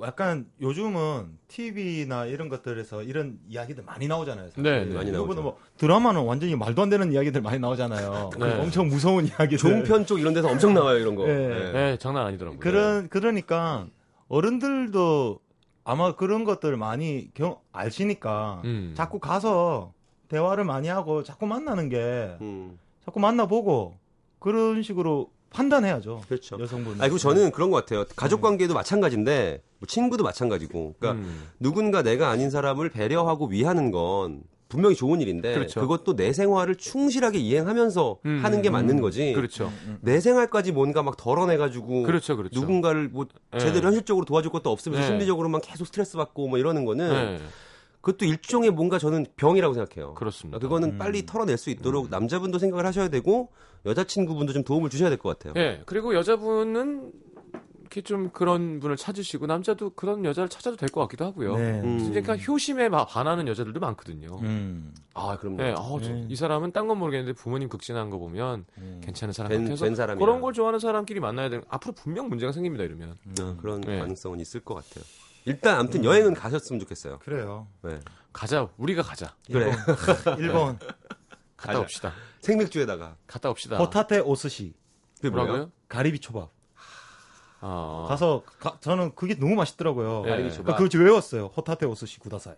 약간 0.00 0.46
요즘은 0.60 1.38
TV나 1.48 2.26
이런 2.26 2.48
것들에서 2.48 3.02
이런 3.02 3.38
이야기들 3.48 3.84
많이 3.84 4.08
나오잖아요. 4.08 4.48
사실. 4.48 4.62
네, 4.62 4.84
네. 4.84 4.94
많이 4.94 5.12
나오죠. 5.12 5.42
뭐 5.42 5.58
드라마는 5.76 6.22
완전히 6.22 6.56
말도 6.56 6.82
안 6.82 6.88
되는 6.90 7.12
이야기들 7.12 7.40
많이 7.40 7.58
나오잖아요. 7.58 8.30
네. 8.38 8.60
엄청 8.60 8.88
무서운 8.88 9.26
이야기들. 9.26 9.58
종편 9.58 10.06
쪽 10.06 10.18
이런 10.18 10.34
데서 10.34 10.48
엄청 10.48 10.74
나와요 10.74 10.98
이런 10.98 11.14
거. 11.14 11.26
네. 11.26 11.48
네. 11.48 11.72
네 11.72 11.96
장난 11.98 12.26
아니더라고요 12.26 12.58
그런 12.58 13.08
그러니까 13.08 13.86
어른들도 14.28 15.38
아마 15.84 16.14
그런 16.14 16.44
것들 16.44 16.76
많이 16.76 17.28
경, 17.34 17.58
아시니까 17.72 18.62
음. 18.64 18.92
자꾸 18.96 19.18
가서 19.18 19.92
대화를 20.28 20.64
많이 20.64 20.88
하고 20.88 21.22
자꾸 21.22 21.46
만나는 21.46 21.88
게 21.88 22.36
음, 22.40 22.78
자꾸 23.04 23.20
만나보고 23.20 23.98
그런 24.38 24.82
식으로 24.82 25.30
판단해야죠. 25.52 26.22
그렇죠. 26.28 26.58
여성분. 26.60 26.94
아, 26.94 27.04
그리고 27.04 27.18
저는 27.18 27.50
그런 27.52 27.70
것 27.70 27.78
같아요. 27.78 28.04
가족 28.16 28.40
관계도 28.40 28.74
마찬가지인데, 28.74 29.62
뭐 29.78 29.86
친구도 29.86 30.24
마찬가지고. 30.24 30.94
그러니까 30.98 31.22
음. 31.22 31.48
누군가 31.60 32.02
내가 32.02 32.30
아닌 32.30 32.50
사람을 32.50 32.90
배려하고 32.90 33.46
위하는 33.46 33.90
건 33.90 34.42
분명히 34.68 34.96
좋은 34.96 35.20
일인데, 35.20 35.52
그렇죠. 35.54 35.86
것도내 35.86 36.32
생활을 36.32 36.76
충실하게 36.76 37.38
이행하면서 37.38 38.20
음, 38.24 38.40
하는 38.42 38.62
게 38.62 38.70
음, 38.70 38.72
맞는 38.72 39.02
거지. 39.02 39.34
그렇죠 39.34 39.70
내 40.00 40.18
생활까지 40.18 40.72
뭔가 40.72 41.02
막 41.02 41.18
덜어내 41.18 41.58
가지고, 41.58 42.04
그렇죠 42.04 42.36
그렇죠 42.36 42.58
누군가를 42.58 43.08
뭐 43.08 43.26
네. 43.52 43.58
제대로 43.58 43.88
현실적으로 43.88 44.24
도와줄 44.24 44.50
것도 44.50 44.70
없으면서 44.70 45.02
네. 45.02 45.06
심리적으로만 45.08 45.60
계속 45.60 45.86
스트레스 45.86 46.16
받고 46.16 46.48
뭐 46.48 46.58
이러는 46.58 46.86
거는 46.86 47.08
네 47.08 47.38
그것도 48.00 48.24
일종의 48.24 48.70
뭔가 48.70 48.98
저는 48.98 49.26
병이라고 49.36 49.74
생각해요. 49.74 50.14
그렇습니다 50.14 50.58
그거는 50.58 50.98
빨리 50.98 51.24
털어낼 51.24 51.56
수 51.56 51.70
있도록 51.70 52.08
남자분도 52.10 52.58
생각을 52.58 52.84
하셔야 52.84 53.08
되고 53.08 53.50
여자친구분도 53.86 54.52
좀 54.52 54.64
도움을 54.64 54.90
주셔야 54.90 55.08
될 55.08 55.18
것 55.18 55.38
같아요. 55.38 55.54
예 55.62 55.82
그리고 55.86 56.14
여자분은 56.14 57.12
이렇게 57.80 58.00
좀 58.00 58.30
그런 58.30 58.80
분을 58.80 58.96
찾으시고 58.96 59.44
남자도 59.46 59.90
그런 59.90 60.24
여자를 60.24 60.48
찾아도 60.48 60.76
될 60.78 60.88
것 60.88 61.02
같기도 61.02 61.26
하고요 61.26 61.56
네. 61.56 61.80
음. 61.82 62.08
그러니까 62.08 62.36
효심에 62.38 62.88
막 62.88 63.04
반하는 63.06 63.46
여자들도 63.48 63.78
많거든요 63.80 64.38
음. 64.40 64.94
아, 65.12 65.36
그럼요. 65.36 65.56
네, 65.58 65.74
어, 65.76 66.00
저- 66.00 66.08
네. 66.10 66.24
이 66.26 66.34
사람은 66.34 66.72
딴 66.72 66.88
건 66.88 66.96
모르겠는데 66.98 67.34
부모님 67.38 67.68
극진한 67.68 68.08
거 68.08 68.16
보면 68.16 68.64
음. 68.78 69.00
괜찮은 69.04 69.34
사람 69.34 69.50
된, 69.50 69.64
같아서 69.64 69.84
된 69.84 69.94
사람이야. 69.94 70.24
그런 70.24 70.40
걸 70.40 70.54
좋아하는 70.54 70.78
사람끼리 70.78 71.20
만나야 71.20 71.50
되는 71.50 71.64
앞으로 71.68 71.92
분명 71.92 72.30
문제가 72.30 72.50
생깁니다 72.52 72.82
이러면 72.84 73.16
어, 73.42 73.56
그런 73.60 73.82
네. 73.82 73.98
가능성은 73.98 74.40
있을 74.40 74.60
것 74.60 74.74
같아요. 74.74 75.04
일단 75.44 75.78
아무튼 75.78 76.02
여행은 76.02 76.32
가셨으면 76.32 76.80
좋겠어요. 76.80 77.18
그래요. 77.18 77.66
네. 77.82 77.98
가자 78.32 78.68
우리가 78.78 79.02
가자 79.02 79.34
그래. 79.52 79.70
일본 80.38 80.78
갔다 81.58 81.72
가자. 81.74 81.80
옵시다 81.80 82.12
생맥주에다가 82.42 83.16
갔다 83.26 83.48
옵시다 83.50 83.78
호타테 83.78 84.18
오스시 84.20 84.74
그게 85.16 85.30
뭐예요? 85.30 85.46
뭐라고요? 85.46 85.72
가리비 85.88 86.18
초밥 86.20 86.50
아, 87.60 88.06
가서 88.08 88.42
가- 88.58 88.76
저는 88.80 89.14
그게 89.14 89.36
너무 89.38 89.54
맛있더라고요. 89.54 90.22
네. 90.24 90.30
가리비 90.30 90.48
그러니까 90.48 90.56
초밥. 90.56 90.76
그거 90.78 90.88
지금 90.88 91.04
외웠어요. 91.06 91.46
호타테 91.56 91.86
오스시 91.86 92.18
구다사이. 92.18 92.56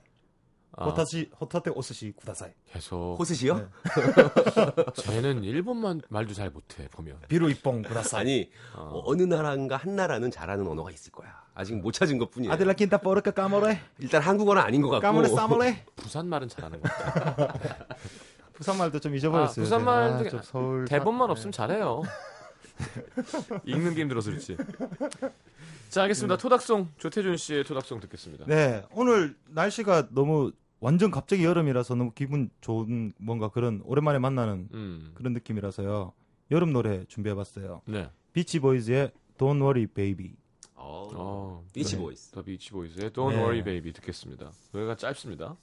아, 0.77 0.87
호타시 0.87 1.31
호타테 1.39 1.71
오스시 1.75 2.15
구다사이. 2.17 2.51
계속 2.73 3.17
호스시요? 3.19 3.59
네. 3.59 3.67
쟤는 5.03 5.45
일본만 5.45 6.01
말도 6.09 6.33
잘 6.33 6.49
못해 6.49 6.89
보면 6.89 7.19
비루 7.29 7.51
이뽕 7.51 7.83
구다사이. 7.83 8.21
아니 8.23 8.51
어. 8.75 9.03
어, 9.05 9.15
느 9.15 9.25
나라인가 9.25 9.77
한 9.77 9.95
나라는 9.95 10.31
잘하는 10.31 10.67
언어가 10.67 10.91
있을 10.91 11.13
거야. 11.13 11.29
아직 11.55 11.75
못 11.77 11.93
찾은 11.93 12.17
것 12.17 12.31
뿐이에요. 12.31 12.51
아들라 12.55 12.73
킨타 12.73 12.99
포르카 12.99 13.33
까모레 13.33 13.79
일단 13.99 14.23
한국어는 14.23 14.63
아닌 14.63 14.81
것 14.81 14.89
같고. 14.89 15.03
까모레 15.03 15.29
싸모레. 15.29 15.85
부산 15.97 16.27
말은 16.29 16.49
잘하는 16.49 16.81
것 16.81 16.91
같아 16.91 17.59
부산 18.55 18.79
말도 18.79 19.01
좀 19.01 19.15
잊어버렸어요. 19.15 19.63
아, 19.63 19.65
부산 19.65 19.85
말도 19.85 20.27
아, 20.27 20.29
좀 20.31 20.43
서울 20.43 20.85
대본만 20.87 21.29
사- 21.29 21.33
없으면 21.33 21.53
잘해요 21.53 22.03
읽는 23.65 23.95
게 23.95 24.01
힘들어서 24.03 24.31
그렇지 24.31 24.57
자 25.91 26.03
알겠습니다 26.03 26.37
토닥송 26.39 26.89
조태준 26.99 27.37
씨의 27.37 27.65
토닥송 27.65 28.01
듣겠습니다 28.01 28.45
네, 28.47 28.85
오늘 28.93 29.37
날씨가 29.49 30.09
너무 30.11 30.53
완전 30.81 31.11
갑자기 31.11 31.45
여름이라서 31.45 31.95
너무 31.95 32.13
기분 32.13 32.51
좋은 32.61 33.13
뭔가 33.19 33.49
그런 33.49 33.81
오랜만에 33.85 34.19
만나는 34.19 34.69
음, 34.75 35.13
그런 35.15 35.33
느낌이라서요. 35.33 36.13
여름 36.51 36.75
노래 36.75 37.07
준비해봤어요. 37.07 37.81
네 37.87 38.11
비치 38.35 38.59
보이즈의 38.61 39.11
Don't 39.39 39.63
Worry 39.63 39.87
Baby. 39.87 40.35
어, 40.75 41.09
어, 41.15 41.65
비치 41.73 41.97
네. 41.97 42.03
보이스. 42.03 42.31
더 42.33 42.43
비치 42.43 42.71
보이즈의 42.73 43.13
Don't 43.13 43.31
네. 43.31 43.37
Worry 43.37 43.63
Baby 43.65 43.93
듣겠습니다. 43.95 44.51
노래가 44.73 44.95
짧습니다. 44.97 45.57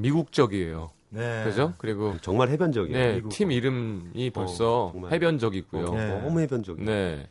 미국적이에요. 0.00 0.90
네. 1.10 1.42
그죠? 1.44 1.74
그리고 1.78 2.14
정말 2.22 2.48
해변적이에요. 2.50 2.98
네. 2.98 3.22
팀 3.30 3.50
이름이 3.50 4.30
벌써 4.30 4.90
정말. 4.92 5.12
해변적이고요. 5.12 5.86
어, 5.86 5.94
네. 5.96 6.20
너무 6.22 6.40
해변적이에요. 6.40 6.88
네. 6.88 7.28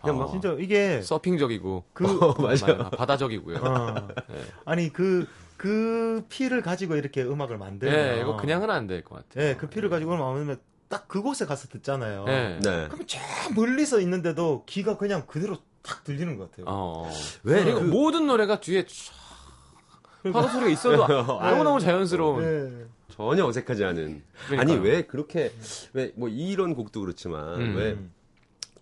그냥 0.00 0.18
막 0.18 0.24
어, 0.28 0.30
진짜 0.30 0.56
이게 0.58 1.00
서핑적이고 1.02 1.84
그 1.92 2.04
맞아. 2.40 2.90
바다적이고요. 2.90 3.56
어, 3.58 4.08
네. 4.28 4.36
아니 4.64 4.92
그그 4.92 6.24
피를 6.28 6.62
가지고 6.62 6.96
이렇게 6.96 7.22
음악을 7.22 7.58
만들면 7.58 7.96
네, 8.14 8.20
이거 8.20 8.36
그냥은 8.36 8.70
안 8.70 8.86
될 8.86 9.02
것 9.02 9.16
같아요. 9.16 9.44
네, 9.44 9.56
그 9.56 9.68
피를 9.68 9.88
가지고 9.90 10.12
음악을 10.14 10.32
만들면 10.34 10.60
딱 10.88 11.06
그곳에 11.08 11.46
가서 11.46 11.68
듣잖아요. 11.68 12.24
네. 12.24 12.58
네. 12.62 12.88
그럼 12.88 13.06
저 13.06 13.18
멀리서 13.54 14.00
있는데도 14.00 14.64
귀가 14.66 14.96
그냥 14.96 15.24
그대로 15.26 15.56
딱 15.82 16.02
들리는 16.04 16.36
것 16.38 16.50
같아요. 16.50 16.66
어. 16.68 17.10
왜 17.42 17.62
그리고 17.64 17.80
그- 17.80 17.84
모든 17.86 18.26
노래가 18.26 18.60
뒤에 18.60 18.84
쫙 18.86 18.92
파도 20.32 20.48
소리가 20.48 20.70
있어도 20.70 21.06
너무너무 21.06 21.80
자연스러운. 21.80 22.42
네. 22.42 22.86
전혀 23.08 23.44
어색하지 23.46 23.84
않은. 23.84 24.22
그러니까요. 24.48 24.60
아니 24.60 24.86
왜 24.86 25.02
그렇게 25.02 25.52
왜 25.92 26.12
뭐 26.16 26.28
이런 26.28 26.74
곡도 26.74 27.00
그렇지만 27.00 27.60
음. 27.60 27.76
왜 27.76 27.98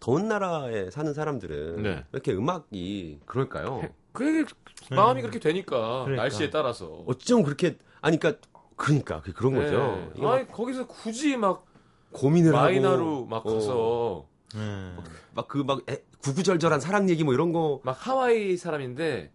더운 0.01 0.29
나라에 0.29 0.91
사는 0.91 1.13
사람들은 1.15 1.83
네. 1.83 1.89
왜 1.91 2.05
이렇게 2.13 2.33
음악이 2.33 3.21
그럴까요? 3.27 3.83
그게 4.13 4.45
마음이 4.91 5.21
그렇게 5.23 5.39
되니까 5.41 6.05
그러니까. 6.05 6.23
날씨에 6.23 6.51
따라서. 6.51 7.03
어쩜 7.07 7.43
그렇게 7.43 7.77
아니 8.01 8.19
그러니까 8.19 8.47
그러니까 8.77 9.21
그게 9.21 9.33
그런 9.33 9.55
네. 9.55 9.61
거죠. 9.65 10.13
아니 10.29 10.47
거기서 10.49 10.87
굳이 10.87 11.37
막 11.37 11.65
고민을 12.13 12.53
마이너로 12.53 13.05
하고 13.07 13.27
막 13.27 13.47
어, 13.47 13.55
가서 13.55 14.27
네. 14.55 14.93
막그 15.35 15.59
막 15.67 15.81
구구절절한 16.21 16.81
사랑 16.81 17.09
얘기 17.09 17.25
뭐 17.25 17.33
이런 17.35 17.53
거 17.53 17.81
막 17.85 17.97
하와이 18.07 18.57
사람인데 18.57 19.31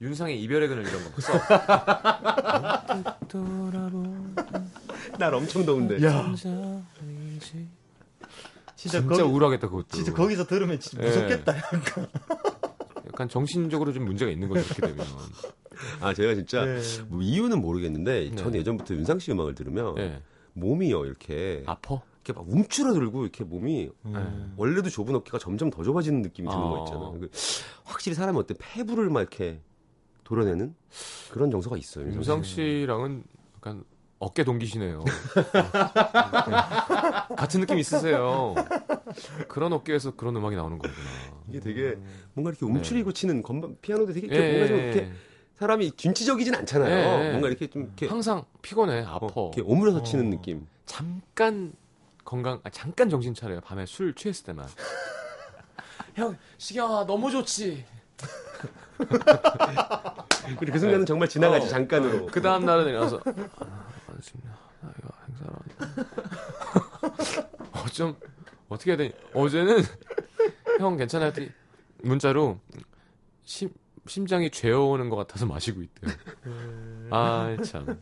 윤상의 0.00 0.40
이별의 0.42 0.68
그늘 0.68 0.86
이런 0.86 1.02
거 1.12 1.20
써. 1.20 1.32
날 5.18 5.34
엄청 5.34 5.64
더운데. 5.64 6.02
야, 6.04 6.34
진짜, 8.76 8.76
진짜 8.76 9.02
거기, 9.06 9.22
우울하겠다 9.22 9.68
그것도. 9.68 9.88
진짜 9.90 10.12
거기서 10.12 10.46
들으면 10.46 10.78
진짜 10.78 11.02
네. 11.02 11.08
무섭겠다. 11.08 11.56
약간. 11.56 12.08
약간 13.06 13.28
정신적으로 13.28 13.92
좀 13.94 14.04
문제가 14.04 14.30
있는 14.30 14.48
거죠 14.48 14.62
그렇게 14.74 14.94
되면. 14.94 15.06
아 16.00 16.12
제가 16.12 16.34
진짜 16.34 16.64
네. 16.64 16.80
뭐 17.08 17.22
이유는 17.22 17.60
모르겠는데 17.62 18.30
네. 18.30 18.36
전 18.36 18.54
예전부터 18.54 18.94
윤상 18.94 19.18
씨 19.18 19.32
음악을 19.32 19.54
들으면 19.54 19.96
예. 19.98 20.20
몸이요 20.52 21.06
이렇게 21.06 21.62
아퍼. 21.66 22.02
이렇게 22.24 22.38
막 22.38 22.46
움츠러들고 22.48 23.22
이렇게 23.22 23.44
몸이 23.44 23.90
음. 24.06 24.54
원래도 24.56 24.90
좁은 24.90 25.14
어깨가 25.14 25.38
점점 25.38 25.70
더 25.70 25.82
좁아지는 25.82 26.20
느낌이 26.22 26.48
드는 26.48 26.62
아. 26.62 26.68
거 26.68 26.84
있잖아요. 26.84 27.12
그 27.20 27.30
확실히 27.84 28.14
사람이 28.14 28.38
어때 28.38 28.54
폐부를 28.58 29.08
막 29.10 29.20
이렇게 29.20 29.60
도려내는 30.26 30.74
그런 31.30 31.50
정서가 31.52 31.76
있어요. 31.76 32.06
윤상 32.06 32.42
씨. 32.42 32.54
씨랑은 32.54 33.22
약간 33.56 33.84
어깨 34.18 34.42
동기시네요. 34.42 35.04
같은 37.36 37.60
느낌 37.60 37.78
있으세요. 37.78 38.56
그런 39.46 39.72
어깨에서 39.72 40.16
그런 40.16 40.34
음악이 40.34 40.56
나오는 40.56 40.78
거구나. 40.78 41.00
이게 41.48 41.60
되게 41.60 41.96
뭔가 42.34 42.50
이렇게 42.50 42.66
움츠리고 42.66 43.12
치는 43.12 43.44
건반 43.44 43.76
피아노도 43.80 44.14
되게 44.14 44.26
이렇게 44.26 44.42
예, 44.42 44.50
뭔가 44.50 44.66
좀 44.66 44.78
예, 44.78 44.82
이렇게 44.90 45.12
사람이 45.60 45.92
진취적이진 45.92 46.56
않잖아요. 46.56 46.90
예, 46.90 47.26
예. 47.26 47.30
뭔가 47.30 47.46
이렇게 47.46 47.68
좀 47.68 47.84
이렇게, 47.84 48.08
항상 48.08 48.42
피곤해, 48.62 49.04
아파. 49.04 49.26
어, 49.26 49.52
이렇게 49.54 49.62
오므려서 49.62 49.98
어. 49.98 50.02
치는 50.02 50.30
느낌. 50.30 50.66
잠깐 50.86 51.72
건강, 52.24 52.58
아, 52.64 52.70
잠깐 52.70 53.08
정신 53.08 53.32
차려요. 53.32 53.60
밤에 53.60 53.86
술 53.86 54.12
취했을 54.12 54.44
때만. 54.46 54.66
형, 56.16 56.36
시경아, 56.58 57.06
너무 57.06 57.30
좋지. 57.30 57.84
그리고 60.58 60.72
그 60.72 60.78
순간은 60.78 61.06
정말 61.06 61.28
지나가지 61.28 61.66
어. 61.66 61.68
잠깐으로. 61.68 62.26
그 62.26 62.40
다음 62.40 62.64
날은 62.64 62.86
일어나서, 62.88 63.16
아, 63.26 63.84
아침이야. 64.16 64.56
나 64.80 64.90
이거 64.98 65.08
행사로 65.28 65.52
하니까. 65.60 67.48
어쩜, 67.84 68.16
어떻게 68.68 68.92
해야 68.92 68.96
되니? 68.96 69.12
어제는, 69.34 69.82
형 70.78 70.96
괜찮아요? 70.96 71.28
했더니 71.28 71.50
문자로, 72.02 72.60
심, 73.44 73.70
심장이 74.06 74.50
죄어오는 74.50 75.08
것 75.10 75.16
같아서 75.16 75.46
마시고 75.46 75.82
있대요. 75.82 76.12
아, 77.10 77.56
참. 77.64 78.00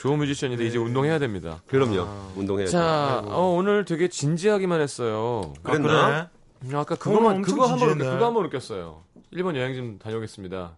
좋은 0.00 0.18
뮤지션인데 0.18 0.64
이제 0.64 0.78
운동해야 0.78 1.18
됩니다. 1.18 1.60
그럼요. 1.66 2.08
운동해야죠. 2.36 2.72
자, 2.72 3.22
어, 3.26 3.54
오늘 3.54 3.84
되게 3.84 4.08
진지하기만 4.08 4.80
했어요. 4.80 5.52
그랬나? 5.62 6.30
그래? 6.62 6.76
아까 6.78 6.94
그거만 6.94 7.42
그거 7.42 7.66
한번. 7.66 7.98
그거 7.98 8.26
한번 8.26 8.46
웃겼어요. 8.46 9.04
일본 9.32 9.56
여행 9.56 9.74
좀 9.74 9.98
다녀오겠습니다. 9.98 10.76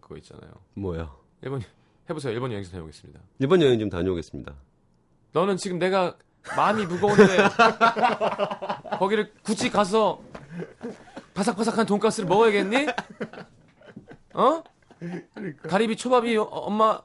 그거 0.00 0.16
있잖아요. 0.18 0.50
뭐야? 0.74 1.12
일본 1.42 1.62
해보세요. 2.08 2.32
일본 2.32 2.52
여행 2.52 2.62
좀 2.64 2.72
다녀오겠습니다. 2.72 3.20
이번 3.40 3.62
여행 3.62 3.78
좀 3.78 3.90
다녀오겠습니다. 3.90 4.54
너는 5.32 5.56
지금 5.56 5.78
내가 5.78 6.16
마음이 6.56 6.86
무거운데 6.86 7.24
거기를 8.98 9.32
굳이 9.42 9.70
가서 9.70 10.22
바삭바삭한 11.34 11.86
돈가스를 11.86 12.28
먹어야겠니? 12.28 12.86
어? 14.34 14.62
가리비 15.62 15.96
초밥이 15.96 16.36
어, 16.36 16.42
엄마 16.44 17.02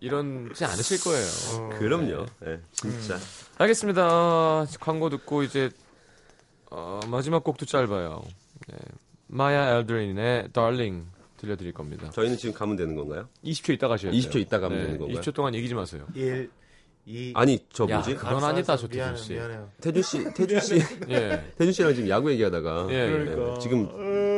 이런지 0.00 0.64
않으실 0.64 1.00
거예요. 1.02 1.78
그럼요. 1.78 2.26
예, 2.46 2.60
진짜. 2.72 3.18
알겠습니다. 3.58 4.64
광고 4.80 5.10
듣고 5.10 5.42
이제 5.42 5.70
어, 6.70 7.00
마지막 7.08 7.44
곡도 7.44 7.66
짧아요. 7.66 8.22
네. 8.68 8.76
마야 9.32 9.78
엘드린의 9.78 10.48
Darling 10.52 11.06
들려드릴 11.36 11.72
겁니다. 11.72 12.10
저희는 12.10 12.36
지금 12.36 12.54
가면 12.54 12.76
되는 12.76 12.94
건가요? 12.96 13.28
20초 13.44 13.72
있다 13.74 13.88
가셔야 13.88 14.10
돼요. 14.12 14.20
20초 14.20 14.36
있다 14.40 14.58
가면 14.60 14.78
되는 14.82 14.98
건가요? 14.98 15.20
20초 15.20 15.32
동안 15.34 15.54
얘기 15.54 15.68
좀 15.68 15.78
하세요. 15.78 16.04
1, 16.14 16.50
2. 17.06 17.32
아니, 17.34 17.58
저 17.72 17.86
야, 17.88 17.96
뭐지? 17.96 18.14
그건 18.16 18.44
아니다, 18.44 18.76
조태준 18.76 19.16
씨. 19.16 19.32
미안해요. 19.32 19.70
태준 19.80 20.02
씨, 20.02 20.24
태준 20.34 20.60
씨, 20.60 20.74
예. 21.08 21.42
태준 21.56 21.72
씨랑 21.72 21.94
지금 21.94 22.08
야구 22.10 22.30
얘기하다가 22.32 22.88
예, 22.90 23.06
네, 23.06 23.10
그러니까. 23.10 23.58
지금 23.58 23.88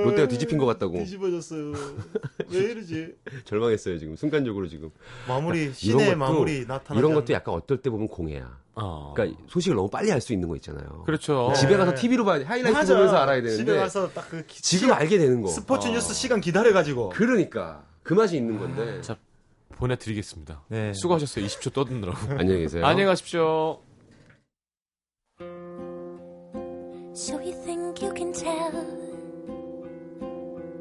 롯데가 0.04 0.28
뒤집힌 0.28 0.58
것 0.58 0.66
같다고 0.66 0.98
뒤집어졌어요. 0.98 1.72
왜 2.52 2.58
이러지? 2.60 3.14
절망했어요 3.44 3.98
지금 3.98 4.14
순간적으로 4.14 4.68
지금. 4.68 4.90
마무리, 5.26 5.72
것도- 5.72 6.14
마무리 6.14 6.60
나타나지 6.66 6.98
이런 6.98 7.14
것도? 7.14 7.32
약간 7.32 7.54
어떨 7.54 7.78
때 7.78 7.90
보면 7.90 8.06
공해야. 8.08 8.61
어. 8.74 9.12
그러니까 9.14 9.38
소식을 9.48 9.76
너무 9.76 9.90
빨리 9.90 10.10
알 10.12 10.20
수 10.20 10.32
있는 10.32 10.48
거 10.48 10.56
있잖아요. 10.56 11.02
그렇죠. 11.04 11.48
네. 11.52 11.60
집에 11.60 11.76
가서 11.76 11.94
TV로 11.94 12.24
봐야 12.24 12.44
하이라이트 12.46 12.72
맞아. 12.76 12.94
보면서 12.94 13.16
알아야 13.18 13.36
되는데 13.42 13.56
집에 13.56 13.76
가서 13.76 14.08
딱 14.10 14.24
그 14.30 14.46
지금 14.48 14.92
알게 14.92 15.18
되는 15.18 15.42
거. 15.42 15.48
스포츠 15.48 15.88
어. 15.88 15.90
뉴스 15.92 16.14
시간 16.14 16.40
기다려 16.40 16.72
가지고. 16.72 17.10
그러니까 17.10 17.84
그 18.02 18.14
맛이 18.14 18.36
있는 18.36 18.58
건데. 18.58 19.00
자, 19.02 19.16
보내드리겠습니다. 19.76 20.62
네. 20.68 20.92
수고하셨어요. 20.94 21.44
20초 21.44 21.72
떠드느라고. 21.74 22.16
안녕히 22.38 22.60
계세요. 22.62 22.86
안녕히 22.86 23.06
가십시오. 23.06 23.80
So 27.14 27.36
you 27.36 27.52
think 27.64 28.00
you 28.02 28.12
can 28.16 28.32
tell 28.32 28.72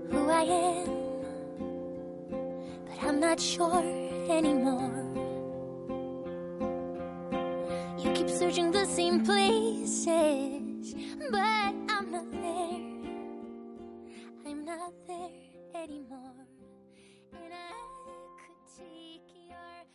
who 0.10 0.30
I 0.32 0.44
am, 0.46 0.88
but 2.88 3.00
I'm 3.06 3.20
not 3.20 3.42
sure 3.42 3.84
anymore. 4.30 5.11
You 8.02 8.12
keep 8.14 8.30
searching 8.30 8.72
the 8.72 8.86
same 8.86 9.24
places, 9.24 10.96
but 11.30 11.38
I'm 11.38 12.12
not 12.12 12.32
there. 12.32 12.82
I'm 14.48 14.66
not 14.66 14.94
there 15.06 15.30
anymore, 15.76 16.48
and 17.32 17.54
I 17.54 17.74
could 18.42 18.62
take 18.76 19.30
your 19.48 19.86